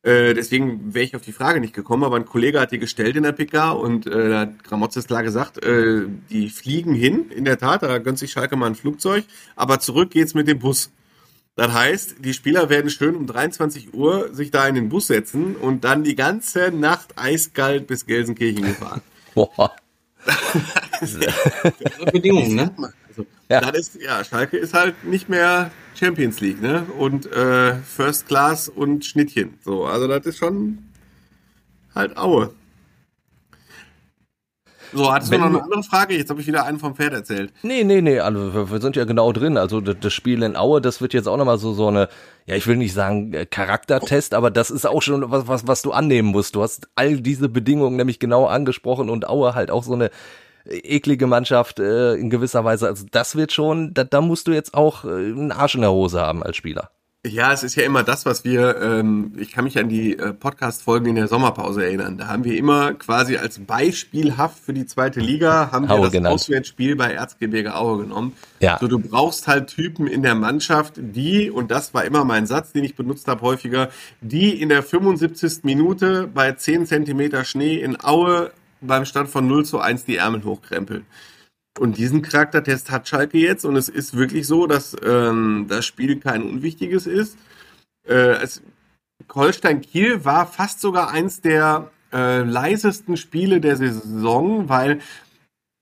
Äh, 0.02 0.32
deswegen 0.32 0.94
wäre 0.94 1.04
ich 1.04 1.14
auf 1.14 1.22
die 1.22 1.32
Frage 1.32 1.60
nicht 1.60 1.74
gekommen, 1.74 2.04
aber 2.04 2.16
ein 2.16 2.24
Kollege 2.24 2.58
hat 2.58 2.72
die 2.72 2.78
gestellt 2.78 3.16
in 3.16 3.22
der 3.22 3.32
PK 3.32 3.72
und 3.72 4.06
äh, 4.06 4.30
da 4.30 4.40
hat 4.40 4.64
Gramozis 4.64 5.06
klar 5.06 5.22
gesagt, 5.22 5.62
äh, 5.62 6.06
die 6.30 6.48
fliegen 6.48 6.94
hin, 6.94 7.30
in 7.30 7.44
der 7.44 7.58
Tat, 7.58 7.82
da 7.82 7.98
gönnt 7.98 8.18
sich 8.18 8.32
Schalke 8.32 8.56
mal 8.56 8.66
ein 8.66 8.74
Flugzeug, 8.74 9.24
aber 9.56 9.78
zurück 9.78 10.10
geht's 10.10 10.32
mit 10.32 10.48
dem 10.48 10.58
Bus. 10.58 10.90
Das 11.54 11.72
heißt, 11.72 12.16
die 12.20 12.32
Spieler 12.32 12.70
werden 12.70 12.88
schön 12.88 13.14
um 13.14 13.26
23 13.26 13.92
Uhr 13.92 14.32
sich 14.32 14.50
da 14.50 14.66
in 14.66 14.74
den 14.74 14.88
Bus 14.88 15.08
setzen 15.08 15.56
und 15.56 15.84
dann 15.84 16.04
die 16.04 16.16
ganze 16.16 16.70
Nacht 16.70 17.18
eiskalt 17.18 17.86
bis 17.86 18.06
Gelsenkirchen 18.06 18.62
gefahren. 18.64 19.02
Boah. 19.34 19.76
Bedingungen, 22.12 22.54
ne? 22.54 22.94
Also, 23.20 23.66
ja. 23.66 23.72
Das 23.72 23.78
ist, 23.78 24.00
ja, 24.00 24.24
Schalke 24.24 24.56
ist 24.56 24.74
halt 24.74 25.04
nicht 25.04 25.28
mehr 25.28 25.70
Champions 25.94 26.40
League, 26.40 26.62
ne? 26.62 26.86
Und 26.98 27.30
äh, 27.32 27.74
First 27.74 28.28
Class 28.28 28.68
und 28.68 29.04
Schnittchen. 29.04 29.58
So, 29.64 29.84
also 29.84 30.06
das 30.06 30.26
ist 30.26 30.38
schon 30.38 30.78
halt 31.94 32.16
Aue. 32.16 32.54
So, 34.92 35.12
hattest 35.12 35.30
Wenn, 35.30 35.40
du 35.40 35.48
noch 35.48 35.54
eine 35.54 35.64
andere 35.64 35.82
Frage? 35.84 36.16
Jetzt 36.16 36.30
habe 36.30 36.40
ich 36.40 36.46
wieder 36.46 36.64
einen 36.64 36.78
vom 36.78 36.96
Pferd 36.96 37.12
erzählt. 37.12 37.52
Nee, 37.62 37.84
nee, 37.84 38.00
nee, 38.00 38.18
also 38.18 38.70
wir, 38.70 38.80
sind 38.80 38.96
ja 38.96 39.04
genau 39.04 39.32
drin. 39.32 39.56
Also 39.56 39.80
das, 39.80 39.96
das 40.00 40.12
Spiel 40.12 40.42
in 40.42 40.56
Aue, 40.56 40.80
das 40.80 41.00
wird 41.00 41.12
jetzt 41.12 41.28
auch 41.28 41.36
nochmal 41.36 41.58
so, 41.58 41.72
so 41.72 41.88
eine, 41.88 42.08
ja, 42.46 42.56
ich 42.56 42.66
will 42.66 42.76
nicht 42.76 42.92
sagen 42.92 43.32
äh, 43.32 43.46
Charaktertest, 43.46 44.34
aber 44.34 44.50
das 44.50 44.70
ist 44.70 44.86
auch 44.86 45.02
schon 45.02 45.30
was, 45.30 45.46
was, 45.46 45.66
was 45.66 45.82
du 45.82 45.92
annehmen 45.92 46.30
musst. 46.30 46.56
Du 46.56 46.62
hast 46.62 46.88
all 46.96 47.20
diese 47.20 47.48
Bedingungen 47.48 47.96
nämlich 47.96 48.18
genau 48.18 48.46
angesprochen 48.46 49.10
und 49.10 49.28
Aue 49.28 49.54
halt 49.54 49.70
auch 49.70 49.84
so 49.84 49.94
eine 49.94 50.10
eklige 50.64 51.26
Mannschaft 51.26 51.78
äh, 51.78 52.14
in 52.14 52.30
gewisser 52.30 52.64
Weise. 52.64 52.86
Also 52.86 53.06
das 53.10 53.36
wird 53.36 53.52
schon, 53.52 53.94
da, 53.94 54.04
da 54.04 54.20
musst 54.20 54.46
du 54.46 54.52
jetzt 54.52 54.74
auch 54.74 55.04
äh, 55.04 55.08
einen 55.08 55.52
Arsch 55.52 55.74
in 55.74 55.80
der 55.80 55.92
Hose 55.92 56.20
haben 56.20 56.42
als 56.42 56.56
Spieler. 56.56 56.90
Ja, 57.26 57.52
es 57.52 57.62
ist 57.62 57.74
ja 57.74 57.82
immer 57.82 58.02
das, 58.02 58.24
was 58.24 58.44
wir, 58.44 58.80
ähm, 58.80 59.32
ich 59.38 59.52
kann 59.52 59.64
mich 59.64 59.78
an 59.78 59.90
die 59.90 60.16
äh, 60.16 60.32
Podcast-Folgen 60.32 61.04
in 61.04 61.16
der 61.16 61.28
Sommerpause 61.28 61.84
erinnern. 61.84 62.16
Da 62.16 62.28
haben 62.28 62.44
wir 62.44 62.56
immer 62.56 62.94
quasi 62.94 63.36
als 63.36 63.58
beispielhaft 63.58 64.58
für 64.58 64.72
die 64.72 64.86
zweite 64.86 65.20
Liga, 65.20 65.70
haben 65.70 65.86
wir 65.86 65.96
Aue 65.96 66.04
das 66.04 66.12
genannt. 66.12 66.36
Auswärtsspiel 66.36 66.96
bei 66.96 67.12
Erzgebirge 67.12 67.74
Aue 67.74 68.04
genommen. 68.04 68.32
Ja. 68.60 68.78
So, 68.80 68.88
du 68.88 68.98
brauchst 68.98 69.48
halt 69.48 69.66
Typen 69.66 70.06
in 70.06 70.22
der 70.22 70.34
Mannschaft, 70.34 70.94
die, 70.96 71.50
und 71.50 71.70
das 71.70 71.92
war 71.92 72.06
immer 72.06 72.24
mein 72.24 72.46
Satz, 72.46 72.72
den 72.72 72.84
ich 72.84 72.96
benutzt 72.96 73.28
habe 73.28 73.42
häufiger, 73.42 73.90
die 74.22 74.58
in 74.58 74.70
der 74.70 74.82
75. 74.82 75.62
Minute 75.64 76.26
bei 76.26 76.52
10 76.52 76.86
Zentimeter 76.86 77.44
Schnee 77.44 77.74
in 77.76 78.02
Aue 78.02 78.50
beim 78.80 79.04
Stand 79.04 79.28
von 79.28 79.46
0 79.46 79.64
zu 79.64 79.80
1 79.80 80.04
die 80.04 80.16
Ärmel 80.16 80.44
hochkrempeln. 80.44 81.06
Und 81.78 81.98
diesen 81.98 82.22
Charaktertest 82.22 82.90
hat 82.90 83.08
Schalke 83.08 83.38
jetzt 83.38 83.64
und 83.64 83.76
es 83.76 83.88
ist 83.88 84.16
wirklich 84.16 84.46
so, 84.46 84.66
dass 84.66 84.96
ähm, 85.04 85.66
das 85.68 85.86
Spiel 85.86 86.18
kein 86.18 86.42
unwichtiges 86.42 87.06
ist. 87.06 87.38
Äh, 88.06 88.42
es, 88.42 88.62
Holstein 89.32 89.80
Kiel 89.80 90.24
war 90.24 90.46
fast 90.46 90.80
sogar 90.80 91.10
eins 91.10 91.40
der 91.40 91.90
äh, 92.12 92.42
leisesten 92.42 93.16
Spiele 93.16 93.60
der 93.60 93.76
Saison, 93.76 94.68
weil 94.68 95.00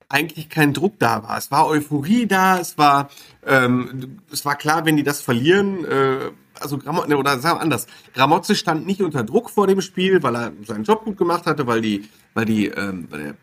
eigentlich 0.09 0.49
kein 0.49 0.73
Druck 0.73 0.99
da 0.99 1.23
war. 1.23 1.37
Es 1.37 1.51
war 1.51 1.67
Euphorie 1.69 2.27
da, 2.27 2.59
es 2.59 2.79
war, 2.79 3.11
ähm, 3.47 4.21
es 4.33 4.45
war 4.45 4.57
klar, 4.57 4.87
wenn 4.87 4.97
die 4.97 5.03
das 5.03 5.21
verlieren, 5.21 5.85
äh, 5.85 6.31
also 6.61 6.79
Gramozze, 6.79 7.17
oder 7.17 7.39
sagen 7.39 7.59
wir 7.59 7.63
anders, 7.63 7.87
Gramozze 8.15 8.55
stand 8.55 8.87
nicht 8.87 9.03
unter 9.03 9.23
Druck 9.23 9.51
vor 9.51 9.67
dem 9.67 9.81
Spiel, 9.81 10.23
weil 10.23 10.35
er 10.35 10.53
seinen 10.65 10.85
Job 10.85 11.05
gut 11.05 11.19
gemacht 11.19 11.47
hatte, 11.47 11.67
weil 11.67 11.81
die, 11.81 12.09
weil 12.35 12.47
die, 12.47 12.67
ähm, 12.67 13.07
weil 13.11 13.23
der 13.23 13.35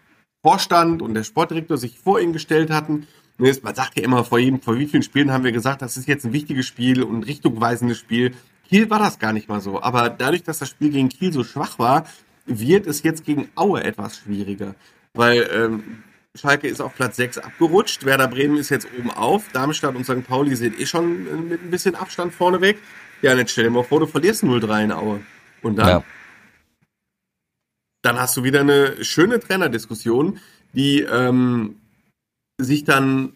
Vorstand 0.41 1.01
und 1.01 1.13
der 1.13 1.23
Sportdirektor 1.23 1.77
sich 1.77 1.97
vor 1.97 2.19
ihn 2.19 2.33
gestellt 2.33 2.69
hatten. 2.69 3.07
Man 3.37 3.75
sagt 3.75 3.97
ja 3.97 4.03
immer, 4.03 4.23
vor, 4.23 4.39
jedem, 4.39 4.61
vor 4.61 4.77
wie 4.77 4.85
vielen 4.85 5.03
Spielen 5.03 5.31
haben 5.31 5.43
wir 5.43 5.51
gesagt, 5.51 5.81
das 5.81 5.97
ist 5.97 6.07
jetzt 6.07 6.25
ein 6.25 6.33
wichtiges 6.33 6.67
Spiel 6.67 7.03
und 7.03 7.17
ein 7.17 7.23
richtungweisendes 7.23 7.97
Spiel. 7.97 8.33
Kiel 8.69 8.89
war 8.89 8.99
das 8.99 9.19
gar 9.19 9.33
nicht 9.33 9.49
mal 9.49 9.59
so. 9.59 9.81
Aber 9.81 10.09
dadurch, 10.09 10.43
dass 10.43 10.59
das 10.59 10.69
Spiel 10.69 10.91
gegen 10.91 11.09
Kiel 11.09 11.33
so 11.33 11.43
schwach 11.43 11.79
war, 11.79 12.05
wird 12.45 12.85
es 12.87 13.03
jetzt 13.03 13.25
gegen 13.25 13.49
Aue 13.55 13.83
etwas 13.83 14.17
schwieriger. 14.17 14.75
Weil 15.13 15.49
ähm, 15.51 16.03
Schalke 16.35 16.67
ist 16.67 16.81
auf 16.81 16.95
Platz 16.95 17.15
6 17.15 17.39
abgerutscht, 17.39 18.05
Werder 18.05 18.27
Bremen 18.27 18.57
ist 18.57 18.69
jetzt 18.69 18.87
oben 18.97 19.11
auf, 19.11 19.49
Darmstadt 19.51 19.95
und 19.95 20.03
St. 20.03 20.25
Pauli 20.25 20.55
sind 20.55 20.79
eh 20.79 20.85
schon 20.85 21.47
mit 21.49 21.63
ein 21.63 21.71
bisschen 21.71 21.95
Abstand 21.95 22.33
vorne 22.33 22.61
weg. 22.61 22.77
Ja, 23.21 23.31
und 23.31 23.39
jetzt 23.39 23.51
stell 23.51 23.63
dir 23.63 23.69
mal 23.69 23.83
vor, 23.83 23.99
du 23.99 24.05
verlierst 24.05 24.43
0-3 24.43 24.83
in 24.83 24.91
Aue. 24.91 25.21
Und 25.61 25.77
dann, 25.77 25.87
ja. 25.87 26.03
dann 28.03 28.19
hast 28.19 28.35
du 28.37 28.43
wieder 28.43 28.59
eine 28.59 29.03
schöne 29.03 29.39
Trainerdiskussion, 29.39 30.39
die 30.73 31.01
ähm, 31.01 31.77
sich 32.59 32.83
dann 32.83 33.33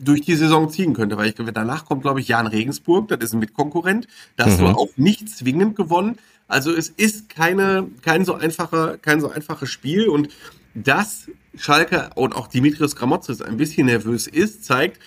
durch 0.00 0.22
die 0.22 0.34
Saison 0.34 0.70
ziehen 0.70 0.94
könnte, 0.94 1.16
weil 1.16 1.28
ich 1.28 1.34
danach 1.34 1.84
kommt, 1.84 2.02
glaube 2.02 2.20
ich, 2.20 2.28
Jan 2.28 2.46
Regensburg, 2.46 3.08
das 3.08 3.20
ist 3.20 3.34
ein 3.34 3.40
Mitkonkurrent, 3.40 4.08
da 4.36 4.46
hast 4.46 4.58
mhm. 4.58 4.64
du 4.64 4.70
auch 4.70 4.96
nicht 4.96 5.28
zwingend 5.28 5.76
gewonnen. 5.76 6.18
Also 6.48 6.72
es 6.72 6.88
ist 6.88 7.28
keine, 7.28 7.88
kein 8.02 8.24
so 8.24 8.34
einfacher, 8.34 8.98
kein 8.98 9.20
so 9.20 9.30
einfaches 9.30 9.70
Spiel 9.70 10.08
und 10.08 10.28
dass 10.74 11.30
Schalke 11.56 12.10
und 12.14 12.34
auch 12.34 12.46
Dimitrios 12.46 12.96
Gramotzes 12.96 13.42
ein 13.42 13.56
bisschen 13.56 13.86
nervös 13.86 14.26
ist, 14.26 14.64
zeigt, 14.64 14.98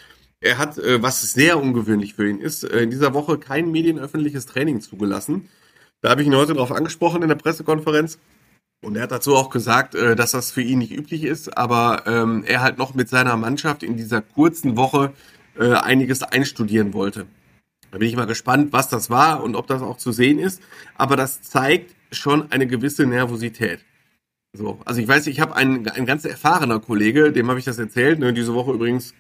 er 0.46 0.58
hat, 0.58 0.78
äh, 0.78 1.02
was 1.02 1.22
sehr 1.34 1.60
ungewöhnlich 1.62 2.14
für 2.14 2.30
ihn 2.30 2.40
ist, 2.40 2.64
äh, 2.64 2.82
in 2.82 2.92
dieser 2.92 3.14
Woche 3.14 3.38
kein 3.38 3.72
medienöffentliches 3.72 4.46
Training 4.46 4.82
zugelassen. 4.82 5.50
Da 6.02 6.10
habe 6.12 6.22
ich 6.22 6.28
ihn 6.28 6.36
heute 6.36 6.54
darauf 6.54 6.72
angesprochen 6.72 7.24
in 7.24 7.30
der 7.30 7.36
Pressekonferenz. 7.36 8.20
Und 8.84 8.96
er 8.96 9.04
hat 9.04 9.12
dazu 9.12 9.36
auch 9.36 9.50
gesagt, 9.50 9.96
äh, 9.96 10.16
dass 10.16 10.32
das 10.32 10.52
für 10.52 10.62
ihn 10.62 10.80
nicht 10.80 10.92
üblich 10.92 11.24
ist, 11.24 11.58
aber 11.58 12.04
ähm, 12.06 12.44
er 12.46 12.62
halt 12.62 12.78
noch 12.78 12.94
mit 12.94 13.10
seiner 13.10 13.38
Mannschaft 13.38 13.82
in 13.82 13.98
dieser 13.98 14.22
kurzen 14.22 14.78
Woche 14.78 15.14
einiges 15.58 16.22
einstudieren 16.22 16.94
wollte. 16.94 17.28
Da 17.90 18.00
bin 18.00 18.10
ich 18.10 18.18
mal 18.18 18.26
gespannt, 18.26 18.74
was 18.74 18.90
das 18.90 19.10
war 19.10 19.42
und 19.42 19.56
ob 19.56 19.68
das 19.68 19.82
auch 19.82 19.96
zu 19.96 20.12
sehen 20.12 20.38
ist. 20.38 20.62
Aber 20.96 21.16
das 21.16 21.44
zeigt 21.44 21.96
schon 22.12 22.52
eine 22.52 22.68
gewisse 22.68 23.06
Nervosität. 23.06 23.80
So, 24.56 24.80
also 24.86 25.02
ich 25.02 25.08
weiß, 25.08 25.28
ich 25.28 25.40
habe 25.40 25.56
einen, 25.56 25.88
ein 25.88 26.06
ganz 26.06 26.26
erfahrener 26.26 26.80
Kollege, 26.80 27.32
dem 27.32 27.50
habe 27.50 27.60
ich 27.60 27.66
das 27.66 27.78
erzählt. 27.78 28.20
Ne, 28.20 28.34
diese 28.34 28.54
Woche 28.54 28.72
übrigens 28.72 29.14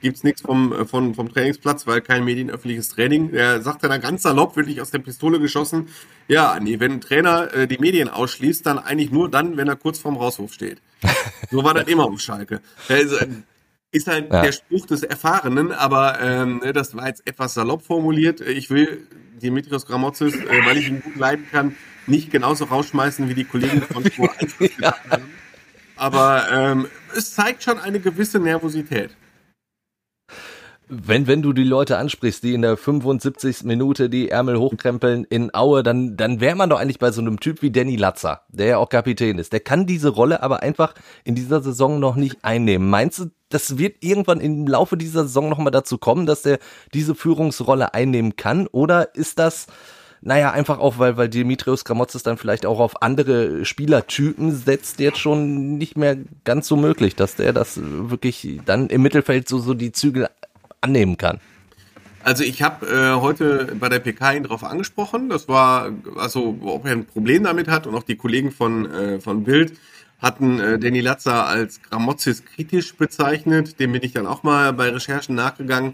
gibt's 0.00 0.22
nichts 0.22 0.42
vom, 0.42 0.72
äh, 0.72 0.84
vom, 0.84 1.14
vom 1.14 1.28
Trainingsplatz, 1.32 1.86
weil 1.86 2.00
kein 2.00 2.24
medienöffentliches 2.24 2.90
Training. 2.90 3.32
Der 3.32 3.62
sagt 3.62 3.82
dann 3.84 4.00
ganz 4.00 4.22
salopp, 4.22 4.56
wirklich 4.56 4.80
aus 4.80 4.90
der 4.90 4.98
Pistole 4.98 5.40
geschossen, 5.40 5.88
ja, 6.28 6.58
nee, 6.60 6.78
wenn 6.78 6.92
ein 6.92 7.00
Trainer 7.00 7.52
äh, 7.54 7.66
die 7.66 7.78
Medien 7.78 8.08
ausschließt, 8.08 8.64
dann 8.66 8.78
eigentlich 8.78 9.10
nur 9.10 9.30
dann, 9.30 9.56
wenn 9.56 9.68
er 9.68 9.76
kurz 9.76 9.98
vorm 9.98 10.16
Rauswurf 10.16 10.52
steht. 10.52 10.80
So 11.50 11.62
war 11.62 11.74
das 11.74 11.86
immer 11.86 12.04
auf 12.04 12.20
Schalke. 12.20 12.62
Also, 12.88 13.16
ist 13.92 14.08
halt 14.08 14.32
ja. 14.32 14.42
der 14.42 14.50
Spruch 14.50 14.86
des 14.86 15.04
Erfahrenen, 15.04 15.70
aber 15.70 16.20
ähm, 16.20 16.58
ne, 16.64 16.72
das 16.72 16.96
war 16.96 17.06
jetzt 17.06 17.24
etwas 17.28 17.54
salopp 17.54 17.82
formuliert. 17.84 18.40
Ich 18.40 18.70
will 18.70 19.06
Dimitrios 19.40 19.86
Gramotzes, 19.86 20.34
äh, 20.34 20.66
weil 20.66 20.78
ich 20.78 20.88
ihn 20.88 21.00
gut 21.00 21.14
leiden 21.16 21.46
kann, 21.50 21.76
nicht 22.06 22.30
genauso 22.30 22.64
rausschmeißen 22.64 23.28
wie 23.28 23.34
die 23.34 23.44
Kollegen 23.44 23.82
von 23.82 24.04
Spur 24.04 24.30
1 24.38 24.56
ja. 24.80 24.94
Aber 25.96 26.46
ähm, 26.50 26.86
es 27.16 27.34
zeigt 27.34 27.62
schon 27.62 27.78
eine 27.78 28.00
gewisse 28.00 28.38
Nervosität. 28.38 29.10
Wenn, 30.86 31.26
wenn 31.26 31.40
du 31.40 31.54
die 31.54 31.64
Leute 31.64 31.96
ansprichst, 31.96 32.42
die 32.42 32.52
in 32.52 32.60
der 32.60 32.76
75. 32.76 33.64
Minute 33.64 34.10
die 34.10 34.28
Ärmel 34.28 34.58
hochkrempeln 34.58 35.24
in 35.24 35.54
Aue, 35.54 35.82
dann, 35.82 36.16
dann 36.16 36.40
wäre 36.40 36.56
man 36.56 36.68
doch 36.68 36.78
eigentlich 36.78 36.98
bei 36.98 37.10
so 37.10 37.22
einem 37.22 37.40
Typ 37.40 37.62
wie 37.62 37.70
Danny 37.70 37.96
Latzer, 37.96 38.42
der 38.48 38.66
ja 38.66 38.76
auch 38.76 38.90
Kapitän 38.90 39.38
ist. 39.38 39.54
Der 39.54 39.60
kann 39.60 39.86
diese 39.86 40.10
Rolle 40.10 40.42
aber 40.42 40.62
einfach 40.62 40.94
in 41.24 41.34
dieser 41.34 41.62
Saison 41.62 42.00
noch 42.00 42.16
nicht 42.16 42.44
einnehmen. 42.44 42.90
Meinst 42.90 43.18
du, 43.18 43.30
das 43.48 43.78
wird 43.78 44.04
irgendwann 44.04 44.40
im 44.40 44.66
Laufe 44.66 44.98
dieser 44.98 45.22
Saison 45.22 45.48
nochmal 45.48 45.70
dazu 45.70 45.96
kommen, 45.96 46.26
dass 46.26 46.42
der 46.42 46.58
diese 46.92 47.14
Führungsrolle 47.14 47.94
einnehmen 47.94 48.36
kann? 48.36 48.66
Oder 48.66 49.14
ist 49.14 49.38
das, 49.38 49.68
naja, 50.26 50.52
einfach 50.52 50.78
auch, 50.78 50.98
weil, 50.98 51.18
weil 51.18 51.28
Dimitrios 51.28 51.84
Gramotzes 51.84 52.22
dann 52.22 52.38
vielleicht 52.38 52.64
auch 52.64 52.80
auf 52.80 53.02
andere 53.02 53.66
Spielertypen 53.66 54.52
setzt, 54.52 54.98
jetzt 54.98 55.18
schon 55.18 55.76
nicht 55.76 55.98
mehr 55.98 56.16
ganz 56.44 56.66
so 56.66 56.76
möglich, 56.76 57.14
dass 57.14 57.36
der 57.36 57.52
das 57.52 57.78
wirklich 57.82 58.60
dann 58.64 58.88
im 58.88 59.02
Mittelfeld 59.02 59.48
so, 59.48 59.58
so 59.58 59.74
die 59.74 59.92
Zügel 59.92 60.28
annehmen 60.80 61.18
kann. 61.18 61.40
Also 62.22 62.42
ich 62.42 62.62
habe 62.62 62.86
äh, 62.86 63.20
heute 63.20 63.76
bei 63.78 63.90
der 63.90 63.98
PK 63.98 64.32
ihn 64.32 64.42
darauf 64.44 64.64
angesprochen. 64.64 65.28
Das 65.28 65.46
war, 65.46 65.92
also 66.16 66.56
ob 66.62 66.86
er 66.86 66.92
ein 66.92 67.04
Problem 67.04 67.44
damit 67.44 67.68
hat 67.68 67.86
und 67.86 67.94
auch 67.94 68.02
die 68.02 68.16
Kollegen 68.16 68.50
von, 68.50 68.90
äh, 68.90 69.20
von 69.20 69.44
Bild 69.44 69.74
hatten 70.20 70.58
äh, 70.58 70.78
Danny 70.78 71.02
Latzer 71.02 71.46
als 71.46 71.82
Gramozis 71.82 72.46
kritisch 72.46 72.94
bezeichnet. 72.94 73.78
Dem 73.78 73.92
bin 73.92 74.02
ich 74.02 74.14
dann 74.14 74.26
auch 74.26 74.42
mal 74.42 74.72
bei 74.72 74.88
Recherchen 74.88 75.34
nachgegangen. 75.34 75.92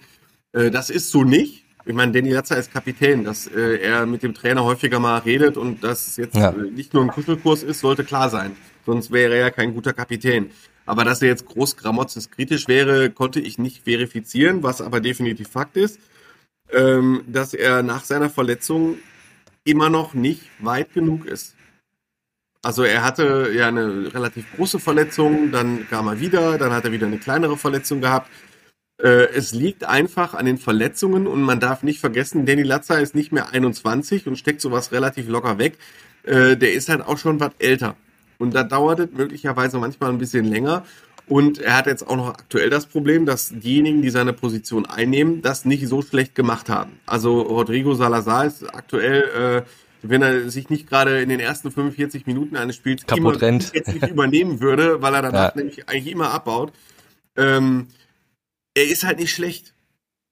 Äh, 0.53 0.71
das 0.71 0.89
ist 0.89 1.11
so 1.11 1.25
nicht. 1.25 1.65
Ich 1.87 1.95
meine, 1.95 2.13
Danny 2.13 2.31
Latzer 2.31 2.59
ist 2.59 2.73
Kapitän, 2.73 3.25
dass 3.25 3.47
äh, 3.47 3.77
er 3.79 4.07
mit 4.07 4.23
dem 4.23 4.35
Trainer 4.35 4.65
häufiger 4.65 4.99
mal 4.99 5.19
redet 5.19 5.57
und 5.57 5.83
dass 5.83 6.09
es 6.09 6.17
jetzt 6.17 6.37
ja. 6.37 6.51
äh, 6.51 6.71
nicht 6.71 6.93
nur 6.93 7.03
ein 7.03 7.11
Kuschelkurs 7.11 7.63
ist, 7.63 7.81
sollte 7.81 8.05
klar 8.05 8.29
sein. 8.29 8.57
Sonst 8.85 9.11
wäre 9.11 9.35
er 9.35 9.41
ja 9.41 9.51
kein 9.51 9.75
guter 9.75 9.93
Kapitän. 9.93 10.51
Aber 10.87 11.05
dass 11.05 11.23
er 11.23 11.29
jetzt 11.29 11.47
groß 11.47 11.77
Gramotzes 11.77 12.31
kritisch 12.31 12.69
wäre, 12.69 13.11
konnte 13.11 13.41
ich 13.41 13.59
nicht 13.59 13.85
verifizieren, 13.85 14.63
was 14.63 14.81
aber 14.81 15.01
definitiv 15.01 15.49
Fakt 15.49 15.77
ist, 15.77 16.01
ähm, 16.73 17.23
dass 17.27 17.55
er 17.55 17.83
nach 17.83 18.05
seiner 18.05 18.31
Verletzung 18.31 18.97
immer 19.65 19.91
noch 19.91 20.15
nicht 20.15 20.43
weit 20.59 20.93
genug 20.93 21.27
ist. 21.27 21.55
Also 22.63 22.83
er 22.83 23.03
hatte 23.03 23.51
ja 23.55 23.69
eine 23.69 24.13
relativ 24.13 24.45
große 24.57 24.79
Verletzung, 24.79 25.51
dann 25.51 25.89
kam 25.89 26.09
er 26.09 26.21
wieder, 26.21 26.59
dann 26.59 26.73
hat 26.73 26.85
er 26.85 26.93
wieder 26.93 27.07
eine 27.07 27.19
kleinere 27.19 27.57
Verletzung 27.57 28.01
gehabt. 28.01 28.31
Äh, 29.03 29.33
es 29.35 29.53
liegt 29.53 29.85
einfach 29.85 30.35
an 30.35 30.47
den 30.47 30.59
Verletzungen 30.59 31.27
und 31.27 31.43
man 31.43 31.61
darf 31.61 31.83
nicht 31.83 32.01
vergessen, 32.01 32.47
Danny 32.47 32.63
Latzer 32.63 33.01
ist 33.01 33.15
nicht 33.15 33.33
mehr 33.33 33.51
21 33.51 34.27
und 34.27 34.37
steckt 34.37 34.61
sowas 34.61 34.93
relativ 34.93 35.29
locker 35.29 35.59
weg. 35.59 35.79
Äh, 36.25 36.57
der 36.57 36.73
ist 36.73 36.89
halt 36.89 37.03
auch 37.03 37.19
schon 37.19 37.41
was 37.41 37.53
älter. 37.59 37.97
Und 38.39 38.55
da 38.55 38.63
dauert 38.63 39.01
es 39.01 39.09
möglicherweise 39.13 39.79
manchmal 39.79 40.11
ein 40.11 40.19
bisschen 40.19 40.45
länger. 40.45 40.85
Und 41.27 41.61
er 41.61 41.77
hat 41.77 41.87
jetzt 41.87 42.07
auch 42.09 42.17
noch 42.17 42.29
aktuell 42.29 42.71
das 42.71 42.87
Problem, 42.87 43.25
dass 43.25 43.51
diejenigen, 43.51 44.03
die 44.03 44.11
seine 44.11 44.33
Position 44.33 44.85
einnehmen, 44.85 45.43
das 45.43 45.65
nicht 45.65 45.87
so 45.87 46.03
schlecht 46.03 46.35
gemacht 46.35 46.69
haben. 46.69 46.99
Also 47.07 47.41
Rodrigo 47.43 47.95
Salazar 47.95 48.47
ist 48.47 48.65
aktuell, 48.75 49.63
äh, 49.63 49.63
wenn 50.03 50.23
er 50.23 50.51
sich 50.51 50.71
nicht 50.71 50.89
gerade 50.89 51.21
in 51.21 51.29
den 51.29 51.39
ersten 51.39 51.71
45 51.71 52.27
Minuten 52.27 52.57
eines 52.57 52.77
Spiels 52.77 53.07
Kaputt 53.07 53.41
rennt. 53.41 53.71
jetzt 53.75 53.93
nicht 53.93 54.09
übernehmen 54.09 54.61
würde, 54.61 55.03
weil 55.03 55.15
er 55.15 55.23
danach 55.23 55.55
ja. 55.55 55.57
nämlich 55.57 55.89
eigentlich 55.89 56.13
immer 56.13 56.33
abbaut. 56.33 56.73
Ähm, 57.37 57.87
er 58.75 58.89
ist 58.89 59.05
halt 59.05 59.19
nicht 59.19 59.33
schlecht. 59.33 59.75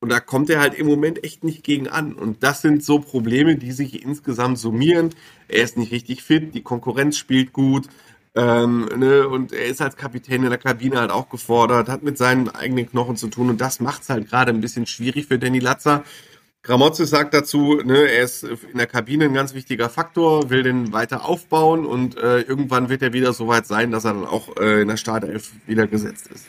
Und 0.01 0.11
da 0.11 0.20
kommt 0.20 0.48
er 0.48 0.61
halt 0.61 0.74
im 0.74 0.87
Moment 0.87 1.24
echt 1.24 1.42
nicht 1.42 1.64
gegen 1.64 1.88
an. 1.88 2.12
Und 2.12 2.42
das 2.44 2.62
sind 2.62 2.85
so 2.85 3.01
Probleme, 3.01 3.57
die 3.57 3.72
sich 3.72 4.03
insgesamt 4.03 4.59
summieren. 4.59 5.11
Er 5.48 5.64
ist 5.64 5.77
nicht 5.77 5.90
richtig 5.90 6.22
fit, 6.22 6.55
die 6.55 6.62
Konkurrenz 6.62 7.16
spielt 7.16 7.53
gut. 7.53 7.88
Ähm, 8.37 8.88
ne, 8.96 9.27
und 9.27 9.53
er 9.53 9.66
ist 9.66 9.83
als 9.83 9.96
Kapitän 9.96 10.44
in 10.44 10.51
der 10.51 10.59
Kabine 10.59 11.01
halt 11.01 11.11
auch 11.11 11.29
gefordert, 11.29 11.88
hat 11.88 12.05
mit 12.05 12.16
seinen 12.16 12.48
eigenen 12.48 12.88
Knochen 12.88 13.16
zu 13.16 13.27
tun. 13.29 13.51
Und 13.51 13.61
das 13.61 13.81
macht 13.81 14.03
es 14.03 14.09
halt 14.09 14.29
gerade 14.29 14.53
ein 14.53 14.61
bisschen 14.61 14.87
schwierig 14.87 15.27
für 15.27 15.38
Danny 15.40 15.59
Latzer. 15.59 16.05
Gramozzi 16.62 17.05
sagt 17.07 17.35
dazu, 17.35 17.81
ne, 17.85 18.09
er 18.09 18.22
ist 18.22 18.44
in 18.44 18.79
der 18.79 18.87
Kabine 18.87 19.24
ein 19.24 19.35
ganz 19.35 19.55
wichtiger 19.55 19.88
Faktor, 19.88 20.51
will 20.51 20.62
den 20.62 20.92
weiter 20.92 21.24
aufbauen 21.24 21.87
und 21.87 22.16
äh, 22.18 22.40
irgendwann 22.42 22.88
wird 22.88 23.03
er 23.03 23.12
wieder 23.12 23.33
so 23.33 23.48
weit 23.48 23.66
sein, 23.66 23.90
dass 23.90 24.05
er 24.05 24.12
dann 24.12 24.27
auch 24.27 24.57
äh, 24.59 24.83
in 24.83 24.88
der 24.88 24.96
Startelf 24.96 25.53
wieder 25.66 25.87
gesetzt 25.87 26.29
ist 26.33 26.44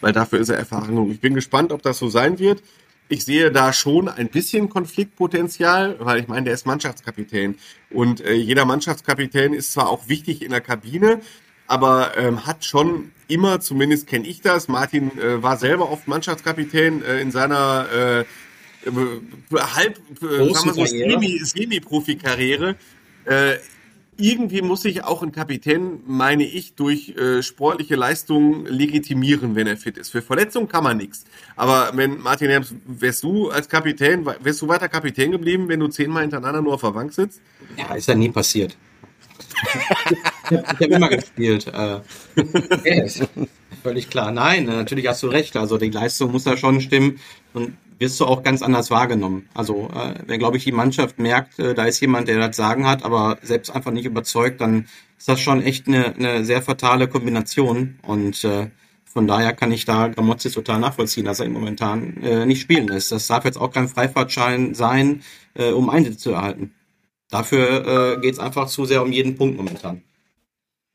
weil 0.00 0.12
dafür 0.12 0.40
ist 0.40 0.48
er 0.48 0.56
erfahren 0.56 0.88
genug. 0.88 1.10
Ich 1.10 1.20
bin 1.20 1.34
gespannt, 1.34 1.72
ob 1.72 1.82
das 1.82 1.98
so 1.98 2.08
sein 2.08 2.38
wird. 2.38 2.62
Ich 3.08 3.24
sehe 3.24 3.52
da 3.52 3.72
schon 3.72 4.08
ein 4.08 4.28
bisschen 4.28 4.68
Konfliktpotenzial, 4.68 5.96
weil 6.00 6.20
ich 6.20 6.28
meine, 6.28 6.44
der 6.44 6.54
ist 6.54 6.66
Mannschaftskapitän. 6.66 7.56
Und 7.90 8.20
äh, 8.20 8.32
jeder 8.32 8.64
Mannschaftskapitän 8.64 9.54
ist 9.54 9.72
zwar 9.72 9.88
auch 9.88 10.08
wichtig 10.08 10.42
in 10.42 10.50
der 10.50 10.60
Kabine, 10.60 11.20
aber 11.68 12.16
ähm, 12.16 12.46
hat 12.46 12.64
schon 12.64 13.12
immer, 13.28 13.60
zumindest 13.60 14.08
kenne 14.08 14.26
ich 14.26 14.40
das, 14.40 14.66
Martin 14.68 15.16
äh, 15.18 15.42
war 15.42 15.56
selber 15.56 15.90
oft 15.90 16.08
Mannschaftskapitän 16.08 17.02
äh, 17.02 17.20
in 17.20 17.30
seiner 17.30 17.86
äh, 17.92 18.24
halb, 19.52 19.98
äh, 20.22 20.52
sagen 20.52 20.76
wir 20.76 20.86
so, 20.86 21.44
Semi-Profi-Karriere. 21.44 22.76
Äh, 23.24 23.56
irgendwie 24.18 24.62
muss 24.62 24.82
sich 24.82 25.04
auch 25.04 25.22
ein 25.22 25.32
Kapitän, 25.32 26.00
meine 26.06 26.44
ich, 26.44 26.74
durch 26.74 27.10
äh, 27.16 27.42
sportliche 27.42 27.96
Leistungen 27.96 28.66
legitimieren, 28.66 29.54
wenn 29.54 29.66
er 29.66 29.76
fit 29.76 29.98
ist. 29.98 30.10
Für 30.10 30.22
Verletzungen 30.22 30.68
kann 30.68 30.84
man 30.84 30.96
nichts. 30.96 31.24
Aber 31.54 31.90
wenn 31.94 32.20
Martin 32.20 32.48
Herms, 32.48 32.74
wärst 32.86 33.22
du 33.22 33.50
als 33.50 33.68
Kapitän, 33.68 34.26
wärst 34.26 34.62
du 34.62 34.68
weiter 34.68 34.88
Kapitän 34.88 35.32
geblieben, 35.32 35.68
wenn 35.68 35.80
du 35.80 35.88
zehnmal 35.88 36.22
hintereinander 36.22 36.62
nur 36.62 36.74
auf 36.74 36.80
der 36.80 36.92
Bank 36.92 37.12
sitzt? 37.12 37.40
Ja, 37.76 37.94
ist 37.94 38.08
ja 38.08 38.14
nie 38.14 38.30
passiert. 38.30 38.76
ich 40.50 40.58
habe 40.58 40.84
immer 40.84 41.08
gespielt. 41.08 41.66
Äh, 41.66 42.00
völlig 43.82 44.10
klar. 44.10 44.30
Nein, 44.30 44.66
natürlich 44.66 45.06
hast 45.06 45.22
du 45.22 45.28
recht. 45.28 45.56
Also 45.56 45.78
die 45.78 45.90
Leistung 45.90 46.32
muss 46.32 46.44
da 46.44 46.56
schon 46.56 46.80
stimmen. 46.80 47.20
Und 47.52 47.76
wirst 47.98 48.20
du 48.20 48.26
auch 48.26 48.42
ganz 48.42 48.62
anders 48.62 48.90
wahrgenommen. 48.90 49.48
Also 49.54 49.90
äh, 49.94 50.14
wenn, 50.26 50.38
glaube 50.38 50.56
ich, 50.56 50.64
die 50.64 50.72
Mannschaft 50.72 51.18
merkt, 51.18 51.58
äh, 51.58 51.74
da 51.74 51.84
ist 51.84 52.00
jemand, 52.00 52.28
der 52.28 52.38
das 52.38 52.56
Sagen 52.56 52.86
hat, 52.86 53.04
aber 53.04 53.38
selbst 53.42 53.70
einfach 53.70 53.90
nicht 53.90 54.04
überzeugt, 54.04 54.60
dann 54.60 54.86
ist 55.18 55.28
das 55.28 55.40
schon 55.40 55.62
echt 55.62 55.88
eine, 55.88 56.14
eine 56.14 56.44
sehr 56.44 56.62
fatale 56.62 57.08
Kombination. 57.08 57.98
Und 58.02 58.44
äh, 58.44 58.70
von 59.04 59.26
daher 59.26 59.54
kann 59.54 59.72
ich 59.72 59.86
da 59.86 60.08
Gramozzi 60.08 60.50
total 60.50 60.78
nachvollziehen, 60.80 61.24
dass 61.24 61.40
er 61.40 61.48
momentan 61.48 62.22
äh, 62.22 62.44
nicht 62.44 62.60
spielen 62.60 62.88
lässt. 62.88 63.12
Das 63.12 63.26
darf 63.26 63.44
jetzt 63.44 63.58
auch 63.58 63.72
kein 63.72 63.88
Freifahrtschein 63.88 64.74
sein, 64.74 65.22
äh, 65.54 65.70
um 65.70 65.88
Einsätze 65.88 66.18
zu 66.18 66.32
erhalten. 66.32 66.74
Dafür 67.30 68.16
äh, 68.16 68.20
geht 68.20 68.34
es 68.34 68.38
einfach 68.38 68.68
zu 68.68 68.84
sehr 68.84 69.02
um 69.02 69.12
jeden 69.12 69.36
Punkt 69.36 69.56
momentan. 69.56 70.02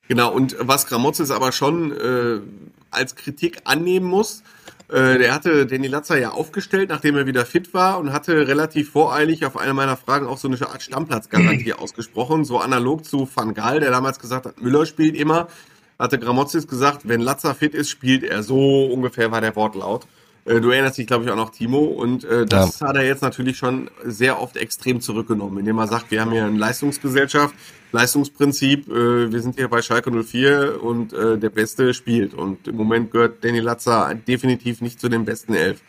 Genau, 0.07 0.31
und 0.31 0.55
was 0.59 0.87
Gramozis 0.87 1.31
aber 1.31 1.51
schon 1.51 1.91
äh, 1.91 2.41
als 2.89 3.15
Kritik 3.15 3.61
annehmen 3.63 4.05
muss, 4.05 4.43
äh, 4.91 5.17
der 5.17 5.33
hatte 5.33 5.65
Danny 5.65 5.87
Latzer 5.87 6.19
ja 6.19 6.31
aufgestellt, 6.31 6.89
nachdem 6.89 7.15
er 7.15 7.25
wieder 7.25 7.45
fit 7.45 7.73
war 7.73 7.97
und 7.97 8.11
hatte 8.11 8.47
relativ 8.47 8.91
voreilig 8.91 9.45
auf 9.45 9.55
eine 9.57 9.73
meiner 9.73 9.95
Fragen 9.95 10.27
auch 10.27 10.37
so 10.37 10.49
eine 10.49 10.59
Art 10.67 10.81
Stammplatzgarantie 10.81 11.73
ausgesprochen, 11.79 12.43
so 12.43 12.59
analog 12.59 13.05
zu 13.05 13.27
Van 13.33 13.53
Gaal, 13.53 13.79
der 13.79 13.91
damals 13.91 14.19
gesagt 14.19 14.45
hat, 14.45 14.61
Müller 14.61 14.85
spielt 14.85 15.15
immer, 15.15 15.47
hatte 15.97 16.19
Gramozis 16.19 16.67
gesagt, 16.67 17.07
wenn 17.07 17.21
Latzer 17.21 17.55
fit 17.55 17.73
ist, 17.73 17.89
spielt 17.89 18.23
er. 18.23 18.43
So 18.43 18.85
ungefähr 18.85 19.31
war 19.31 19.39
der 19.39 19.55
Wortlaut. 19.55 20.07
Äh, 20.45 20.59
du 20.59 20.69
erinnerst 20.69 20.97
dich, 20.97 21.07
glaube 21.07 21.25
ich, 21.25 21.29
auch 21.31 21.35
noch, 21.35 21.51
Timo. 21.51 21.79
Und 21.79 22.23
äh, 22.23 22.45
das 22.45 22.79
ja. 22.79 22.87
hat 22.87 22.95
er 22.95 23.05
jetzt 23.05 23.21
natürlich 23.21 23.57
schon 23.57 23.89
sehr 24.03 24.41
oft 24.41 24.57
extrem 24.57 25.01
zurückgenommen, 25.01 25.59
indem 25.59 25.77
er 25.77 25.87
sagt, 25.87 26.11
wir 26.11 26.21
haben 26.21 26.31
hier 26.31 26.45
eine 26.45 26.57
Leistungsgesellschaft, 26.57 27.53
Leistungsprinzip, 27.91 28.87
äh, 28.89 29.31
wir 29.31 29.41
sind 29.41 29.55
hier 29.55 29.67
bei 29.67 29.81
Schalke 29.81 30.11
04 30.11 30.81
und 30.81 31.13
äh, 31.13 31.37
der 31.37 31.49
Beste 31.49 31.93
spielt. 31.93 32.33
Und 32.33 32.67
im 32.67 32.75
Moment 32.75 33.11
gehört 33.11 33.43
Danny 33.43 33.59
Latzer 33.59 34.13
definitiv 34.27 34.81
nicht 34.81 34.99
zu 34.99 35.09
den 35.09 35.25
besten 35.25 35.53
elf. 35.53 35.81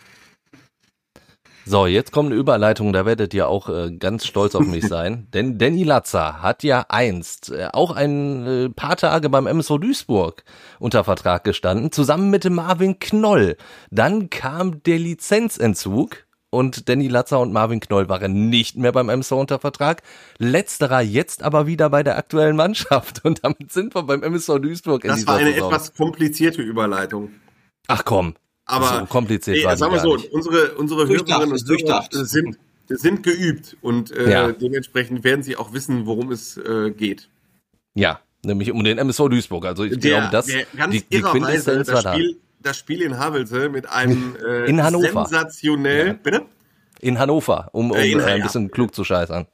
So, 1.64 1.86
jetzt 1.86 2.10
kommt 2.10 2.30
eine 2.30 2.40
Überleitung, 2.40 2.92
da 2.92 3.06
werdet 3.06 3.32
ihr 3.34 3.48
auch 3.48 3.68
äh, 3.68 3.92
ganz 3.92 4.26
stolz 4.26 4.54
auf 4.54 4.66
mich 4.66 4.84
sein. 4.88 5.28
Denn 5.32 5.58
Danny 5.58 5.84
Latzer 5.84 6.42
hat 6.42 6.64
ja 6.64 6.86
einst 6.88 7.50
äh, 7.50 7.68
auch 7.72 7.92
ein 7.92 8.46
äh, 8.46 8.68
paar 8.68 8.96
Tage 8.96 9.28
beim 9.30 9.46
MSV 9.46 9.78
Duisburg 9.78 10.44
unter 10.80 11.04
Vertrag 11.04 11.44
gestanden, 11.44 11.92
zusammen 11.92 12.30
mit 12.30 12.44
dem 12.44 12.54
Marvin 12.54 12.98
Knoll. 12.98 13.56
Dann 13.90 14.28
kam 14.28 14.82
der 14.82 14.98
Lizenzentzug 14.98 16.24
und 16.50 16.88
Danny 16.88 17.08
Latzer 17.08 17.40
und 17.40 17.52
Marvin 17.52 17.80
Knoll 17.80 18.08
waren 18.08 18.50
nicht 18.50 18.76
mehr 18.76 18.92
beim 18.92 19.08
MSV 19.08 19.32
unter 19.32 19.58
Vertrag. 19.60 20.02
Letzterer 20.38 21.00
jetzt 21.00 21.44
aber 21.44 21.66
wieder 21.66 21.90
bei 21.90 22.02
der 22.02 22.18
aktuellen 22.18 22.56
Mannschaft 22.56 23.24
und 23.24 23.44
damit 23.44 23.72
sind 23.72 23.94
wir 23.94 24.02
beim 24.02 24.22
MSV 24.22 24.58
Duisburg. 24.60 25.02
Das 25.02 25.26
war 25.26 25.36
eine 25.36 25.52
Saison. 25.52 25.70
etwas 25.72 25.94
komplizierte 25.94 26.60
Überleitung. 26.60 27.30
Ach 27.86 28.04
komm. 28.04 28.34
Aber 28.72 29.00
so 29.00 29.06
kompliziert 29.06 29.58
nee, 29.58 29.64
war 29.64 29.76
sagen 29.76 29.92
wir 29.92 30.00
so, 30.00 30.16
nicht. 30.16 30.32
unsere, 30.32 30.74
unsere 30.74 31.06
Hörerinnen 31.06 31.52
und 31.52 31.68
Hörer 31.68 32.08
sind, 32.10 32.58
sind 32.88 33.22
geübt 33.22 33.76
und 33.82 34.10
äh, 34.12 34.30
ja. 34.30 34.52
dementsprechend 34.52 35.24
werden 35.24 35.42
sie 35.42 35.56
auch 35.56 35.72
wissen, 35.74 36.06
worum 36.06 36.32
es 36.32 36.56
äh, 36.56 36.90
geht. 36.90 37.28
Ja, 37.94 38.20
nämlich 38.42 38.72
um 38.72 38.82
den 38.82 38.96
MSV 38.96 39.28
Duisburg. 39.28 39.66
Also 39.66 39.84
ich 39.84 39.98
der, 39.98 40.20
glaube, 40.20 40.28
das 40.32 40.46
der 40.46 40.64
ganz 40.74 40.92
die, 40.92 41.02
die 41.02 41.20
Quintessenz 41.20 41.86
das 41.86 42.02
Spiel, 42.02 42.40
das 42.60 42.78
Spiel 42.78 43.02
in 43.02 43.18
Havelse 43.18 43.68
mit 43.68 43.88
einem 43.90 44.36
äh, 44.46 44.64
in 44.64 44.82
Hannover. 44.82 45.26
sensationell, 45.26 46.06
ja. 46.06 46.12
bitte? 46.14 46.42
In 47.00 47.18
Hannover, 47.18 47.68
um, 47.72 47.90
um 47.90 47.96
äh, 47.96 48.10
in, 48.10 48.20
ein 48.20 48.42
bisschen 48.42 48.70
klug 48.70 48.94
zu 48.94 49.04
scheißern. 49.04 49.46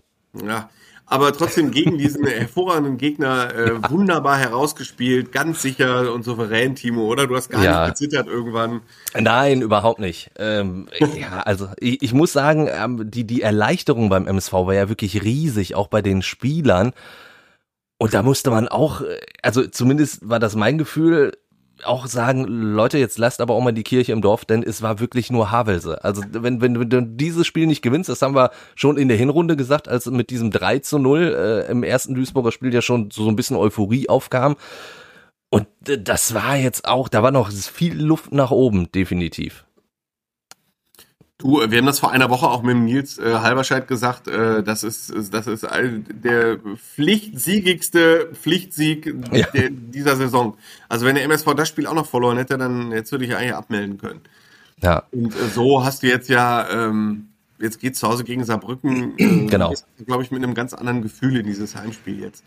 Ja, 0.46 0.70
aber 1.09 1.32
trotzdem 1.32 1.70
gegen 1.70 1.96
diesen 1.96 2.26
hervorragenden 2.26 2.98
Gegner 2.98 3.54
äh, 3.54 3.68
ja. 3.68 3.90
wunderbar 3.90 4.36
herausgespielt, 4.36 5.32
ganz 5.32 5.62
sicher 5.62 6.12
und 6.12 6.22
souverän, 6.22 6.74
Timo, 6.74 7.06
oder? 7.06 7.26
Du 7.26 7.34
hast 7.34 7.48
gar 7.48 7.64
ja. 7.64 7.86
nicht 7.86 7.98
gezittert 7.98 8.26
irgendwann. 8.26 8.82
Nein, 9.18 9.62
überhaupt 9.62 10.00
nicht. 10.00 10.30
Ähm, 10.38 10.88
ja, 11.18 11.40
also 11.40 11.68
ich, 11.78 12.02
ich 12.02 12.12
muss 12.12 12.32
sagen, 12.32 12.68
ähm, 12.70 13.11
die, 13.11 13.24
die 13.24 13.42
Erleichterung 13.42 14.11
beim 14.11 14.26
MSV 14.26 14.52
war 14.52 14.74
ja 14.74 14.88
wirklich 14.88 15.22
riesig, 15.22 15.74
auch 15.74 15.88
bei 15.88 16.02
den 16.02 16.20
Spielern. 16.22 16.92
Und 17.96 18.14
da 18.14 18.22
musste 18.22 18.50
man 18.50 18.68
auch, 18.68 19.00
äh, 19.00 19.18
also 19.42 19.66
zumindest 19.66 20.28
war 20.28 20.38
das 20.38 20.56
mein 20.56 20.76
Gefühl, 20.76 21.32
auch 21.85 22.07
sagen, 22.07 22.45
Leute, 22.45 22.99
jetzt 22.99 23.18
lasst 23.18 23.41
aber 23.41 23.55
auch 23.55 23.61
mal 23.61 23.72
die 23.72 23.83
Kirche 23.83 24.12
im 24.12 24.20
Dorf, 24.20 24.45
denn 24.45 24.62
es 24.62 24.83
war 24.83 25.01
wirklich 25.01 25.31
nur 25.31 25.51
Havelse. 25.51 26.03
Also 26.05 26.22
wenn, 26.31 26.61
wenn, 26.61 26.74
du 26.74 27.03
dieses 27.03 27.47
Spiel 27.47 27.66
nicht 27.66 27.83
gewinnst, 27.83 28.09
das 28.09 28.22
haben 28.22 28.35
wir 28.35 28.51
schon 28.74 28.97
in 28.97 29.09
der 29.09 29.16
Hinrunde 29.16 29.57
gesagt, 29.57 29.89
als 29.89 30.07
mit 30.07 30.31
diesem 30.31 30.51
3 30.51 30.81
zu 30.81 30.99
0 30.99 31.66
äh, 31.68 31.70
im 31.70 31.83
ersten 31.83 32.14
Duisburger 32.14 32.53
Spiel 32.53 32.72
ja 32.74 32.83
schon 32.83 33.11
so 33.11 33.29
ein 33.29 33.37
bisschen 33.37 33.57
Euphorie 33.57 34.09
aufkam. 34.09 34.57
Und 35.51 35.66
äh, 35.89 36.01
das 36.01 36.35
war 36.35 36.57
jetzt 36.57 36.87
auch, 36.87 37.09
da 37.09 37.22
war 37.22 37.31
noch 37.31 37.51
viel 37.51 38.01
Luft 38.01 38.33
nach 38.33 38.51
oben, 38.51 38.91
definitiv. 38.93 39.64
Du, 41.39 41.61
wir 41.61 41.78
haben 41.78 41.86
das 41.86 42.01
vor 42.01 42.11
einer 42.11 42.30
Woche 42.30 42.49
auch 42.49 42.62
mit 42.62 42.76
Nils 42.76 43.16
äh, 43.18 43.32
Halberscheid 43.34 43.86
gesagt, 43.86 44.26
äh, 44.26 44.64
das 44.64 44.82
ist, 44.82 45.12
das 45.32 45.47
ist 45.47 45.64
der 45.64 46.59
pflichtsiegigste 46.59 48.30
Pflichtsieg 48.34 49.14
ja. 49.32 49.47
der, 49.55 49.70
dieser 49.70 50.16
Saison. 50.16 50.57
Also 50.89 51.07
wenn 51.07 51.14
der 51.14 51.22
MSV 51.22 51.55
das 51.55 51.68
Spiel 51.68 51.86
auch 51.86 51.95
noch 51.95 52.07
verloren 52.07 52.39
hätte, 52.39 52.59
dann 52.59 52.91
jetzt 52.91 53.12
würde 53.12 53.24
ich 53.24 53.36
eigentlich 53.36 53.55
abmelden 53.55 53.99
können. 53.99 54.20
Ja. 54.82 55.05
Und 55.12 55.32
äh, 55.32 55.49
so 55.55 55.84
hast 55.84 56.03
du 56.03 56.09
jetzt 56.09 56.28
ja, 56.28 56.68
ähm, 56.70 57.28
jetzt 57.61 57.78
geht's 57.78 58.01
zu 58.01 58.09
Hause 58.09 58.24
gegen 58.24 58.45
Saarbrücken. 58.45 59.16
Äh, 59.16 59.47
genau. 59.47 59.72
Glaube 60.07 60.24
ich, 60.24 60.32
mit 60.32 60.43
einem 60.43 60.55
ganz 60.55 60.74
anderen 60.74 61.03
Gefühl 61.03 61.36
in 61.36 61.47
dieses 61.47 61.76
Heimspiel 61.76 62.20
jetzt. 62.20 62.43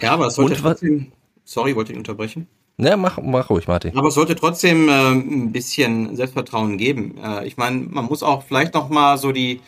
Ja, 0.00 0.12
aber 0.12 0.26
es 0.26 0.34
sollte 0.34 0.56
trotzdem, 0.56 1.12
sorry, 1.44 1.74
wollte 1.76 1.92
ich 1.92 1.98
unterbrechen? 1.98 2.46
Ja, 2.76 2.96
mach, 2.96 3.18
mach 3.22 3.50
ruhig, 3.50 3.68
Martin. 3.68 3.96
Aber 3.96 4.08
es 4.08 4.14
sollte 4.14 4.34
trotzdem 4.34 4.88
äh, 4.88 5.12
ein 5.12 5.52
bisschen 5.52 6.16
Selbstvertrauen 6.16 6.76
geben. 6.76 7.16
Äh, 7.22 7.46
ich 7.46 7.56
meine, 7.56 7.78
man 7.78 8.06
muss 8.06 8.22
auch 8.22 8.42
vielleicht 8.42 8.74
noch 8.74 8.88
mal 8.88 9.16
so 9.16 9.30
die, 9.30 9.60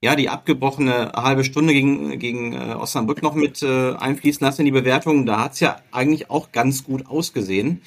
ja, 0.00 0.14
die 0.14 0.28
abgebrochene 0.28 1.12
halbe 1.14 1.42
Stunde 1.44 1.72
gegen, 1.72 2.18
gegen 2.18 2.52
äh, 2.52 2.74
Osnabrück 2.74 3.22
noch 3.22 3.34
mit 3.34 3.62
äh, 3.62 3.94
einfließen 3.94 4.44
lassen 4.44 4.60
in 4.60 4.66
die 4.66 4.72
Bewertung. 4.72 5.26
Da 5.26 5.40
hat's 5.40 5.60
ja 5.60 5.76
eigentlich 5.90 6.30
auch 6.30 6.52
ganz 6.52 6.84
gut 6.84 7.06
ausgesehen. 7.08 7.82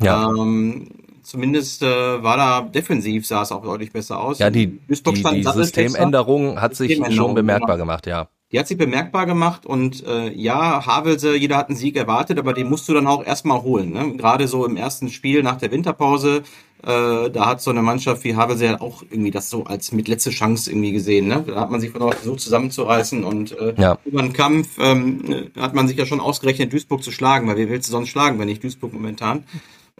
Ja. 0.00 0.30
Ähm, 0.30 0.88
zumindest 1.22 1.82
äh, 1.82 2.22
war 2.22 2.36
da 2.36 2.60
defensiv 2.62 3.26
sah 3.26 3.42
es 3.42 3.52
auch 3.52 3.62
deutlich 3.62 3.92
besser 3.92 4.20
aus. 4.20 4.38
Ja, 4.38 4.50
die, 4.50 4.78
die, 4.88 5.22
die 5.22 5.42
Systemänderung 5.42 6.60
hat 6.60 6.76
sich 6.76 6.96
schon 7.14 7.34
bemerkbar 7.34 7.76
genau. 7.76 7.78
gemacht, 7.78 8.06
ja. 8.06 8.28
Die 8.52 8.58
hat 8.58 8.66
sich 8.66 8.76
bemerkbar 8.76 9.26
gemacht 9.26 9.64
und 9.64 10.04
äh, 10.04 10.32
ja, 10.32 10.84
Havelse, 10.84 11.36
jeder 11.36 11.56
hat 11.56 11.68
einen 11.68 11.78
Sieg 11.78 11.96
erwartet, 11.96 12.36
aber 12.36 12.52
den 12.52 12.68
musst 12.68 12.88
du 12.88 12.94
dann 12.94 13.06
auch 13.06 13.24
erstmal 13.24 13.62
holen. 13.62 13.92
Ne? 13.92 14.16
Gerade 14.16 14.48
so 14.48 14.66
im 14.66 14.76
ersten 14.76 15.08
Spiel 15.08 15.44
nach 15.44 15.56
der 15.58 15.70
Winterpause, 15.70 16.42
äh, 16.82 17.30
da 17.30 17.46
hat 17.46 17.62
so 17.62 17.70
eine 17.70 17.82
Mannschaft 17.82 18.24
wie 18.24 18.34
Havelse 18.34 18.64
ja 18.64 18.80
auch 18.80 19.04
irgendwie 19.08 19.30
das 19.30 19.50
so 19.50 19.64
als 19.64 19.92
mit 19.92 20.08
letzte 20.08 20.30
Chance 20.30 20.68
irgendwie 20.68 20.90
gesehen. 20.90 21.28
Ne? 21.28 21.44
Da 21.46 21.60
hat 21.60 21.70
man 21.70 21.80
sich 21.80 21.90
von 21.90 22.10
versucht 22.10 22.40
zusammenzureißen 22.40 23.22
und 23.22 23.56
äh, 23.56 23.74
ja. 23.78 23.98
über 24.04 24.20
den 24.20 24.32
Kampf 24.32 24.78
ähm, 24.80 25.50
hat 25.56 25.74
man 25.74 25.86
sich 25.86 25.96
ja 25.96 26.04
schon 26.04 26.18
ausgerechnet, 26.18 26.72
Duisburg 26.72 27.04
zu 27.04 27.12
schlagen, 27.12 27.46
weil 27.46 27.56
wer 27.56 27.68
willst 27.68 27.88
du 27.88 27.92
sonst 27.92 28.08
schlagen, 28.08 28.40
wenn 28.40 28.48
nicht 28.48 28.64
Duisburg 28.64 28.92
momentan? 28.92 29.44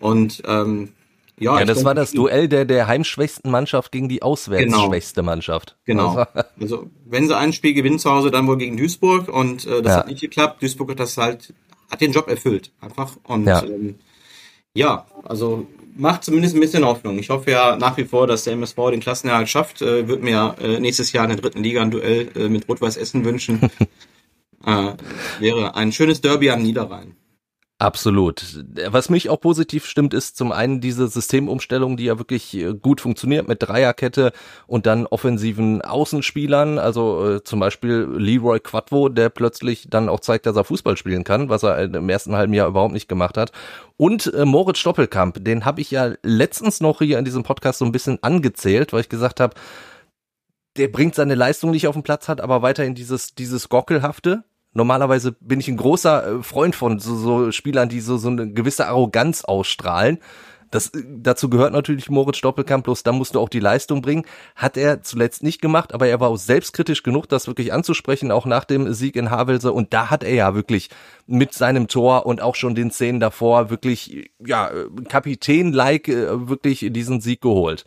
Und 0.00 0.42
ähm, 0.48 0.88
ja, 1.40 1.58
ja 1.58 1.64
das 1.64 1.84
war 1.84 1.94
das 1.94 2.12
Duell 2.12 2.48
der, 2.48 2.64
der 2.64 2.86
heimschwächsten 2.86 3.50
Mannschaft 3.50 3.92
gegen 3.92 4.08
die 4.08 4.22
auswärtsschwächste 4.22 5.20
genau. 5.20 5.30
Mannschaft. 5.32 5.76
Genau. 5.84 6.14
Also, 6.14 6.26
also, 6.60 6.90
wenn 7.06 7.26
sie 7.26 7.36
ein 7.36 7.52
Spiel 7.52 7.74
gewinnen 7.74 7.98
zu 7.98 8.10
Hause, 8.10 8.30
dann 8.30 8.46
wohl 8.46 8.58
gegen 8.58 8.76
Duisburg 8.76 9.28
und 9.28 9.66
äh, 9.66 9.82
das 9.82 9.92
ja. 9.92 9.98
hat 9.98 10.06
nicht 10.06 10.20
geklappt. 10.20 10.62
Duisburg 10.62 10.90
hat 10.90 11.00
das 11.00 11.16
halt, 11.16 11.54
hat 11.90 12.00
den 12.00 12.12
Job 12.12 12.28
erfüllt, 12.28 12.72
einfach. 12.80 13.16
Und 13.24 13.46
ja, 13.46 13.62
ähm, 13.62 13.96
ja 14.74 15.06
also 15.24 15.66
macht 15.96 16.24
zumindest 16.24 16.54
ein 16.54 16.60
bisschen 16.60 16.84
Hoffnung. 16.84 17.18
Ich 17.18 17.30
hoffe 17.30 17.50
ja 17.50 17.76
nach 17.76 17.96
wie 17.96 18.04
vor, 18.04 18.26
dass 18.26 18.44
der 18.44 18.52
MSV 18.54 18.76
den 18.90 19.00
Klassenerhalt 19.00 19.48
schafft. 19.48 19.82
Äh, 19.82 20.08
Würde 20.08 20.22
mir 20.22 20.56
äh, 20.60 20.78
nächstes 20.78 21.12
Jahr 21.12 21.24
in 21.24 21.30
der 21.30 21.40
dritten 21.40 21.62
Liga 21.62 21.82
ein 21.82 21.90
Duell 21.90 22.28
äh, 22.36 22.48
mit 22.48 22.68
Rot-Weiß 22.68 22.96
Essen 22.96 23.24
wünschen. 23.24 23.60
äh, 24.66 24.92
wäre 25.38 25.74
ein 25.74 25.92
schönes 25.92 26.20
Derby 26.20 26.50
am 26.50 26.62
Niederrhein. 26.62 27.16
Absolut. 27.80 28.62
Was 28.88 29.08
mich 29.08 29.30
auch 29.30 29.40
positiv 29.40 29.86
stimmt, 29.86 30.12
ist 30.12 30.36
zum 30.36 30.52
einen 30.52 30.82
diese 30.82 31.08
Systemumstellung, 31.08 31.96
die 31.96 32.04
ja 32.04 32.18
wirklich 32.18 32.54
äh, 32.54 32.74
gut 32.74 33.00
funktioniert 33.00 33.48
mit 33.48 33.62
Dreierkette 33.62 34.32
und 34.66 34.84
dann 34.84 35.06
offensiven 35.06 35.80
Außenspielern, 35.80 36.78
also 36.78 37.36
äh, 37.36 37.42
zum 37.42 37.58
Beispiel 37.58 38.06
Leroy 38.18 38.60
Quadvo, 38.60 39.08
der 39.08 39.30
plötzlich 39.30 39.86
dann 39.88 40.10
auch 40.10 40.20
zeigt, 40.20 40.44
dass 40.44 40.56
er 40.56 40.64
Fußball 40.64 40.98
spielen 40.98 41.24
kann, 41.24 41.48
was 41.48 41.62
er 41.62 41.78
im 41.78 42.10
ersten 42.10 42.36
halben 42.36 42.52
Jahr 42.52 42.68
überhaupt 42.68 42.92
nicht 42.92 43.08
gemacht 43.08 43.38
hat. 43.38 43.50
Und 43.96 44.26
äh, 44.34 44.44
Moritz 44.44 44.76
Stoppelkamp, 44.76 45.42
den 45.42 45.64
habe 45.64 45.80
ich 45.80 45.90
ja 45.90 46.12
letztens 46.22 46.82
noch 46.82 46.98
hier 46.98 47.18
in 47.18 47.24
diesem 47.24 47.44
Podcast 47.44 47.78
so 47.78 47.86
ein 47.86 47.92
bisschen 47.92 48.22
angezählt, 48.22 48.92
weil 48.92 49.00
ich 49.00 49.08
gesagt 49.08 49.40
habe, 49.40 49.54
der 50.76 50.88
bringt 50.88 51.14
seine 51.14 51.34
Leistung 51.34 51.70
nicht 51.70 51.86
auf 51.86 51.94
den 51.94 52.02
Platz, 52.02 52.28
hat 52.28 52.42
aber 52.42 52.60
weiterhin 52.60 52.94
dieses, 52.94 53.34
dieses 53.34 53.70
Gockelhafte, 53.70 54.44
Normalerweise 54.72 55.32
bin 55.40 55.58
ich 55.60 55.68
ein 55.68 55.76
großer 55.76 56.38
äh, 56.38 56.42
Freund 56.42 56.76
von 56.76 57.00
so, 57.00 57.16
so 57.16 57.52
Spielern, 57.52 57.88
die 57.88 58.00
so, 58.00 58.16
so 58.16 58.28
eine 58.28 58.52
gewisse 58.52 58.86
Arroganz 58.86 59.44
ausstrahlen. 59.44 60.18
Das, 60.70 60.88
äh, 60.94 61.02
dazu 61.04 61.50
gehört 61.50 61.72
natürlich 61.72 62.08
Moritz 62.08 62.36
Stoppelkamp, 62.36 62.84
bloß 62.84 63.02
da 63.02 63.10
musst 63.10 63.34
du 63.34 63.40
auch 63.40 63.48
die 63.48 63.58
Leistung 63.58 64.00
bringen. 64.00 64.24
Hat 64.54 64.76
er 64.76 65.02
zuletzt 65.02 65.42
nicht 65.42 65.60
gemacht, 65.60 65.92
aber 65.92 66.06
er 66.06 66.20
war 66.20 66.28
auch 66.28 66.36
selbstkritisch 66.36 67.02
genug, 67.02 67.28
das 67.28 67.48
wirklich 67.48 67.72
anzusprechen, 67.72 68.30
auch 68.30 68.46
nach 68.46 68.64
dem 68.64 68.92
Sieg 68.94 69.16
in 69.16 69.30
Havelse. 69.30 69.72
Und 69.72 69.92
da 69.92 70.10
hat 70.10 70.22
er 70.22 70.34
ja 70.34 70.54
wirklich 70.54 70.88
mit 71.26 71.52
seinem 71.52 71.88
Tor 71.88 72.26
und 72.26 72.40
auch 72.40 72.54
schon 72.54 72.76
den 72.76 72.92
Szenen 72.92 73.18
davor 73.18 73.70
wirklich, 73.70 74.30
ja, 74.38 74.70
Kapitän-like 75.08 76.08
äh, 76.08 76.48
wirklich 76.48 76.86
diesen 76.90 77.20
Sieg 77.20 77.40
geholt. 77.40 77.84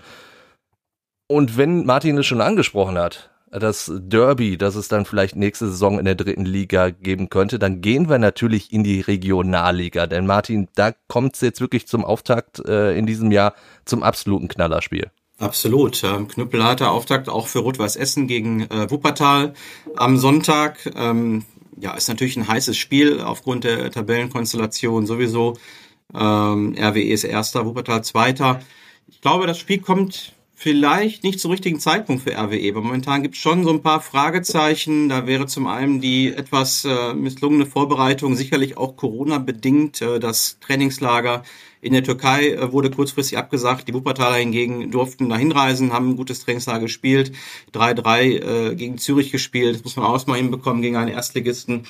Und 1.28 1.58
wenn 1.58 1.86
Martin 1.86 2.18
es 2.18 2.26
schon 2.26 2.42
angesprochen 2.42 2.98
hat, 2.98 3.33
das 3.60 3.92
Derby, 3.96 4.58
das 4.58 4.76
es 4.76 4.88
dann 4.88 5.06
vielleicht 5.06 5.36
nächste 5.36 5.70
Saison 5.70 6.00
in 6.00 6.06
der 6.06 6.16
dritten 6.16 6.46
Liga 6.46 6.90
geben 6.90 7.30
könnte, 7.30 7.60
dann 7.60 7.82
gehen 7.82 8.10
wir 8.10 8.18
natürlich 8.18 8.72
in 8.74 8.84
die 8.84 9.02
Regionalliga. 9.02 10.08
Denn 10.08 10.26
Martin, 10.26 10.68
da 10.76 10.94
kommt 11.08 11.36
es 11.36 11.42
jetzt 11.42 11.62
wirklich 11.62 11.88
zum 11.88 12.04
Auftakt 12.04 12.60
äh, 12.68 12.98
in 12.98 13.06
diesem 13.06 13.32
Jahr 13.32 13.54
zum 13.86 14.04
absoluten 14.04 14.48
Knallerspiel. 14.48 15.12
Absolut. 15.38 16.04
Ähm, 16.04 16.28
knüppelharter 16.28 16.92
Auftakt 16.92 17.30
auch 17.30 17.48
für 17.48 17.60
Rot-Weiß 17.60 17.96
Essen 17.96 18.28
gegen 18.28 18.62
äh, 18.62 18.90
Wuppertal 18.90 19.54
am 19.96 20.18
Sonntag. 20.18 20.92
Ähm, 20.96 21.44
ja, 21.80 21.94
ist 21.96 22.08
natürlich 22.08 22.38
ein 22.38 22.48
heißes 22.48 22.78
Spiel 22.78 23.20
aufgrund 23.20 23.64
der 23.64 23.92
Tabellenkonstellation 23.92 25.06
sowieso. 25.06 25.58
Ähm, 26.14 26.76
RWE 26.78 27.12
ist 27.12 27.24
Erster, 27.24 27.66
Wuppertal 27.66 28.04
Zweiter. 28.04 28.62
Ich 29.08 29.22
glaube, 29.22 29.48
das 29.48 29.58
Spiel 29.58 29.80
kommt 29.80 30.34
vielleicht 30.64 31.26
nicht 31.26 31.42
zum 31.42 31.52
richtigen 31.52 31.78
Zeitpunkt 31.78 32.24
für 32.24 32.38
RWE, 32.38 32.72
aber 32.72 32.82
momentan 32.82 33.22
gibt 33.22 33.36
es 33.36 33.42
schon 33.42 33.66
so 33.66 33.70
ein 33.70 33.82
paar 33.82 34.00
Fragezeichen. 34.00 35.10
Da 35.10 35.28
wäre 35.28 35.46
zum 35.46 35.68
einen 35.68 36.00
die 36.00 36.34
etwas 36.34 36.86
äh, 36.86 37.14
misslungene 37.14 37.66
Vorbereitung, 37.66 38.38
sicherlich 38.38 38.78
auch 38.78 38.96
Corona-bedingt. 38.96 40.02
Äh, 40.02 40.22
das 40.22 40.60
Trainingslager 40.62 41.44
in 41.82 41.92
der 41.92 42.06
Türkei 42.06 42.52
äh, 42.52 42.72
wurde 42.72 42.90
kurzfristig 42.90 43.38
abgesagt. 43.38 43.90
Die 43.90 43.94
Wuppertaler 43.94 44.38
hingegen 44.38 44.90
durften 44.90 45.28
da 45.28 45.36
hinreisen, 45.36 45.92
haben 45.92 46.12
ein 46.12 46.16
gutes 46.16 46.46
Trainingslager 46.46 46.84
gespielt. 46.84 47.34
3-3 47.74 48.72
äh, 48.72 48.76
gegen 48.76 48.98
Zürich 48.98 49.34
gespielt. 49.34 49.76
Das 49.76 49.84
muss 49.84 49.98
man 49.98 50.06
auch 50.06 50.26
mal 50.28 50.38
hinbekommen 50.38 50.82
gegen 50.82 50.96
einen 50.96 51.12
Erstligisten. 51.12 51.88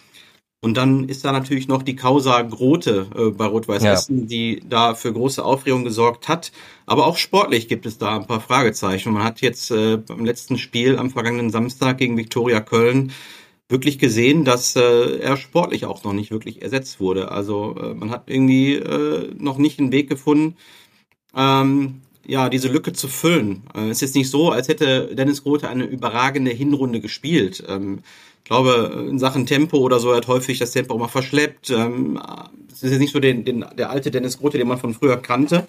Und 0.63 0.77
dann 0.77 1.09
ist 1.09 1.25
da 1.25 1.33
natürlich 1.33 1.67
noch 1.67 1.83
die 1.83 1.97
Causa 1.97 2.41
Grote 2.41 3.07
äh, 3.17 3.31
bei 3.31 3.47
Rot-Weiß 3.47 3.83
Essen, 3.83 4.21
ja. 4.21 4.25
die 4.27 4.63
da 4.65 4.95
für 4.95 5.11
große 5.11 5.43
Aufregung 5.43 5.83
gesorgt 5.83 6.29
hat. 6.29 6.53
Aber 6.85 7.05
auch 7.05 7.17
sportlich 7.17 7.67
gibt 7.67 7.85
es 7.85 7.97
da 7.97 8.15
ein 8.15 8.27
paar 8.27 8.39
Fragezeichen. 8.39 9.11
Man 9.11 9.25
hat 9.25 9.41
jetzt 9.41 9.71
äh, 9.71 9.97
beim 9.97 10.23
letzten 10.23 10.57
Spiel 10.57 10.97
am 10.97 11.09
vergangenen 11.09 11.49
Samstag 11.49 11.97
gegen 11.97 12.15
Viktoria 12.15 12.61
Köln 12.61 13.11
wirklich 13.67 13.99
gesehen, 13.99 14.45
dass 14.45 14.77
äh, 14.77 15.17
er 15.17 15.35
sportlich 15.35 15.85
auch 15.85 16.05
noch 16.05 16.13
nicht 16.13 16.31
wirklich 16.31 16.61
ersetzt 16.61 17.01
wurde. 17.01 17.29
Also 17.29 17.75
äh, 17.77 17.93
man 17.93 18.09
hat 18.09 18.29
irgendwie 18.29 18.75
äh, 18.75 19.33
noch 19.37 19.57
nicht 19.57 19.79
einen 19.79 19.91
Weg 19.91 20.07
gefunden, 20.07 20.55
ähm, 21.35 22.03
ja, 22.25 22.47
diese 22.47 22.69
Lücke 22.69 22.93
zu 22.93 23.09
füllen. 23.09 23.63
Äh, 23.75 23.89
es 23.89 23.97
ist 23.97 24.01
jetzt 24.01 24.15
nicht 24.15 24.29
so, 24.29 24.49
als 24.49 24.69
hätte 24.69 25.13
Dennis 25.13 25.43
Grote 25.43 25.67
eine 25.67 25.83
überragende 25.83 26.51
Hinrunde 26.51 27.01
gespielt. 27.01 27.65
Ähm, 27.67 27.99
ich 28.43 28.49
glaube, 28.49 29.07
in 29.09 29.19
Sachen 29.19 29.45
Tempo 29.45 29.77
oder 29.77 29.99
so, 29.99 30.11
er 30.11 30.17
hat 30.17 30.27
häufig 30.27 30.59
das 30.59 30.71
Tempo 30.71 30.93
auch 30.93 30.99
mal 30.99 31.07
verschleppt. 31.07 31.69
Ähm, 31.69 32.19
es 32.69 32.83
ist 32.83 32.91
jetzt 32.91 32.99
nicht 32.99 33.13
so 33.13 33.21
den, 33.21 33.45
den, 33.45 33.63
der 33.77 33.89
alte 33.89 34.11
Dennis 34.11 34.37
Grote, 34.37 34.57
den 34.57 34.67
man 34.67 34.77
von 34.77 34.93
früher 34.93 35.15
kannte. 35.15 35.65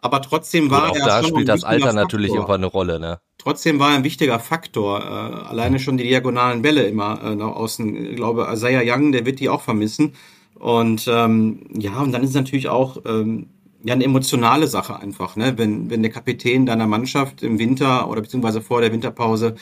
Aber 0.00 0.20
trotzdem 0.20 0.68
war 0.68 0.88
Gut, 0.88 0.90
auch 0.90 0.96
er 0.96 1.06
da 1.06 1.22
spielt 1.22 1.48
das 1.48 1.62
Alter 1.62 1.86
Faktor. 1.86 2.02
natürlich 2.02 2.32
irgendwann 2.32 2.56
eine 2.56 2.66
Rolle, 2.66 2.98
ne? 2.98 3.20
Trotzdem 3.38 3.78
war 3.78 3.90
er 3.90 3.96
ein 3.98 4.04
wichtiger 4.04 4.40
Faktor. 4.40 5.00
Äh, 5.00 5.48
alleine 5.48 5.78
schon 5.78 5.96
die 5.96 6.04
diagonalen 6.04 6.60
Bälle 6.60 6.88
immer 6.88 7.22
äh, 7.22 7.36
nach 7.36 7.54
außen. 7.54 8.10
Ich 8.10 8.16
glaube, 8.16 8.48
Isaiah 8.52 8.82
Young, 8.84 9.12
der 9.12 9.24
wird 9.24 9.38
die 9.38 9.48
auch 9.48 9.62
vermissen. 9.62 10.14
Und 10.58 11.06
ähm, 11.08 11.68
ja, 11.78 12.00
und 12.00 12.10
dann 12.10 12.24
ist 12.24 12.30
es 12.30 12.34
natürlich 12.34 12.68
auch 12.68 12.98
ähm, 13.06 13.46
ja 13.84 13.94
eine 13.94 14.04
emotionale 14.04 14.66
Sache 14.66 14.98
einfach, 14.98 15.36
ne? 15.36 15.56
Wenn, 15.56 15.88
wenn 15.88 16.02
der 16.02 16.10
Kapitän 16.10 16.66
deiner 16.66 16.88
Mannschaft 16.88 17.44
im 17.44 17.60
Winter 17.60 18.10
oder 18.10 18.22
beziehungsweise 18.22 18.60
vor 18.60 18.80
der 18.80 18.92
Winterpause 18.92 19.54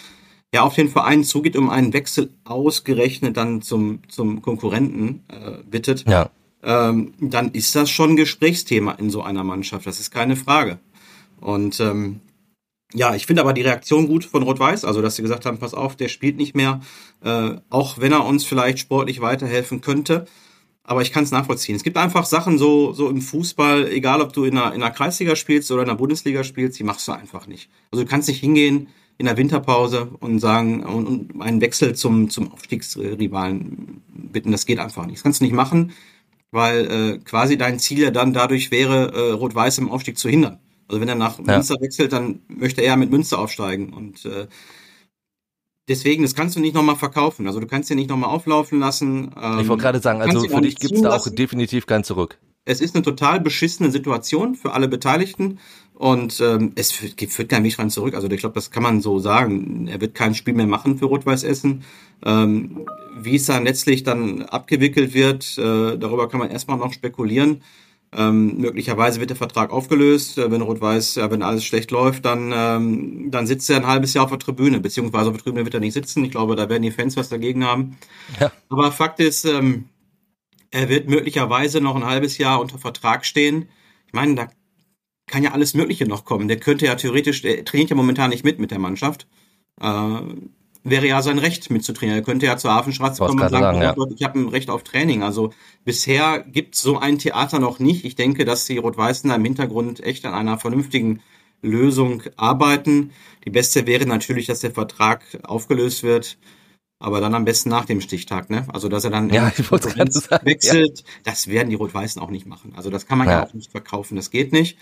ja 0.56 0.62
auf 0.62 0.74
den 0.74 0.88
Verein 0.88 1.22
zugeht, 1.22 1.56
um 1.56 1.70
einen 1.70 1.92
Wechsel 1.92 2.30
ausgerechnet 2.44 3.36
dann 3.36 3.62
zum, 3.62 4.00
zum 4.08 4.42
Konkurrenten 4.42 5.22
äh, 5.28 5.62
bittet, 5.68 6.08
ja. 6.08 6.30
ähm, 6.62 7.14
dann 7.20 7.52
ist 7.52 7.74
das 7.76 7.90
schon 7.90 8.10
ein 8.10 8.16
Gesprächsthema 8.16 8.92
in 8.92 9.10
so 9.10 9.22
einer 9.22 9.44
Mannschaft. 9.44 9.86
Das 9.86 10.00
ist 10.00 10.10
keine 10.10 10.34
Frage. 10.34 10.78
Und 11.40 11.78
ähm, 11.80 12.20
ja, 12.94 13.14
ich 13.14 13.26
finde 13.26 13.42
aber 13.42 13.52
die 13.52 13.62
Reaktion 13.62 14.06
gut 14.06 14.24
von 14.24 14.42
Rot-Weiß, 14.42 14.84
also 14.84 15.02
dass 15.02 15.16
sie 15.16 15.22
gesagt 15.22 15.44
haben, 15.44 15.58
pass 15.58 15.74
auf, 15.74 15.96
der 15.96 16.08
spielt 16.08 16.36
nicht 16.36 16.54
mehr, 16.54 16.80
äh, 17.22 17.56
auch 17.68 17.98
wenn 17.98 18.12
er 18.12 18.24
uns 18.24 18.44
vielleicht 18.44 18.78
sportlich 18.78 19.20
weiterhelfen 19.20 19.80
könnte. 19.82 20.26
Aber 20.84 21.02
ich 21.02 21.12
kann 21.12 21.24
es 21.24 21.32
nachvollziehen. 21.32 21.74
Es 21.74 21.82
gibt 21.82 21.96
einfach 21.96 22.24
Sachen 22.24 22.58
so, 22.58 22.92
so 22.92 23.10
im 23.10 23.20
Fußball, 23.20 23.88
egal 23.88 24.22
ob 24.22 24.32
du 24.32 24.44
in 24.44 24.56
einer, 24.56 24.72
in 24.72 24.82
einer 24.82 24.92
Kreisliga 24.92 25.34
spielst 25.34 25.70
oder 25.72 25.82
in 25.82 25.88
der 25.88 25.96
Bundesliga 25.96 26.44
spielst, 26.44 26.78
die 26.78 26.84
machst 26.84 27.08
du 27.08 27.12
einfach 27.12 27.46
nicht. 27.48 27.68
Also 27.90 28.04
du 28.04 28.08
kannst 28.08 28.28
nicht 28.28 28.40
hingehen 28.40 28.88
in 29.18 29.26
der 29.26 29.36
Winterpause 29.36 30.10
und 30.20 30.40
sagen 30.40 30.84
und, 30.84 31.06
und 31.06 31.42
einen 31.42 31.60
Wechsel 31.60 31.94
zum, 31.94 32.28
zum 32.28 32.52
Aufstiegsrivalen 32.52 34.02
bitten. 34.08 34.52
Das 34.52 34.66
geht 34.66 34.78
einfach 34.78 35.06
nicht. 35.06 35.16
Das 35.16 35.22
kannst 35.22 35.40
du 35.40 35.44
nicht 35.44 35.54
machen, 35.54 35.92
weil 36.50 36.90
äh, 36.90 37.18
quasi 37.18 37.56
dein 37.56 37.78
Ziel 37.78 38.00
ja 38.00 38.10
dann 38.10 38.32
dadurch 38.32 38.70
wäre, 38.70 39.12
äh, 39.12 39.32
Rot-Weiß 39.32 39.78
im 39.78 39.90
Aufstieg 39.90 40.18
zu 40.18 40.28
hindern. 40.28 40.58
Also 40.88 41.00
wenn 41.00 41.08
er 41.08 41.14
nach 41.14 41.38
ja. 41.38 41.44
Münster 41.54 41.76
wechselt, 41.80 42.12
dann 42.12 42.40
möchte 42.48 42.82
er 42.82 42.96
mit 42.96 43.10
Münster 43.10 43.38
aufsteigen. 43.38 43.92
Und 43.92 44.24
äh, 44.26 44.46
deswegen, 45.88 46.22
das 46.22 46.34
kannst 46.34 46.54
du 46.56 46.60
nicht 46.60 46.74
nochmal 46.74 46.96
verkaufen. 46.96 47.46
Also 47.46 47.58
du 47.58 47.66
kannst 47.66 47.90
ihn 47.90 47.96
nicht 47.96 48.10
nochmal 48.10 48.30
auflaufen 48.30 48.78
lassen. 48.78 49.32
Ähm, 49.40 49.60
ich 49.60 49.68
wollte 49.68 49.82
gerade 49.82 50.00
sagen, 50.00 50.20
also 50.20 50.46
für 50.46 50.60
dich 50.60 50.76
gibt 50.76 50.94
es 50.94 51.02
da 51.02 51.16
auch 51.16 51.28
definitiv 51.28 51.86
kein 51.86 52.04
Zurück. 52.04 52.38
Es 52.66 52.80
ist 52.80 52.94
eine 52.94 53.04
total 53.04 53.40
beschissene 53.40 53.90
Situation 53.90 54.56
für 54.56 54.72
alle 54.72 54.88
Beteiligten 54.88 55.60
und 55.94 56.40
ähm, 56.40 56.72
es 56.74 56.92
führt, 56.92 57.20
führt 57.30 57.48
kein 57.48 57.64
Weg 57.64 57.76
dran 57.76 57.90
zurück. 57.90 58.14
Also 58.14 58.28
ich 58.28 58.40
glaube, 58.40 58.56
das 58.56 58.70
kann 58.70 58.82
man 58.82 59.00
so 59.00 59.20
sagen. 59.20 59.86
Er 59.86 60.00
wird 60.00 60.14
kein 60.14 60.34
Spiel 60.34 60.52
mehr 60.52 60.66
machen 60.66 60.98
für 60.98 61.06
Rot-Weiß 61.06 61.44
Essen. 61.44 61.84
Ähm, 62.24 62.86
wie 63.18 63.36
es 63.36 63.46
dann 63.46 63.64
letztlich 63.64 64.02
dann 64.02 64.42
abgewickelt 64.42 65.14
wird, 65.14 65.56
äh, 65.56 65.96
darüber 65.96 66.28
kann 66.28 66.40
man 66.40 66.50
erstmal 66.50 66.76
noch 66.76 66.92
spekulieren. 66.92 67.62
Ähm, 68.12 68.58
möglicherweise 68.58 69.20
wird 69.20 69.30
der 69.30 69.36
Vertrag 69.36 69.70
aufgelöst, 69.70 70.36
äh, 70.38 70.50
wenn 70.50 70.60
Rot-Weiß, 70.60 71.16
ja, 71.16 71.30
wenn 71.30 71.42
alles 71.42 71.64
schlecht 71.64 71.92
läuft, 71.92 72.24
dann, 72.24 72.52
ähm, 72.54 73.30
dann 73.30 73.46
sitzt 73.46 73.70
er 73.70 73.76
ein 73.76 73.86
halbes 73.86 74.14
Jahr 74.14 74.24
auf 74.24 74.30
der 74.30 74.38
Tribüne, 74.38 74.80
beziehungsweise 74.80 75.30
auf 75.30 75.36
der 75.36 75.44
Tribüne 75.44 75.64
wird 75.64 75.74
er 75.74 75.80
nicht 75.80 75.94
sitzen. 75.94 76.24
Ich 76.24 76.30
glaube, 76.30 76.56
da 76.56 76.68
werden 76.68 76.82
die 76.82 76.90
Fans 76.90 77.16
was 77.16 77.28
dagegen 77.28 77.64
haben. 77.64 77.96
Ja. 78.40 78.50
Aber 78.68 78.90
Fakt 78.92 79.20
ist, 79.20 79.44
ähm, 79.44 79.86
er 80.70 80.88
wird 80.88 81.08
möglicherweise 81.08 81.80
noch 81.80 81.96
ein 81.96 82.04
halbes 82.04 82.38
Jahr 82.38 82.60
unter 82.60 82.78
Vertrag 82.78 83.24
stehen. 83.24 83.68
Ich 84.06 84.12
meine, 84.12 84.34
da 84.34 84.48
kann 85.26 85.42
ja 85.42 85.52
alles 85.52 85.74
Mögliche 85.74 86.06
noch 86.06 86.24
kommen. 86.24 86.48
Der 86.48 86.58
könnte 86.58 86.86
ja 86.86 86.94
theoretisch, 86.94 87.42
der 87.42 87.64
trainiert 87.64 87.90
ja 87.90 87.96
momentan 87.96 88.30
nicht 88.30 88.44
mit 88.44 88.58
mit 88.58 88.70
der 88.70 88.78
Mannschaft. 88.78 89.26
Äh, 89.80 90.20
wäre 90.84 91.06
ja 91.06 91.20
sein 91.20 91.38
Recht 91.38 91.68
mitzutrainieren. 91.70 92.20
Er 92.20 92.24
könnte 92.24 92.46
ja 92.46 92.56
zur 92.56 92.72
Hafenstraße 92.72 93.18
kommen 93.18 93.40
und 93.40 93.50
sagen, 93.50 93.80
sagen 93.80 93.82
ja. 93.82 93.94
ich 94.14 94.22
habe 94.22 94.38
ein 94.38 94.48
Recht 94.48 94.70
auf 94.70 94.84
Training. 94.84 95.24
Also 95.24 95.52
bisher 95.84 96.40
gibt 96.40 96.76
es 96.76 96.80
so 96.80 96.98
ein 96.98 97.18
Theater 97.18 97.58
noch 97.58 97.80
nicht. 97.80 98.04
Ich 98.04 98.14
denke, 98.14 98.44
dass 98.44 98.66
die 98.66 98.78
Rot-Weißen 98.78 99.30
im 99.30 99.44
Hintergrund 99.44 100.00
echt 100.00 100.24
an 100.24 100.34
einer 100.34 100.58
vernünftigen 100.58 101.22
Lösung 101.60 102.22
arbeiten. 102.36 103.10
Die 103.44 103.50
beste 103.50 103.86
wäre 103.86 104.06
natürlich, 104.06 104.46
dass 104.46 104.60
der 104.60 104.70
Vertrag 104.70 105.24
aufgelöst 105.42 106.04
wird, 106.04 106.38
aber 106.98 107.20
dann 107.20 107.34
am 107.34 107.44
besten 107.44 107.68
nach 107.68 107.84
dem 107.84 108.00
Stichtag, 108.00 108.48
ne? 108.48 108.66
Also 108.72 108.88
dass 108.88 109.04
er 109.04 109.10
dann 109.10 109.28
ja, 109.30 109.52
ich 109.56 109.66
sagen, 109.66 110.46
wechselt, 110.46 111.00
ja. 111.00 111.04
das 111.24 111.48
werden 111.48 111.70
die 111.70 111.76
Rot-Weißen 111.76 112.20
auch 112.20 112.30
nicht 112.30 112.46
machen. 112.46 112.72
Also 112.76 112.90
das 112.90 113.06
kann 113.06 113.18
man 113.18 113.28
ja. 113.28 113.40
ja 113.40 113.46
auch 113.46 113.54
nicht 113.54 113.70
verkaufen, 113.70 114.16
das 114.16 114.30
geht 114.30 114.52
nicht. 114.52 114.78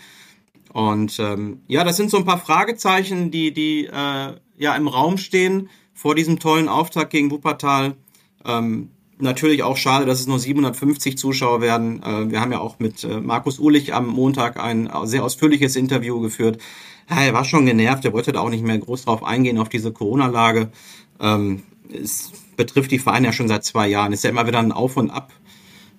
Und 0.73 1.19
ähm, 1.19 1.61
ja, 1.67 1.85
das 1.85 1.97
sind 1.97 2.11
so 2.11 2.17
ein 2.17 2.25
paar 2.25 2.39
Fragezeichen, 2.39 3.31
die, 3.31 3.53
die 3.53 3.87
äh, 3.87 4.33
ja 4.59 4.77
im 4.77 4.89
Raum 4.89 5.19
stehen 5.19 5.69
vor 5.93 6.15
diesem 6.15 6.39
tollen 6.39 6.69
Auftakt 6.69 7.11
gegen 7.11 7.31
Wuppertal. 7.31 7.95
Ähm, 8.45 8.91
natürlich 9.19 9.63
auch 9.63 9.77
schade, 9.77 10.07
dass 10.07 10.21
es 10.21 10.27
nur 10.27 10.39
750 10.39 11.19
Zuschauer 11.19 11.61
werden. 11.61 12.03
Äh, 12.03 12.31
wir 12.31 12.41
haben 12.41 12.53
ja 12.53 12.61
auch 12.61 12.79
mit 12.79 13.05
äh, 13.05 13.21
Markus 13.21 13.59
Uhlich 13.59 13.95
am 13.95 14.07
Montag 14.07 14.59
ein 14.59 14.91
sehr 15.05 15.25
ausführliches 15.25 15.77
Interview 15.77 16.21
geführt. 16.21 16.61
Ja, 17.09 17.23
er 17.23 17.35
war 17.35 17.45
schon 17.45 17.67
genervt, 17.67 18.05
er 18.05 18.13
wollte 18.13 18.33
da 18.33 18.41
auch 18.41 18.51
nicht 18.51 18.65
mehr 18.65 18.79
groß 18.79 19.05
drauf 19.05 19.23
eingehen, 19.25 19.59
auf 19.59 19.69
diese 19.69 19.93
Corona-Lage. 19.93 20.71
Ähm, 21.21 21.63
es 21.93 22.33
betrifft 22.57 22.91
die 22.91 22.99
Vereine 22.99 23.29
ja 23.29 23.33
schon 23.33 23.49
seit 23.49 23.65
zwei 23.65 23.89
Jahren. 23.89 24.13
Es 24.13 24.21
ist 24.21 24.25
ja 24.25 24.31
immer 24.31 24.47
wieder 24.47 24.59
ein 24.59 24.73
Auf 24.73 24.97
und 24.97 25.11
Ab. 25.11 25.33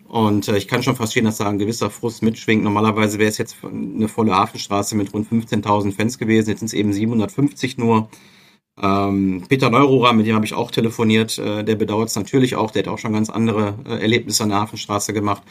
Und 0.07 0.47
äh, 0.47 0.57
ich 0.57 0.67
kann 0.67 0.83
schon 0.83 0.95
verstehen, 0.95 1.25
dass 1.25 1.38
da 1.38 1.49
ein 1.49 1.59
gewisser 1.59 1.89
Frust 1.89 2.21
mitschwingt. 2.21 2.63
Normalerweise 2.63 3.19
wäre 3.19 3.29
es 3.29 3.38
jetzt 3.38 3.57
eine 3.63 4.07
volle 4.07 4.33
Hafenstraße 4.33 4.95
mit 4.95 5.13
rund 5.13 5.29
15.000 5.29 5.93
Fans 5.93 6.17
gewesen. 6.17 6.49
Jetzt 6.49 6.59
sind 6.59 6.67
es 6.67 6.73
eben 6.73 6.93
750 6.93 7.77
nur. 7.77 8.09
Ähm, 8.81 9.43
Peter 9.47 9.69
Neururer, 9.69 10.13
mit 10.13 10.27
dem 10.27 10.36
habe 10.36 10.45
ich 10.45 10.53
auch 10.53 10.69
telefoniert, 10.69 11.38
äh, 11.38 11.63
der 11.63 11.75
bedauert 11.75 12.09
es 12.09 12.15
natürlich 12.15 12.55
auch, 12.57 12.71
der 12.71 12.83
hat 12.83 12.89
auch 12.89 12.97
schon 12.97 13.13
ganz 13.13 13.29
andere 13.29 13.75
äh, 13.86 14.01
Erlebnisse 14.01 14.43
an 14.43 14.49
der 14.49 14.59
Hafenstraße 14.59 15.13
gemacht. 15.13 15.43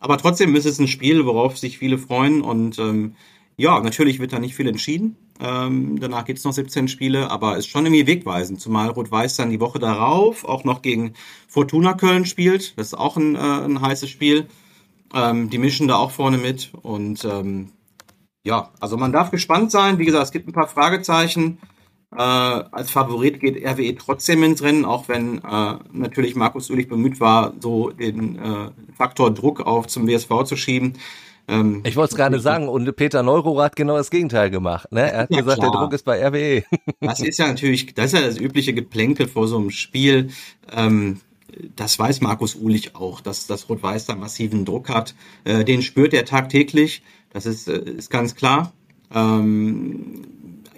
Aber 0.00 0.16
trotzdem 0.16 0.56
ist 0.56 0.64
es 0.64 0.78
ein 0.78 0.88
Spiel, 0.88 1.26
worauf 1.26 1.58
sich 1.58 1.76
viele 1.76 1.98
freuen 1.98 2.40
und 2.40 2.78
ähm, 2.78 3.16
ja, 3.60 3.78
natürlich 3.80 4.20
wird 4.20 4.32
da 4.32 4.38
nicht 4.38 4.54
viel 4.54 4.68
entschieden. 4.68 5.16
Ähm, 5.38 6.00
danach 6.00 6.26
es 6.28 6.44
noch 6.44 6.52
17 6.52 6.88
Spiele, 6.88 7.30
aber 7.30 7.58
ist 7.58 7.68
schon 7.68 7.84
irgendwie 7.84 8.06
wegweisend, 8.06 8.58
zumal 8.58 8.88
Rot-Weiß 8.88 9.36
dann 9.36 9.50
die 9.50 9.60
Woche 9.60 9.78
darauf 9.78 10.46
auch 10.46 10.64
noch 10.64 10.80
gegen 10.80 11.12
Fortuna 11.46 11.92
Köln 11.92 12.24
spielt. 12.24 12.78
Das 12.78 12.88
ist 12.88 12.94
auch 12.94 13.18
ein, 13.18 13.36
äh, 13.36 13.38
ein 13.38 13.82
heißes 13.82 14.08
Spiel. 14.08 14.46
Ähm, 15.14 15.50
die 15.50 15.58
mischen 15.58 15.88
da 15.88 15.96
auch 15.96 16.10
vorne 16.10 16.38
mit 16.38 16.70
und 16.80 17.24
ähm, 17.24 17.72
ja, 18.44 18.70
also 18.80 18.96
man 18.96 19.12
darf 19.12 19.30
gespannt 19.30 19.70
sein. 19.70 19.98
Wie 19.98 20.06
gesagt, 20.06 20.24
es 20.24 20.32
gibt 20.32 20.48
ein 20.48 20.54
paar 20.54 20.68
Fragezeichen. 20.68 21.58
Äh, 22.12 22.16
als 22.16 22.90
Favorit 22.90 23.40
geht 23.40 23.62
RWE 23.62 23.94
trotzdem 23.96 24.42
ins 24.42 24.62
Rennen, 24.62 24.86
auch 24.86 25.08
wenn 25.08 25.38
äh, 25.44 25.74
natürlich 25.92 26.34
Markus 26.34 26.70
Ulich 26.70 26.88
bemüht 26.88 27.20
war, 27.20 27.52
so 27.60 27.90
den 27.90 28.38
äh, 28.38 28.70
Faktor 28.96 29.32
Druck 29.32 29.60
auf 29.60 29.86
zum 29.86 30.08
WSV 30.08 30.44
zu 30.44 30.56
schieben. 30.56 30.94
Ähm, 31.50 31.82
ich 31.84 31.96
wollte 31.96 32.12
es 32.12 32.16
gerade 32.16 32.40
sagen, 32.40 32.68
und 32.68 32.94
Peter 32.96 33.22
Neuro 33.22 33.60
hat 33.60 33.76
genau 33.76 33.96
das 33.96 34.10
Gegenteil 34.10 34.50
gemacht. 34.50 34.90
Ne? 34.92 35.10
Er 35.10 35.22
hat 35.22 35.30
ja, 35.30 35.40
gesagt, 35.40 35.58
klar. 35.58 35.72
der 35.72 35.80
Druck 35.80 35.92
ist 35.92 36.04
bei 36.04 36.26
RWE. 36.26 36.64
Das 37.00 37.20
ist 37.20 37.38
ja 37.38 37.48
natürlich, 37.48 37.94
das 37.94 38.06
ist 38.06 38.20
ja 38.20 38.26
das 38.26 38.38
übliche 38.38 38.72
Geplänkel 38.72 39.26
vor 39.26 39.48
so 39.48 39.58
einem 39.58 39.70
Spiel. 39.70 40.30
Ähm, 40.72 41.20
das 41.74 41.98
weiß 41.98 42.20
Markus 42.20 42.54
Ulich 42.54 42.94
auch, 42.94 43.20
dass 43.20 43.46
das 43.46 43.68
Rot-Weiß 43.68 44.06
da 44.06 44.14
massiven 44.14 44.64
Druck 44.64 44.88
hat. 44.88 45.14
Äh, 45.44 45.64
den 45.64 45.82
spürt 45.82 46.14
er 46.14 46.24
tagtäglich. 46.24 47.02
Das 47.32 47.46
ist, 47.46 47.68
äh, 47.68 47.78
ist 47.78 48.10
ganz 48.10 48.36
klar. 48.36 48.72
Ähm, 49.12 50.22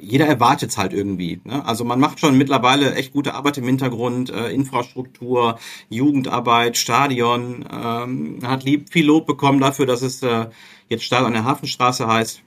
jeder 0.03 0.27
erwartet 0.27 0.71
es 0.71 0.79
halt 0.79 0.93
irgendwie. 0.93 1.41
Ne? 1.45 1.65
Also 1.65 1.85
man 1.85 2.01
macht 2.01 2.19
schon 2.19 2.37
mittlerweile 2.37 2.95
echt 2.95 3.13
gute 3.13 3.35
Arbeit 3.35 3.59
im 3.59 3.65
Hintergrund, 3.65 4.31
äh, 4.31 4.51
Infrastruktur, 4.51 5.59
Jugendarbeit, 5.89 6.77
Stadion, 6.77 7.65
ähm, 7.73 8.41
hat 8.43 8.65
lieb 8.65 8.93
viel 8.93 9.07
Lob 9.07 9.27
bekommen 9.27 9.61
dafür, 9.61 9.87
dass 9.87 10.03
es 10.03 10.23
äh, 10.23 10.47
jetzt 10.89 11.05
Stadion 11.05 11.29
an 11.29 11.35
der 11.35 11.45
Hafenstraße 11.45 12.07
heißt 12.07 12.43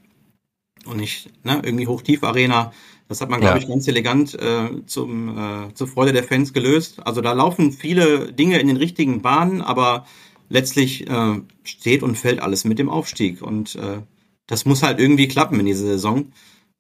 und 0.85 0.97
nicht 0.97 1.29
ne, 1.45 1.61
irgendwie 1.63 1.87
Hochtief-Arena. 1.87 2.73
Das 3.07 3.21
hat 3.21 3.29
man, 3.29 3.39
glaube 3.39 3.57
ja. 3.57 3.63
ich, 3.63 3.69
ganz 3.69 3.87
elegant 3.87 4.33
äh, 4.33 4.85
zum, 4.85 5.37
äh, 5.37 5.73
zur 5.73 5.87
Freude 5.87 6.11
der 6.11 6.23
Fans 6.23 6.53
gelöst. 6.53 7.05
Also 7.05 7.21
da 7.21 7.33
laufen 7.33 7.71
viele 7.71 8.33
Dinge 8.33 8.59
in 8.59 8.67
den 8.67 8.77
richtigen 8.77 9.21
Bahnen, 9.21 9.61
aber 9.61 10.05
letztlich 10.49 11.07
äh, 11.07 11.41
steht 11.63 12.03
und 12.03 12.17
fällt 12.17 12.41
alles 12.41 12.65
mit 12.65 12.79
dem 12.79 12.89
Aufstieg. 12.89 13.41
Und 13.41 13.75
äh, 13.75 14.01
das 14.47 14.65
muss 14.65 14.83
halt 14.83 14.99
irgendwie 14.99 15.27
klappen 15.27 15.59
in 15.59 15.65
dieser 15.65 15.85
Saison. 15.85 16.31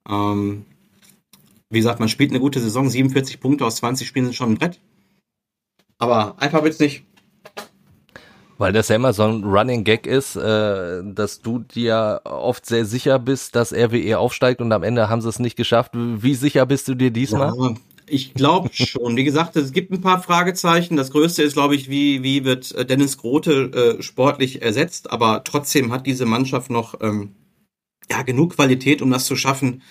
Ähm, 0.09 0.65
wie 1.69 1.79
gesagt, 1.79 1.99
man 1.99 2.09
spielt 2.09 2.31
eine 2.31 2.39
gute 2.39 2.59
Saison, 2.59 2.89
47 2.89 3.39
Punkte 3.39 3.65
aus 3.65 3.77
20 3.77 4.07
Spielen 4.07 4.25
sind 4.25 4.35
schon 4.35 4.51
ein 4.51 4.57
Brett. 4.57 4.79
Aber 5.97 6.35
einfach 6.39 6.63
wird's 6.63 6.79
nicht. 6.79 7.03
Weil 8.57 8.71
das 8.71 8.87
ja 8.87 8.95
immer 8.95 9.11
so 9.11 9.23
ein 9.23 9.43
Running 9.43 9.83
Gag 9.83 10.07
ist, 10.07 10.37
äh, 10.37 11.01
dass 11.03 11.41
du 11.41 11.59
dir 11.59 12.21
oft 12.23 12.65
sehr 12.65 12.85
sicher 12.85 13.19
bist, 13.19 13.55
dass 13.55 13.73
RWE 13.73 14.17
aufsteigt 14.17 14.61
und 14.61 14.71
am 14.71 14.83
Ende 14.83 15.09
haben 15.09 15.21
sie 15.21 15.27
es 15.27 15.39
nicht 15.39 15.57
geschafft. 15.57 15.91
Wie 15.93 16.35
sicher 16.35 16.65
bist 16.65 16.87
du 16.87 16.95
dir 16.95 17.11
diesmal? 17.11 17.51
Ja, 17.57 17.75
ich 18.07 18.33
glaube 18.33 18.69
schon. 18.73 19.17
Wie 19.17 19.25
gesagt, 19.25 19.57
es 19.57 19.73
gibt 19.73 19.91
ein 19.91 19.99
paar 19.99 20.21
Fragezeichen. 20.21 20.95
Das 20.95 21.11
größte 21.11 21.43
ist, 21.43 21.53
glaube 21.53 21.75
ich, 21.75 21.89
wie, 21.89 22.23
wie 22.23 22.45
wird 22.45 22.89
Dennis 22.89 23.17
Grote 23.17 23.97
äh, 23.97 24.01
sportlich 24.01 24.61
ersetzt. 24.61 25.11
Aber 25.11 25.43
trotzdem 25.43 25.91
hat 25.91 26.07
diese 26.07 26.25
Mannschaft 26.25 26.69
noch 26.69 27.01
ähm, 27.01 27.35
ja, 28.09 28.21
genug 28.21 28.55
Qualität, 28.55 29.01
um 29.01 29.11
das 29.11 29.25
zu 29.25 29.35
schaffen. 29.35 29.81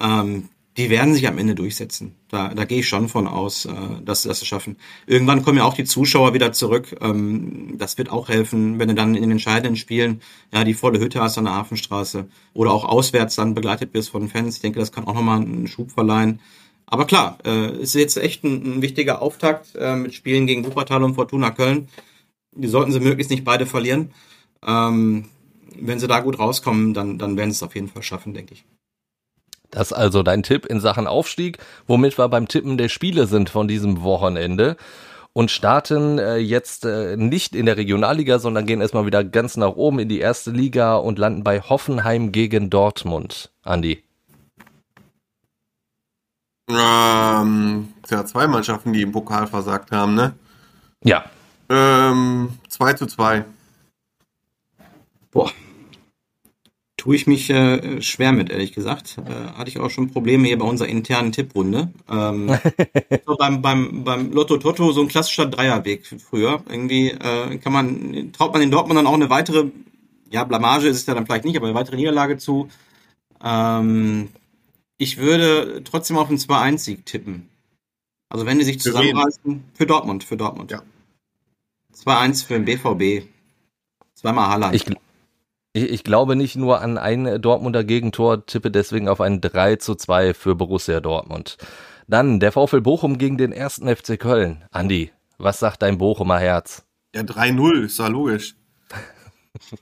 Ähm, 0.00 0.48
die 0.76 0.90
werden 0.90 1.14
sich 1.14 1.28
am 1.28 1.38
Ende 1.38 1.54
durchsetzen. 1.54 2.16
Da, 2.28 2.52
da 2.52 2.64
gehe 2.64 2.80
ich 2.80 2.88
schon 2.88 3.08
von 3.08 3.28
aus, 3.28 3.64
äh, 3.64 3.72
dass 4.04 4.22
sie 4.22 4.28
das 4.28 4.44
schaffen. 4.44 4.76
Irgendwann 5.06 5.42
kommen 5.42 5.58
ja 5.58 5.64
auch 5.64 5.74
die 5.74 5.84
Zuschauer 5.84 6.34
wieder 6.34 6.52
zurück. 6.52 6.96
Ähm, 7.00 7.74
das 7.78 7.96
wird 7.96 8.10
auch 8.10 8.28
helfen, 8.28 8.78
wenn 8.80 8.88
du 8.88 8.94
dann 8.94 9.14
in 9.14 9.22
den 9.22 9.30
entscheidenden 9.30 9.76
Spielen 9.76 10.20
ja 10.52 10.64
die 10.64 10.74
volle 10.74 10.98
Hütte 10.98 11.20
hast 11.20 11.38
an 11.38 11.44
der 11.44 11.54
Hafenstraße 11.54 12.28
oder 12.54 12.72
auch 12.72 12.84
auswärts 12.84 13.36
dann 13.36 13.54
begleitet 13.54 13.94
wirst 13.94 14.10
von 14.10 14.28
Fans. 14.28 14.56
Ich 14.56 14.62
denke, 14.62 14.80
das 14.80 14.90
kann 14.90 15.06
auch 15.06 15.14
nochmal 15.14 15.40
einen 15.40 15.68
Schub 15.68 15.92
verleihen. 15.92 16.40
Aber 16.86 17.06
klar, 17.06 17.38
äh, 17.44 17.80
ist 17.80 17.94
jetzt 17.94 18.16
echt 18.16 18.42
ein, 18.44 18.78
ein 18.78 18.82
wichtiger 18.82 19.22
Auftakt 19.22 19.74
äh, 19.76 19.94
mit 19.94 20.14
Spielen 20.14 20.46
gegen 20.46 20.64
Wuppertal 20.66 21.04
und 21.04 21.14
Fortuna 21.14 21.50
Köln. 21.50 21.88
Die 22.52 22.68
sollten 22.68 22.92
sie 22.92 23.00
möglichst 23.00 23.30
nicht 23.30 23.44
beide 23.44 23.66
verlieren. 23.66 24.12
Ähm, 24.66 25.26
wenn 25.80 25.98
sie 25.98 26.08
da 26.08 26.20
gut 26.20 26.38
rauskommen, 26.38 26.94
dann, 26.94 27.18
dann 27.18 27.36
werden 27.36 27.50
sie 27.50 27.56
es 27.56 27.62
auf 27.62 27.74
jeden 27.74 27.88
Fall 27.88 28.02
schaffen, 28.02 28.34
denke 28.34 28.54
ich. 28.54 28.64
Das 29.70 29.90
ist 29.90 29.92
also 29.92 30.22
dein 30.22 30.42
Tipp 30.42 30.66
in 30.66 30.80
Sachen 30.80 31.06
Aufstieg, 31.06 31.58
womit 31.86 32.16
wir 32.16 32.28
beim 32.28 32.46
Tippen 32.46 32.78
der 32.78 32.88
Spiele 32.88 33.26
sind 33.26 33.50
von 33.50 33.66
diesem 33.66 34.02
Wochenende 34.02 34.76
und 35.32 35.50
starten 35.50 36.18
äh, 36.18 36.36
jetzt 36.36 36.84
äh, 36.84 37.16
nicht 37.16 37.56
in 37.56 37.66
der 37.66 37.76
Regionalliga, 37.76 38.38
sondern 38.38 38.66
gehen 38.66 38.80
erstmal 38.80 39.04
wieder 39.04 39.24
ganz 39.24 39.56
nach 39.56 39.74
oben 39.74 39.98
in 39.98 40.08
die 40.08 40.20
erste 40.20 40.52
Liga 40.52 40.96
und 40.96 41.18
landen 41.18 41.42
bei 41.42 41.60
Hoffenheim 41.60 42.30
gegen 42.30 42.70
Dortmund. 42.70 43.50
Andi. 43.64 44.02
Ähm, 46.70 47.88
ja, 48.08 48.24
zwei 48.24 48.46
Mannschaften, 48.46 48.92
die 48.92 49.02
im 49.02 49.12
Pokal 49.12 49.48
versagt 49.48 49.90
haben, 49.90 50.14
ne? 50.14 50.34
Ja. 51.02 51.24
Ähm, 51.68 52.50
2 52.68 52.92
zu 52.94 53.06
2. 53.06 53.44
Boah, 55.30 55.50
tue 57.04 57.16
ich 57.16 57.26
mich 57.26 57.50
äh, 57.50 58.00
schwer 58.00 58.32
mit, 58.32 58.48
ehrlich 58.48 58.72
gesagt. 58.72 59.18
Äh, 59.18 59.58
hatte 59.58 59.68
ich 59.68 59.78
auch 59.78 59.90
schon 59.90 60.10
Probleme 60.10 60.48
hier 60.48 60.58
bei 60.58 60.64
unserer 60.64 60.88
internen 60.88 61.32
Tipprunde. 61.32 61.92
Ähm, 62.10 62.58
so 63.26 63.36
beim, 63.36 63.60
beim, 63.60 64.04
beim 64.04 64.32
Lotto 64.32 64.56
Toto 64.56 64.90
so 64.90 65.02
ein 65.02 65.08
klassischer 65.08 65.44
Dreierweg 65.44 66.06
früher. 66.06 66.62
Irgendwie 66.66 67.10
äh, 67.10 67.58
kann 67.58 67.74
man, 67.74 68.32
traut 68.32 68.52
man 68.52 68.62
den 68.62 68.70
Dortmund 68.70 68.96
dann 68.96 69.06
auch 69.06 69.12
eine 69.12 69.28
weitere, 69.28 69.66
ja, 70.30 70.44
Blamage 70.44 70.88
ist 70.88 70.96
es 70.96 71.04
ja 71.04 71.12
dann 71.12 71.26
vielleicht 71.26 71.44
nicht, 71.44 71.58
aber 71.58 71.66
eine 71.66 71.74
weitere 71.74 71.96
Niederlage 71.96 72.38
zu. 72.38 72.70
Ähm, 73.42 74.30
ich 74.96 75.18
würde 75.18 75.82
trotzdem 75.84 76.16
auf 76.16 76.30
einen 76.30 76.38
2-1-Sieg 76.38 77.04
tippen. 77.04 77.50
Also 78.30 78.46
wenn 78.46 78.58
die 78.58 78.64
sich 78.64 78.80
zusammenreißen, 78.80 79.62
für 79.74 79.84
Dortmund, 79.84 80.24
für 80.24 80.38
Dortmund. 80.38 80.70
Ja. 80.70 80.80
2-1 81.94 82.46
für 82.46 82.58
den 82.58 82.64
BVB. 82.64 83.28
Zweimal 84.14 84.48
Haaland. 84.48 84.74
Ich, 84.74 84.86
ich, 85.74 85.90
ich 85.90 86.04
glaube 86.04 86.36
nicht 86.36 86.56
nur 86.56 86.80
an 86.80 86.96
ein 86.96 87.42
Dortmunder 87.42 87.84
Gegentor, 87.84 88.46
tippe 88.46 88.70
deswegen 88.70 89.08
auf 89.08 89.20
ein 89.20 89.40
3 89.40 89.76
zu 89.76 89.94
2 89.94 90.32
für 90.32 90.54
Borussia 90.54 91.00
Dortmund. 91.00 91.58
Dann 92.06 92.40
der 92.40 92.52
VfL 92.52 92.80
Bochum 92.80 93.18
gegen 93.18 93.36
den 93.36 93.52
ersten 93.52 93.94
FC 93.94 94.18
Köln. 94.18 94.64
Andi, 94.70 95.10
was 95.36 95.58
sagt 95.58 95.82
dein 95.82 95.98
Bochumer 95.98 96.38
Herz? 96.38 96.86
Ja, 97.14 97.22
3-0, 97.22 97.84
ist 97.84 97.98
ja 97.98 98.06
logisch. 98.08 98.54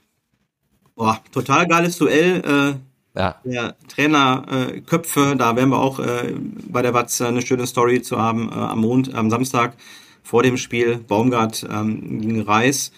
Boah, 0.95 1.21
total 1.31 1.67
geiles 1.67 1.97
Duell. 1.97 2.41
Äh, 2.41 3.19
Ja, 3.19 3.35
der 3.43 3.75
Trainer 3.87 4.45
äh, 4.49 4.81
Köpfe, 4.81 5.35
da 5.37 5.55
werden 5.55 5.69
wir 5.69 5.79
auch 5.79 5.99
äh, 5.99 6.33
bei 6.67 6.81
der 6.81 6.95
Watz 6.95 7.21
eine 7.21 7.43
schöne 7.43 7.67
Story 7.67 8.01
zu 8.01 8.17
haben 8.17 8.49
äh, 8.49 8.53
am 8.53 8.81
Mond, 8.81 9.13
am 9.13 9.29
Samstag 9.29 9.75
vor 10.23 10.41
dem 10.41 10.57
Spiel 10.57 10.97
Baumgart 10.97 11.67
ähm, 11.69 12.21
gegen 12.21 12.41
Reis. 12.41 12.91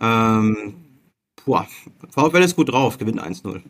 Ähm, 0.00 0.74
boah, 1.44 1.66
VfL 2.10 2.42
ist 2.42 2.56
gut 2.56 2.72
drauf, 2.72 2.98
gewinnt 2.98 3.22
1-0. 3.22 3.62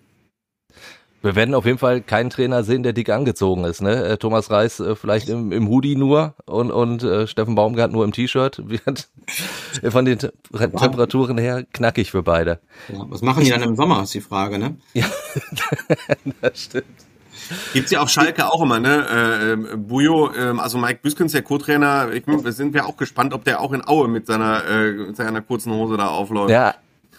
wir 1.22 1.34
werden 1.34 1.54
auf 1.54 1.66
jeden 1.66 1.78
Fall 1.78 2.00
keinen 2.00 2.30
Trainer 2.30 2.62
sehen, 2.64 2.82
der 2.82 2.92
dick 2.92 3.10
angezogen 3.10 3.64
ist. 3.64 3.82
Ne? 3.82 4.04
Äh, 4.04 4.16
Thomas 4.16 4.50
Reis 4.50 4.80
äh, 4.80 4.94
vielleicht 4.96 5.28
im, 5.28 5.52
im 5.52 5.68
Hoodie 5.68 5.96
nur 5.96 6.34
und, 6.46 6.70
und 6.70 7.02
äh, 7.02 7.26
Steffen 7.26 7.54
Baumgart 7.54 7.92
nur 7.92 8.04
im 8.04 8.12
T-Shirt. 8.12 8.62
Wird 8.68 9.08
von 9.88 10.04
den 10.04 10.18
Te 10.18 10.32
Temperaturen 10.52 11.38
her 11.38 11.64
knackig 11.72 12.10
für 12.10 12.22
beide. 12.22 12.60
Ja, 12.88 13.04
was 13.08 13.22
machen 13.22 13.44
die 13.44 13.50
dann 13.50 13.62
im 13.62 13.76
Sommer, 13.76 14.02
ist 14.02 14.14
die 14.14 14.20
Frage, 14.20 14.58
ne? 14.58 14.76
Ja, 14.94 15.06
das 16.40 16.62
stimmt. 16.62 16.86
Gibt's 17.72 17.90
ja 17.90 18.00
auf 18.00 18.08
Schalke 18.08 18.46
auch 18.46 18.62
immer, 18.62 18.80
ne? 18.80 19.06
Äh, 19.08 19.52
ähm, 19.52 19.86
Bujo, 19.86 20.32
ähm, 20.34 20.60
also 20.60 20.78
Mike 20.78 21.00
Büskens, 21.02 21.32
der 21.32 21.42
Co-Trainer, 21.42 22.08
sind 22.44 22.74
wir 22.74 22.86
auch 22.86 22.96
gespannt, 22.96 23.34
ob 23.34 23.44
der 23.44 23.60
auch 23.60 23.72
in 23.72 23.86
Aue 23.86 24.08
mit 24.08 24.26
seiner, 24.26 24.64
äh, 24.64 24.92
mit 24.92 25.16
seiner 25.16 25.40
kurzen 25.40 25.72
Hose 25.72 25.96
da 25.96 26.08
aufläuft. 26.08 26.50
Ja. 26.50 26.74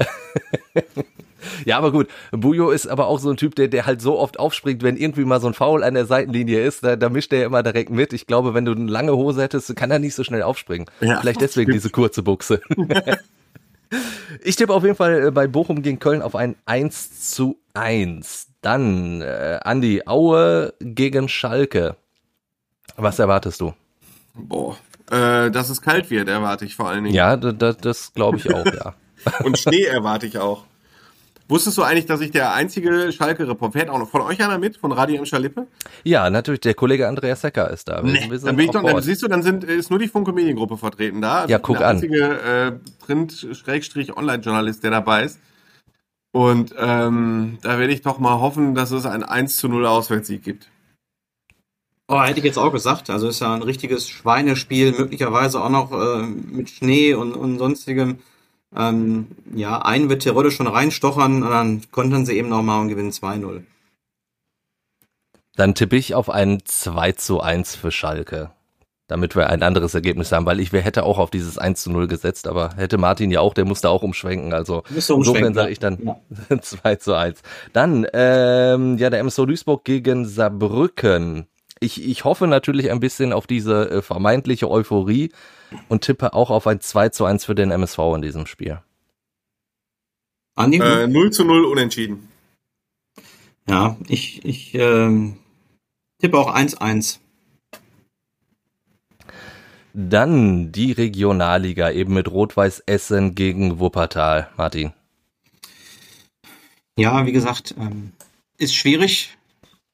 ja, 1.65 1.77
aber 1.77 1.91
gut. 1.91 2.07
Bujo 2.31 2.71
ist 2.71 2.87
aber 2.87 3.07
auch 3.07 3.19
so 3.19 3.29
ein 3.29 3.37
Typ, 3.37 3.55
der, 3.55 3.67
der 3.67 3.85
halt 3.85 4.01
so 4.01 4.17
oft 4.17 4.39
aufspringt, 4.39 4.83
wenn 4.83 4.97
irgendwie 4.97 5.25
mal 5.25 5.41
so 5.41 5.47
ein 5.47 5.53
Foul 5.53 5.83
an 5.83 5.93
der 5.93 6.05
Seitenlinie 6.05 6.63
ist, 6.63 6.83
da, 6.83 6.95
da 6.95 7.09
mischt 7.09 7.33
er 7.33 7.39
ja 7.39 7.45
immer 7.45 7.63
direkt 7.63 7.89
mit. 7.89 8.13
Ich 8.13 8.27
glaube, 8.27 8.53
wenn 8.53 8.65
du 8.65 8.71
eine 8.71 8.89
lange 8.89 9.15
Hose 9.15 9.41
hättest, 9.41 9.75
kann 9.75 9.91
er 9.91 9.99
nicht 9.99 10.15
so 10.15 10.23
schnell 10.23 10.43
aufspringen. 10.43 10.87
Ja, 11.01 11.19
Vielleicht 11.21 11.41
deswegen 11.41 11.71
diese 11.71 11.89
kurze 11.89 12.23
Buchse. 12.23 12.61
ich 14.43 14.55
tippe 14.55 14.73
auf 14.73 14.83
jeden 14.83 14.95
Fall 14.95 15.27
äh, 15.27 15.31
bei 15.31 15.47
Bochum 15.47 15.81
gegen 15.81 15.99
Köln 15.99 16.21
auf 16.21 16.35
ein 16.35 16.55
1 16.65 17.31
zu 17.31 17.57
1. 17.73 18.47
Dann, 18.61 19.21
äh, 19.21 19.59
Andi, 19.63 20.03
Aue 20.05 20.73
gegen 20.79 21.29
Schalke. 21.29 21.95
Was 22.97 23.19
erwartest 23.19 23.61
du? 23.61 23.73
Boah. 24.35 24.77
Äh, 25.09 25.51
dass 25.51 25.69
es 25.69 25.81
kalt 25.81 26.09
wird, 26.09 26.29
erwarte 26.29 26.63
ich 26.63 26.75
vor 26.75 26.87
allen 26.87 27.03
Dingen. 27.03 27.15
Ja, 27.15 27.35
das 27.35 28.13
glaube 28.13 28.37
ich 28.37 28.53
auch, 28.53 28.65
ja. 28.73 28.93
Und 29.43 29.57
Schnee 29.57 29.83
erwarte 29.83 30.25
ich 30.25 30.37
auch. 30.37 30.65
Wusstest 31.51 31.77
du 31.77 31.83
eigentlich, 31.83 32.05
dass 32.05 32.21
ich 32.21 32.31
der 32.31 32.53
einzige 32.53 33.11
Schalke-Reporter, 33.11 33.73
fährt 33.73 33.89
auch 33.89 33.99
noch 33.99 34.09
von 34.09 34.21
euch 34.21 34.41
einer 34.41 34.57
mit, 34.57 34.77
von 34.77 34.93
Radio 34.93 35.17
im 35.17 35.25
Schalippe? 35.25 35.67
Ja, 36.05 36.29
natürlich, 36.29 36.61
der 36.61 36.75
Kollege 36.75 37.09
Andreas 37.09 37.41
Secker 37.41 37.69
ist 37.69 37.89
da. 37.89 38.01
Sind 38.01 38.45
dann 38.45 38.55
bin 38.55 38.65
ich 38.67 38.71
doch, 38.71 38.81
dann 38.81 39.01
siehst 39.01 39.21
du, 39.21 39.27
dann 39.27 39.43
sind, 39.43 39.65
ist 39.65 39.89
nur 39.89 39.99
die 39.99 40.07
Funke 40.07 40.31
Mediengruppe 40.31 40.77
vertreten 40.77 41.19
da. 41.19 41.45
Ja, 41.47 41.59
guck 41.59 41.79
der 41.79 41.87
an. 41.87 41.95
einzige 41.97 42.39
äh, 42.39 42.71
Print-Online-Journalist, 43.05 44.81
der 44.81 44.91
dabei 44.91 45.25
ist. 45.25 45.39
Und 46.31 46.73
ähm, 46.77 47.57
da 47.61 47.77
werde 47.77 47.91
ich 47.91 48.01
doch 48.01 48.17
mal 48.17 48.39
hoffen, 48.39 48.73
dass 48.73 48.91
es 48.91 49.05
ein 49.05 49.23
1 49.23 49.57
zu 49.57 49.67
0 49.67 49.85
Auswärtssieg 49.85 50.43
gibt. 50.43 50.69
Oh, 52.07 52.21
hätte 52.21 52.39
ich 52.39 52.45
jetzt 52.45 52.57
auch 52.57 52.71
gesagt. 52.71 53.09
Also 53.09 53.27
ist 53.27 53.41
ja 53.41 53.53
ein 53.53 53.61
richtiges 53.61 54.07
Schweinespiel, 54.07 54.93
möglicherweise 54.97 55.61
auch 55.61 55.69
noch 55.69 55.91
äh, 55.91 56.21
mit 56.23 56.69
Schnee 56.69 57.13
und, 57.13 57.33
und 57.33 57.57
sonstigem. 57.57 58.19
Ähm, 58.75 59.27
ja, 59.53 59.79
einen 59.81 60.09
wird 60.09 60.21
Terodde 60.21 60.51
schon 60.51 60.67
reinstochern 60.67 61.43
und 61.43 61.49
dann 61.49 61.81
kontern 61.91 62.25
sie 62.25 62.37
eben 62.37 62.49
nochmal 62.49 62.81
und 62.81 62.87
gewinnen 62.87 63.11
2-0. 63.11 63.63
Dann 65.55 65.75
tippe 65.75 65.97
ich 65.97 66.15
auf 66.15 66.29
ein 66.29 66.59
2 66.63 67.11
zu 67.13 67.41
1 67.41 67.75
für 67.75 67.91
Schalke. 67.91 68.51
Damit 69.07 69.35
wir 69.35 69.49
ein 69.49 69.61
anderes 69.61 69.93
Ergebnis 69.93 70.31
haben, 70.31 70.45
weil 70.45 70.61
ich 70.61 70.71
wer 70.71 70.81
hätte 70.81 71.03
auch 71.03 71.19
auf 71.19 71.29
dieses 71.29 71.57
1 71.57 71.83
zu 71.83 71.91
0 71.91 72.07
gesetzt, 72.07 72.47
aber 72.47 72.75
hätte 72.77 72.97
Martin 72.97 73.29
ja 73.29 73.41
auch, 73.41 73.53
der 73.53 73.65
musste 73.65 73.89
auch 73.89 74.03
umschwenken. 74.03 74.53
Also 74.53 74.83
umschwenken, 74.83 75.17
insofern 75.17 75.53
sage 75.53 75.71
ich 75.71 75.79
dann 75.79 75.99
Ja. 76.49 76.61
2 76.61 76.95
zu 76.95 77.13
1. 77.13 77.41
Dann, 77.73 78.07
ähm, 78.13 78.97
ja, 78.97 79.09
der 79.09 79.19
MSV 79.19 79.45
Duisburg 79.47 79.83
gegen 79.83 80.25
Saarbrücken. 80.25 81.47
Ich, 81.81 82.01
ich 82.07 82.23
hoffe 82.23 82.47
natürlich 82.47 82.89
ein 82.89 83.01
bisschen 83.01 83.33
auf 83.33 83.47
diese 83.47 83.89
äh, 83.89 84.01
vermeintliche 84.01 84.69
Euphorie 84.69 85.31
und 85.89 86.01
tippe 86.01 86.33
auch 86.33 86.49
auf 86.49 86.67
ein 86.67 86.81
2 86.81 87.09
zu 87.09 87.25
1 87.25 87.45
für 87.45 87.55
den 87.55 87.71
MSV 87.71 87.99
in 88.15 88.21
diesem 88.21 88.45
Spiel. 88.45 88.79
Andi? 90.55 90.79
Äh, 90.79 91.07
0 91.07 91.31
zu 91.31 91.45
0 91.45 91.65
unentschieden. 91.65 92.27
Ja, 93.67 93.97
ich, 94.07 94.43
ich 94.43 94.73
ähm, 94.75 95.37
tippe 96.19 96.37
auch 96.37 96.53
1-1. 96.53 97.19
Dann 99.93 100.71
die 100.71 100.91
Regionalliga 100.93 101.91
eben 101.91 102.13
mit 102.13 102.29
Rot-Weiß 102.29 102.83
Essen 102.85 103.35
gegen 103.35 103.79
Wuppertal. 103.79 104.49
Martin. 104.55 104.93
Ja, 106.97 107.25
wie 107.25 107.31
gesagt, 107.31 107.75
ähm, 107.77 108.13
ist 108.57 108.75
schwierig. 108.75 109.37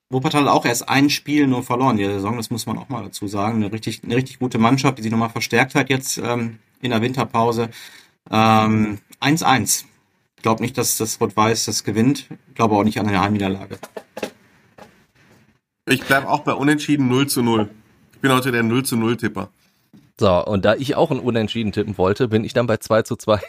Wuppertal 0.09 0.47
auch 0.47 0.65
erst 0.65 0.87
ein 0.87 1.09
Spiel 1.09 1.47
nur 1.47 1.63
verloren 1.63 1.97
in 1.97 2.05
der 2.05 2.13
Saison, 2.13 2.37
das 2.37 2.49
muss 2.49 2.65
man 2.65 2.77
auch 2.77 2.87
mal 2.87 3.03
dazu 3.03 3.27
sagen. 3.27 3.57
Eine 3.57 3.73
richtig, 3.73 4.03
eine 4.03 4.15
richtig 4.15 4.39
gute 4.39 4.57
Mannschaft, 4.57 4.97
die 4.97 5.01
sich 5.01 5.11
nochmal 5.11 5.29
verstärkt 5.29 5.75
hat 5.75 5.89
jetzt 5.89 6.17
ähm, 6.17 6.59
in 6.81 6.91
der 6.91 7.01
Winterpause. 7.01 7.69
Ähm, 8.31 8.99
1-1. 9.21 9.83
Ich 10.37 10.43
glaube 10.43 10.61
nicht, 10.61 10.77
dass 10.77 10.97
das 10.97 11.19
Rot-Weiß 11.19 11.65
das 11.65 11.83
gewinnt. 11.83 12.27
Ich 12.47 12.55
glaube 12.55 12.75
auch 12.75 12.83
nicht 12.83 12.99
an 12.99 13.07
eine 13.07 13.19
Heimniederlage. 13.19 13.79
Ich 15.89 16.03
bleibe 16.03 16.29
auch 16.29 16.41
bei 16.41 16.53
unentschieden 16.53 17.09
0 17.09 17.27
zu 17.27 17.41
0. 17.41 17.69
Ich 18.13 18.19
bin 18.19 18.31
heute 18.31 18.51
der 18.51 18.63
0 18.63 18.83
zu 18.83 18.95
0 18.95 19.17
Tipper. 19.17 19.49
So, 20.19 20.45
und 20.45 20.63
da 20.63 20.75
ich 20.75 20.95
auch 20.95 21.11
ein 21.11 21.19
Unentschieden 21.19 21.71
tippen 21.71 21.97
wollte, 21.97 22.27
bin 22.27 22.43
ich 22.43 22.53
dann 22.53 22.65
bei 22.65 22.77
2 22.77 23.03
zu 23.03 23.15
2. 23.17 23.41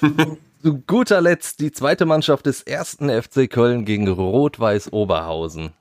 Zu 0.64 0.78
guter 0.78 1.20
Letzt 1.20 1.60
die 1.60 1.72
zweite 1.72 2.06
Mannschaft 2.06 2.46
des 2.46 2.62
ersten 2.62 3.10
FC 3.10 3.50
Köln 3.50 3.84
gegen 3.84 4.08
Rot-Weiß 4.08 4.94
Oberhausen. 4.94 5.74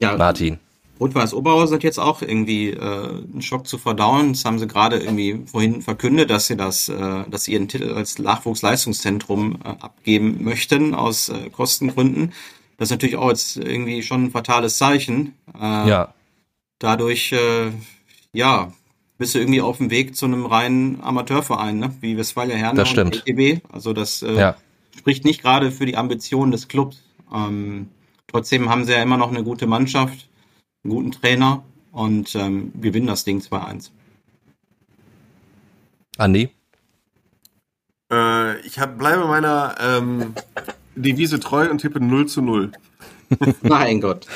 Ja, 0.00 0.16
Martin. 0.16 0.58
Rot-Weiß 0.98 1.34
Oberhausen 1.34 1.76
hat 1.76 1.84
jetzt 1.84 2.00
auch 2.00 2.20
irgendwie 2.20 2.70
äh, 2.70 2.80
einen 2.80 3.40
Schock 3.40 3.68
zu 3.68 3.78
verdauen. 3.78 4.32
Das 4.32 4.44
haben 4.44 4.58
sie 4.58 4.66
gerade 4.66 4.98
irgendwie 4.98 5.40
vorhin 5.46 5.82
verkündet, 5.82 6.30
dass 6.30 6.48
sie 6.48 6.56
das, 6.56 6.88
äh, 6.88 7.22
dass 7.30 7.44
sie 7.44 7.52
ihren 7.52 7.68
Titel 7.68 7.92
als 7.94 8.18
Nachwuchsleistungszentrum 8.18 9.60
äh, 9.64 9.68
abgeben 9.68 10.42
möchten 10.42 10.96
aus 10.96 11.28
äh, 11.28 11.48
Kostengründen. 11.50 12.32
Das 12.76 12.88
ist 12.88 12.90
natürlich 12.90 13.14
auch 13.14 13.28
jetzt 13.28 13.56
irgendwie 13.56 14.02
schon 14.02 14.24
ein 14.24 14.30
fatales 14.32 14.78
Zeichen. 14.78 15.34
Äh, 15.54 15.88
ja. 15.88 16.12
Dadurch, 16.80 17.30
äh, 17.30 17.70
ja, 18.32 18.72
bist 19.18 19.34
du 19.34 19.40
irgendwie 19.40 19.60
auf 19.60 19.78
dem 19.78 19.90
Weg 19.90 20.16
zu 20.16 20.26
einem 20.26 20.46
reinen 20.46 21.00
Amateurverein, 21.02 21.78
ne? 21.78 21.94
wie 22.00 22.16
Westfalia 22.16 22.56
Herne 22.56 22.78
das 22.78 22.88
stimmt. 22.88 23.16
und 23.16 23.28
ETB. 23.28 23.62
Also 23.70 23.92
das 23.92 24.22
äh, 24.22 24.32
ja. 24.32 24.56
spricht 24.96 25.24
nicht 25.24 25.42
gerade 25.42 25.70
für 25.72 25.86
die 25.86 25.96
Ambitionen 25.96 26.52
des 26.52 26.68
Clubs. 26.68 27.02
Ähm, 27.34 27.88
trotzdem 28.28 28.70
haben 28.70 28.84
sie 28.84 28.92
ja 28.92 29.02
immer 29.02 29.16
noch 29.16 29.30
eine 29.30 29.42
gute 29.42 29.66
Mannschaft, 29.66 30.28
einen 30.84 30.94
guten 30.94 31.12
Trainer 31.12 31.64
und 31.90 32.34
ähm, 32.36 32.72
gewinnen 32.80 33.08
das 33.08 33.24
Ding 33.24 33.40
2-1. 33.40 33.90
Andi? 36.16 36.50
Äh, 38.10 38.60
ich 38.60 38.78
hab, 38.78 38.98
bleibe 38.98 39.26
meiner 39.26 39.74
ähm, 39.80 40.34
Devise 40.94 41.40
treu 41.40 41.68
und 41.68 41.78
tippe 41.78 42.00
0 42.00 42.26
zu 42.26 42.40
0. 42.40 42.70
mein 43.62 44.00
Gott. 44.00 44.26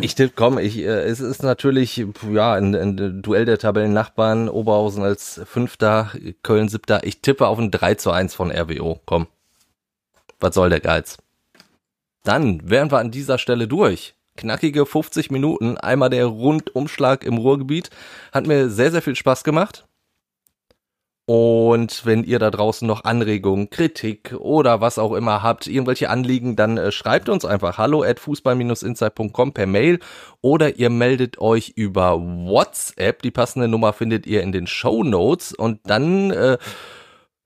Ich 0.00 0.14
tippe, 0.14 0.32
komm, 0.34 0.58
ich, 0.58 0.78
äh, 0.78 1.02
es 1.02 1.20
ist 1.20 1.42
natürlich, 1.42 2.04
ja, 2.32 2.54
ein, 2.54 2.74
ein 2.74 3.22
Duell 3.22 3.44
der 3.44 3.58
Tabellennachbarn, 3.58 4.48
Oberhausen 4.48 5.02
als 5.02 5.40
Fünfter, 5.44 6.10
Köln 6.42 6.68
Siebter. 6.68 7.04
Ich 7.04 7.20
tippe 7.20 7.46
auf 7.46 7.58
ein 7.58 7.70
3 7.70 7.96
zu 7.96 8.10
1 8.10 8.34
von 8.34 8.50
RWO, 8.50 9.00
komm. 9.04 9.26
Was 10.40 10.54
soll 10.54 10.70
der 10.70 10.80
Geiz? 10.80 11.18
Dann 12.24 12.68
wären 12.68 12.90
wir 12.90 12.98
an 12.98 13.10
dieser 13.10 13.38
Stelle 13.38 13.68
durch. 13.68 14.14
Knackige 14.36 14.86
50 14.86 15.30
Minuten, 15.30 15.76
einmal 15.76 16.08
der 16.08 16.24
Rundumschlag 16.26 17.24
im 17.24 17.36
Ruhrgebiet. 17.36 17.90
Hat 18.32 18.46
mir 18.46 18.70
sehr, 18.70 18.90
sehr 18.90 19.02
viel 19.02 19.16
Spaß 19.16 19.44
gemacht. 19.44 19.86
Und 21.32 22.04
wenn 22.04 22.24
ihr 22.24 22.38
da 22.38 22.50
draußen 22.50 22.86
noch 22.86 23.04
Anregungen, 23.04 23.70
Kritik 23.70 24.34
oder 24.38 24.82
was 24.82 24.98
auch 24.98 25.14
immer 25.14 25.42
habt, 25.42 25.66
irgendwelche 25.66 26.10
Anliegen, 26.10 26.56
dann 26.56 26.76
äh, 26.76 26.92
schreibt 26.92 27.30
uns 27.30 27.46
einfach 27.46 27.78
hallo 27.78 28.02
at 28.02 28.20
fußball-insight.com 28.20 29.54
per 29.54 29.66
Mail 29.66 29.98
oder 30.42 30.76
ihr 30.76 30.90
meldet 30.90 31.40
euch 31.40 31.70
über 31.74 32.20
WhatsApp. 32.20 33.22
Die 33.22 33.30
passende 33.30 33.66
Nummer 33.66 33.94
findet 33.94 34.26
ihr 34.26 34.42
in 34.42 34.52
den 34.52 34.66
Show 34.66 35.04
Notes 35.04 35.54
und 35.54 35.80
dann 35.84 36.32
äh, 36.32 36.58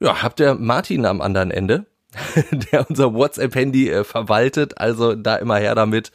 ja, 0.00 0.20
habt 0.20 0.40
ihr 0.40 0.56
Martin 0.56 1.06
am 1.06 1.20
anderen 1.20 1.52
Ende, 1.52 1.86
der 2.72 2.90
unser 2.90 3.14
WhatsApp-Handy 3.14 3.88
äh, 3.88 4.02
verwaltet. 4.02 4.78
Also 4.78 5.14
da 5.14 5.36
immer 5.36 5.58
her 5.58 5.76
damit. 5.76 6.10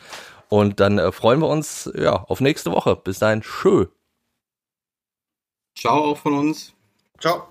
Und 0.49 0.81
dann 0.81 0.97
äh, 0.97 1.13
freuen 1.13 1.39
wir 1.39 1.47
uns 1.47 1.89
ja 1.95 2.21
auf 2.23 2.41
nächste 2.41 2.73
Woche. 2.73 2.97
Bis 2.97 3.19
dahin, 3.19 3.43
schön. 3.43 3.87
Ciao 5.77 6.11
auch 6.11 6.17
von 6.17 6.33
uns. 6.33 6.73
Ciao. 7.17 7.50